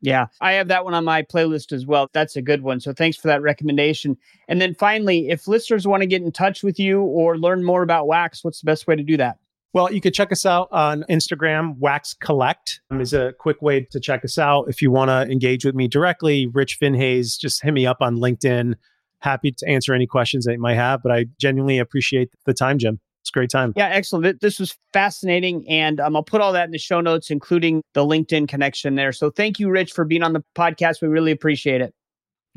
Yeah, 0.00 0.26
I 0.40 0.52
have 0.52 0.68
that 0.68 0.84
one 0.84 0.94
on 0.94 1.04
my 1.04 1.22
playlist 1.22 1.72
as 1.72 1.84
well. 1.84 2.08
That's 2.12 2.36
a 2.36 2.42
good 2.42 2.62
one. 2.62 2.78
So 2.78 2.92
thanks 2.92 3.16
for 3.16 3.26
that 3.28 3.42
recommendation. 3.42 4.16
And 4.46 4.60
then 4.60 4.74
finally, 4.74 5.28
if 5.28 5.48
listeners 5.48 5.88
want 5.88 6.02
to 6.02 6.06
get 6.06 6.22
in 6.22 6.30
touch 6.30 6.62
with 6.62 6.78
you 6.78 7.02
or 7.02 7.36
learn 7.36 7.64
more 7.64 7.82
about 7.82 8.06
Wax, 8.06 8.44
what's 8.44 8.60
the 8.60 8.66
best 8.66 8.86
way 8.86 8.94
to 8.94 9.02
do 9.02 9.16
that? 9.16 9.38
Well, 9.74 9.92
you 9.92 10.00
can 10.00 10.12
check 10.12 10.32
us 10.32 10.46
out 10.46 10.68
on 10.72 11.04
Instagram. 11.10 11.76
Wax 11.78 12.14
Collect 12.14 12.80
is 12.92 13.12
a 13.12 13.34
quick 13.38 13.60
way 13.60 13.86
to 13.90 14.00
check 14.00 14.24
us 14.24 14.38
out. 14.38 14.64
If 14.68 14.80
you 14.80 14.90
want 14.90 15.10
to 15.10 15.30
engage 15.30 15.64
with 15.64 15.74
me 15.74 15.88
directly, 15.88 16.46
Rich 16.46 16.80
Vinhais, 16.80 17.38
just 17.38 17.62
hit 17.62 17.72
me 17.72 17.86
up 17.86 17.98
on 18.00 18.16
LinkedIn. 18.16 18.74
Happy 19.20 19.52
to 19.52 19.68
answer 19.68 19.92
any 19.92 20.06
questions 20.06 20.46
that 20.46 20.52
you 20.52 20.60
might 20.60 20.76
have, 20.76 21.02
but 21.02 21.12
I 21.12 21.26
genuinely 21.38 21.78
appreciate 21.78 22.30
the 22.46 22.54
time, 22.54 22.78
Jim. 22.78 22.98
It's 23.20 23.30
a 23.30 23.32
great 23.32 23.50
time. 23.50 23.74
Yeah, 23.76 23.88
excellent. 23.88 24.40
This 24.40 24.58
was 24.58 24.74
fascinating. 24.92 25.68
And 25.68 26.00
um, 26.00 26.16
I'll 26.16 26.22
put 26.22 26.40
all 26.40 26.52
that 26.54 26.64
in 26.64 26.70
the 26.70 26.78
show 26.78 27.00
notes, 27.00 27.30
including 27.30 27.82
the 27.92 28.04
LinkedIn 28.04 28.48
connection 28.48 28.94
there. 28.94 29.12
So 29.12 29.30
thank 29.30 29.58
you, 29.58 29.68
Rich, 29.68 29.92
for 29.92 30.04
being 30.06 30.22
on 30.22 30.32
the 30.32 30.42
podcast. 30.56 31.02
We 31.02 31.08
really 31.08 31.32
appreciate 31.32 31.82
it. 31.82 31.92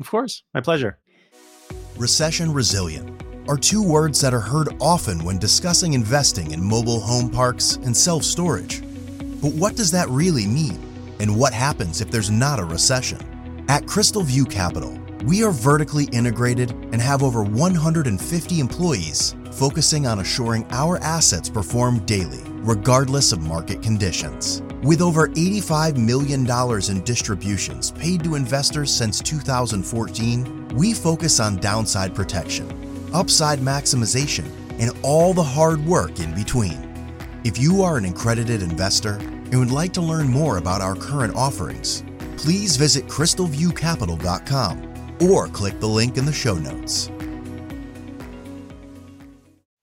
Of 0.00 0.08
course. 0.08 0.42
My 0.54 0.60
pleasure. 0.60 0.98
Recession 1.98 2.52
resilient 2.54 3.21
are 3.48 3.56
two 3.56 3.82
words 3.82 4.20
that 4.20 4.32
are 4.32 4.40
heard 4.40 4.68
often 4.80 5.24
when 5.24 5.38
discussing 5.38 5.94
investing 5.94 6.52
in 6.52 6.62
mobile 6.62 7.00
home 7.00 7.28
parks 7.30 7.76
and 7.76 7.96
self 7.96 8.22
storage. 8.22 8.82
But 9.40 9.52
what 9.54 9.74
does 9.74 9.90
that 9.90 10.08
really 10.08 10.46
mean? 10.46 10.78
And 11.18 11.36
what 11.36 11.52
happens 11.52 12.00
if 12.00 12.10
there's 12.10 12.30
not 12.30 12.60
a 12.60 12.64
recession? 12.64 13.18
At 13.68 13.86
Crystal 13.86 14.22
View 14.22 14.44
Capital, 14.44 14.96
we 15.24 15.44
are 15.44 15.50
vertically 15.50 16.04
integrated 16.12 16.70
and 16.92 17.00
have 17.00 17.22
over 17.22 17.42
150 17.42 18.60
employees 18.60 19.34
focusing 19.50 20.06
on 20.06 20.20
assuring 20.20 20.66
our 20.70 20.98
assets 20.98 21.48
perform 21.48 21.98
daily, 22.06 22.40
regardless 22.62 23.32
of 23.32 23.40
market 23.40 23.82
conditions. 23.82 24.62
With 24.82 25.00
over 25.00 25.28
$85 25.28 25.96
million 25.96 26.48
in 26.90 27.04
distributions 27.04 27.90
paid 27.92 28.24
to 28.24 28.34
investors 28.34 28.92
since 28.92 29.20
2014, 29.20 30.68
we 30.68 30.94
focus 30.94 31.38
on 31.38 31.56
downside 31.56 32.14
protection 32.14 32.81
upside 33.14 33.60
maximization, 33.60 34.44
and 34.78 34.92
all 35.02 35.34
the 35.34 35.42
hard 35.42 35.84
work 35.84 36.20
in 36.20 36.34
between. 36.34 36.88
If 37.44 37.58
you 37.58 37.82
are 37.82 37.98
an 37.98 38.04
accredited 38.04 38.62
investor 38.62 39.14
and 39.14 39.58
would 39.58 39.70
like 39.70 39.92
to 39.94 40.00
learn 40.00 40.28
more 40.28 40.58
about 40.58 40.80
our 40.80 40.94
current 40.94 41.34
offerings, 41.34 42.04
please 42.36 42.76
visit 42.76 43.06
crystalviewcapital.com 43.06 45.18
or 45.20 45.48
click 45.48 45.80
the 45.80 45.88
link 45.88 46.16
in 46.16 46.24
the 46.24 46.32
show 46.32 46.54
notes. 46.54 47.10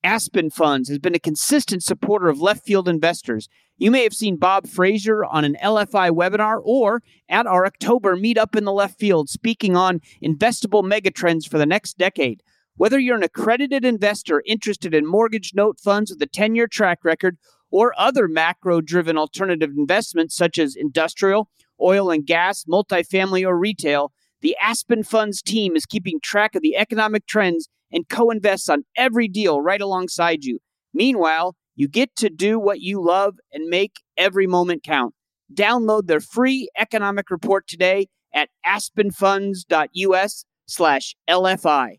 Aspen 0.03 0.49
Funds 0.49 0.89
has 0.89 0.97
been 0.97 1.13
a 1.13 1.19
consistent 1.19 1.84
supporter 1.84 2.30
of 2.30 2.41
left 2.41 2.65
field 2.65 2.88
investors. 2.88 3.47
You 3.77 3.91
may 3.91 4.03
have 4.03 4.13
seen 4.13 4.38
Bob 4.38 4.67
Fraser 4.67 5.23
on 5.23 5.43
an 5.43 5.57
LFI 5.61 6.11
webinar 6.11 6.61
or 6.63 7.03
at 7.30 7.45
our 7.45 7.65
October 7.65 8.15
meetup 8.15 8.55
in 8.55 8.63
the 8.63 8.71
left 8.71 8.97
field 8.97 9.30
speaking 9.30 9.75
on 9.75 10.01
investable 10.23 10.84
megatrends 10.84 11.49
for 11.49 11.57
the 11.57 11.65
next 11.65 11.97
decade. 11.97 12.41
Whether 12.80 12.97
you're 12.97 13.17
an 13.17 13.23
accredited 13.23 13.84
investor 13.84 14.41
interested 14.45 14.93
in 14.93 15.05
mortgage 15.05 15.51
note 15.53 15.82
funds 15.82 16.11
with 16.11 16.21
a 16.21 16.25
10 16.25 16.55
year 16.55 16.65
track 16.65 16.99
record 17.03 17.38
or 17.69 17.93
other 17.97 18.30
macro 18.30 18.80
driven 18.80 19.17
alternative 19.17 19.71
investments 19.75 20.34
such 20.34 20.57
as 20.57 20.77
industrial, 20.77 21.49
oil 21.82 22.09
and 22.09 22.25
gas, 22.25 22.63
multifamily, 22.63 23.45
or 23.45 23.59
retail, 23.59 24.13
the 24.39 24.55
Aspen 24.61 25.03
Funds 25.03 25.41
team 25.41 25.75
is 25.75 25.86
keeping 25.86 26.21
track 26.23 26.55
of 26.55 26.61
the 26.61 26.77
economic 26.77 27.27
trends 27.27 27.67
and 27.91 28.07
co 28.07 28.32
invests 28.32 28.69
on 28.69 28.86
every 28.95 29.27
deal 29.27 29.59
right 29.59 29.82
alongside 29.82 30.45
you. 30.45 30.59
Meanwhile, 30.93 31.57
you 31.75 31.89
get 31.89 32.15
to 32.15 32.30
do 32.30 32.57
what 32.57 32.80
you 32.80 33.03
love 33.03 33.39
and 33.51 33.67
make 33.67 33.97
every 34.15 34.47
moment 34.47 34.86
count. 34.86 35.13
Download 35.53 36.07
their 36.07 36.21
free 36.21 36.69
economic 36.77 37.30
report 37.30 37.67
today 37.67 38.07
at 38.34 38.47
aspenfunds.us 38.65 40.45
slash 40.65 41.15
LFI. 41.30 41.97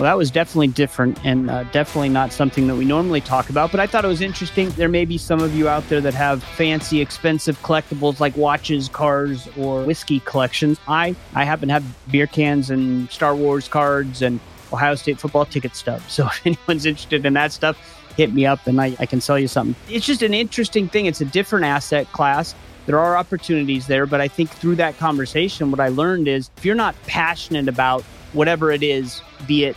Well, 0.00 0.08
that 0.08 0.16
was 0.16 0.30
definitely 0.30 0.68
different 0.68 1.22
and 1.26 1.50
uh, 1.50 1.64
definitely 1.64 2.08
not 2.08 2.32
something 2.32 2.66
that 2.68 2.74
we 2.74 2.86
normally 2.86 3.20
talk 3.20 3.50
about, 3.50 3.70
but 3.70 3.80
I 3.80 3.86
thought 3.86 4.02
it 4.02 4.08
was 4.08 4.22
interesting. 4.22 4.70
There 4.70 4.88
may 4.88 5.04
be 5.04 5.18
some 5.18 5.42
of 5.42 5.54
you 5.54 5.68
out 5.68 5.86
there 5.90 6.00
that 6.00 6.14
have 6.14 6.42
fancy, 6.42 7.02
expensive 7.02 7.60
collectibles 7.60 8.18
like 8.18 8.34
watches, 8.34 8.88
cars, 8.88 9.46
or 9.58 9.84
whiskey 9.84 10.20
collections. 10.20 10.80
I, 10.88 11.14
I 11.34 11.44
happen 11.44 11.68
to 11.68 11.74
have 11.74 12.10
beer 12.10 12.26
cans 12.26 12.70
and 12.70 13.10
Star 13.10 13.36
Wars 13.36 13.68
cards 13.68 14.22
and 14.22 14.40
Ohio 14.72 14.94
State 14.94 15.20
football 15.20 15.44
ticket 15.44 15.76
stubs. 15.76 16.10
So 16.10 16.24
if 16.44 16.46
anyone's 16.46 16.86
interested 16.86 17.26
in 17.26 17.34
that 17.34 17.52
stuff, 17.52 17.76
hit 18.16 18.32
me 18.32 18.46
up 18.46 18.66
and 18.66 18.80
I, 18.80 18.96
I 19.00 19.04
can 19.04 19.20
sell 19.20 19.38
you 19.38 19.48
something. 19.48 19.76
It's 19.94 20.06
just 20.06 20.22
an 20.22 20.32
interesting 20.32 20.88
thing. 20.88 21.04
It's 21.04 21.20
a 21.20 21.26
different 21.26 21.66
asset 21.66 22.10
class. 22.12 22.54
There 22.86 22.98
are 22.98 23.18
opportunities 23.18 23.86
there, 23.86 24.06
but 24.06 24.22
I 24.22 24.28
think 24.28 24.48
through 24.48 24.76
that 24.76 24.96
conversation, 24.96 25.70
what 25.70 25.78
I 25.78 25.88
learned 25.88 26.26
is 26.26 26.50
if 26.56 26.64
you're 26.64 26.74
not 26.74 26.94
passionate 27.02 27.68
about 27.68 28.02
whatever 28.32 28.72
it 28.72 28.82
is, 28.82 29.20
be 29.46 29.64
it 29.64 29.76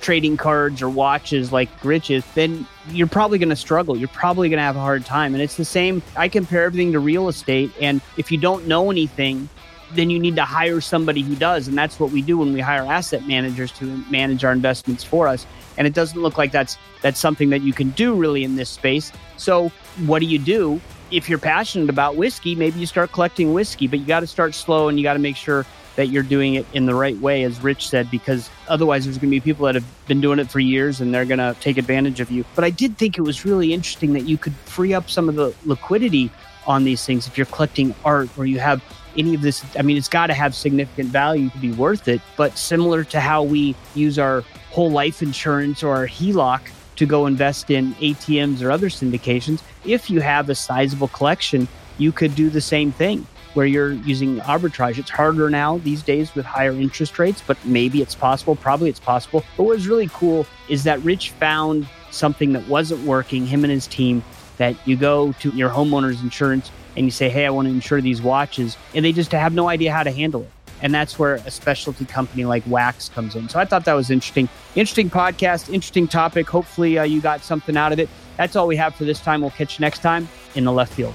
trading 0.00 0.36
cards 0.36 0.82
or 0.82 0.88
watches 0.88 1.52
like 1.52 1.68
Rich 1.84 2.10
is, 2.10 2.24
then 2.34 2.66
you're 2.90 3.06
probably 3.06 3.38
going 3.38 3.48
to 3.48 3.56
struggle. 3.56 3.96
You're 3.96 4.08
probably 4.08 4.48
going 4.48 4.58
to 4.58 4.62
have 4.62 4.76
a 4.76 4.80
hard 4.80 5.04
time. 5.04 5.34
And 5.34 5.42
it's 5.42 5.56
the 5.56 5.64
same. 5.64 6.02
I 6.16 6.28
compare 6.28 6.64
everything 6.64 6.92
to 6.92 7.00
real 7.00 7.28
estate. 7.28 7.72
And 7.80 8.00
if 8.16 8.30
you 8.30 8.38
don't 8.38 8.66
know 8.66 8.90
anything, 8.90 9.48
then 9.92 10.10
you 10.10 10.18
need 10.18 10.36
to 10.36 10.44
hire 10.44 10.80
somebody 10.80 11.22
who 11.22 11.34
does. 11.34 11.68
And 11.68 11.76
that's 11.76 11.98
what 11.98 12.10
we 12.10 12.22
do 12.22 12.38
when 12.38 12.52
we 12.52 12.60
hire 12.60 12.84
asset 12.84 13.26
managers 13.26 13.72
to 13.72 13.84
manage 14.10 14.44
our 14.44 14.52
investments 14.52 15.04
for 15.04 15.28
us. 15.28 15.46
And 15.76 15.86
it 15.86 15.94
doesn't 15.94 16.20
look 16.20 16.38
like 16.38 16.52
that's 16.52 16.76
that's 17.02 17.20
something 17.20 17.50
that 17.50 17.62
you 17.62 17.72
can 17.72 17.90
do 17.90 18.14
really 18.14 18.44
in 18.44 18.56
this 18.56 18.70
space. 18.70 19.12
So 19.36 19.70
what 20.06 20.20
do 20.20 20.26
you 20.26 20.38
do? 20.38 20.80
If 21.10 21.28
you're 21.28 21.38
passionate 21.38 21.88
about 21.88 22.16
whiskey, 22.16 22.54
maybe 22.54 22.80
you 22.80 22.86
start 22.86 23.12
collecting 23.12 23.52
whiskey, 23.52 23.86
but 23.86 24.00
you 24.00 24.06
got 24.06 24.20
to 24.20 24.26
start 24.26 24.54
slow 24.54 24.88
and 24.88 24.98
you 24.98 25.04
got 25.04 25.12
to 25.12 25.20
make 25.20 25.36
sure 25.36 25.64
that 25.96 26.08
you're 26.08 26.22
doing 26.22 26.54
it 26.54 26.66
in 26.72 26.86
the 26.86 26.94
right 26.94 27.18
way, 27.18 27.42
as 27.42 27.62
Rich 27.62 27.88
said, 27.88 28.10
because 28.10 28.48
otherwise 28.68 29.04
there's 29.04 29.18
going 29.18 29.30
to 29.30 29.36
be 29.36 29.40
people 29.40 29.66
that 29.66 29.74
have 29.74 29.84
been 30.06 30.20
doing 30.20 30.38
it 30.38 30.50
for 30.50 30.60
years 30.60 31.00
and 31.00 31.12
they're 31.12 31.24
going 31.24 31.38
to 31.38 31.56
take 31.60 31.78
advantage 31.78 32.20
of 32.20 32.30
you. 32.30 32.44
But 32.54 32.64
I 32.64 32.70
did 32.70 32.96
think 32.96 33.18
it 33.18 33.22
was 33.22 33.44
really 33.44 33.72
interesting 33.72 34.12
that 34.12 34.22
you 34.22 34.38
could 34.38 34.54
free 34.54 34.94
up 34.94 35.10
some 35.10 35.28
of 35.28 35.34
the 35.34 35.54
liquidity 35.64 36.30
on 36.66 36.84
these 36.84 37.04
things 37.04 37.26
if 37.26 37.36
you're 37.36 37.46
collecting 37.46 37.94
art 38.04 38.28
or 38.36 38.46
you 38.46 38.58
have 38.58 38.82
any 39.16 39.34
of 39.34 39.40
this. 39.40 39.64
I 39.76 39.82
mean, 39.82 39.96
it's 39.96 40.08
got 40.08 40.26
to 40.26 40.34
have 40.34 40.54
significant 40.54 41.08
value 41.08 41.48
to 41.50 41.58
be 41.58 41.72
worth 41.72 42.08
it. 42.08 42.20
But 42.36 42.58
similar 42.58 43.02
to 43.04 43.20
how 43.20 43.42
we 43.42 43.74
use 43.94 44.18
our 44.18 44.42
whole 44.70 44.90
life 44.90 45.22
insurance 45.22 45.82
or 45.82 45.96
our 45.96 46.06
HELOC 46.06 46.60
to 46.96 47.06
go 47.06 47.26
invest 47.26 47.70
in 47.70 47.94
ATMs 47.94 48.62
or 48.62 48.70
other 48.70 48.88
syndications, 48.88 49.62
if 49.84 50.10
you 50.10 50.20
have 50.20 50.50
a 50.50 50.54
sizable 50.54 51.08
collection, 51.08 51.68
you 51.98 52.12
could 52.12 52.34
do 52.34 52.50
the 52.50 52.60
same 52.60 52.92
thing 52.92 53.26
where 53.56 53.66
you're 53.66 53.92
using 53.92 54.38
arbitrage. 54.40 54.98
It's 54.98 55.08
harder 55.08 55.48
now 55.48 55.78
these 55.78 56.02
days 56.02 56.34
with 56.34 56.44
higher 56.44 56.72
interest 56.72 57.18
rates, 57.18 57.42
but 57.44 57.56
maybe 57.64 58.02
it's 58.02 58.14
possible. 58.14 58.54
Probably 58.54 58.90
it's 58.90 59.00
possible. 59.00 59.42
But 59.56 59.62
what 59.64 59.76
was 59.76 59.88
really 59.88 60.08
cool 60.12 60.46
is 60.68 60.84
that 60.84 61.02
Rich 61.02 61.30
found 61.30 61.88
something 62.10 62.52
that 62.52 62.68
wasn't 62.68 63.02
working, 63.04 63.46
him 63.46 63.64
and 63.64 63.72
his 63.72 63.86
team, 63.86 64.22
that 64.58 64.76
you 64.86 64.96
go 64.96 65.32
to 65.40 65.50
your 65.50 65.70
homeowner's 65.70 66.20
insurance 66.20 66.70
and 66.96 67.06
you 67.06 67.10
say, 67.10 67.30
hey, 67.30 67.46
I 67.46 67.50
want 67.50 67.66
to 67.66 67.72
insure 67.72 68.00
these 68.00 68.22
watches, 68.22 68.76
and 68.94 69.04
they 69.04 69.12
just 69.12 69.32
have 69.32 69.52
no 69.52 69.68
idea 69.68 69.92
how 69.92 70.02
to 70.02 70.10
handle 70.10 70.42
it. 70.42 70.50
And 70.82 70.92
that's 70.92 71.18
where 71.18 71.36
a 71.36 71.50
specialty 71.50 72.04
company 72.04 72.44
like 72.44 72.62
Wax 72.66 73.08
comes 73.08 73.36
in. 73.36 73.48
So 73.48 73.58
I 73.58 73.64
thought 73.64 73.86
that 73.86 73.94
was 73.94 74.10
interesting. 74.10 74.48
Interesting 74.74 75.08
podcast, 75.08 75.72
interesting 75.72 76.06
topic. 76.06 76.48
Hopefully, 76.48 76.98
uh, 76.98 77.04
you 77.04 77.22
got 77.22 77.42
something 77.42 77.76
out 77.76 77.92
of 77.92 77.98
it. 77.98 78.10
That's 78.36 78.56
all 78.56 78.66
we 78.66 78.76
have 78.76 78.94
for 78.94 79.04
this 79.04 79.20
time. 79.20 79.40
We'll 79.40 79.50
catch 79.50 79.78
you 79.78 79.82
next 79.82 80.00
time 80.00 80.28
in 80.54 80.64
the 80.64 80.72
left 80.72 80.92
field. 80.92 81.14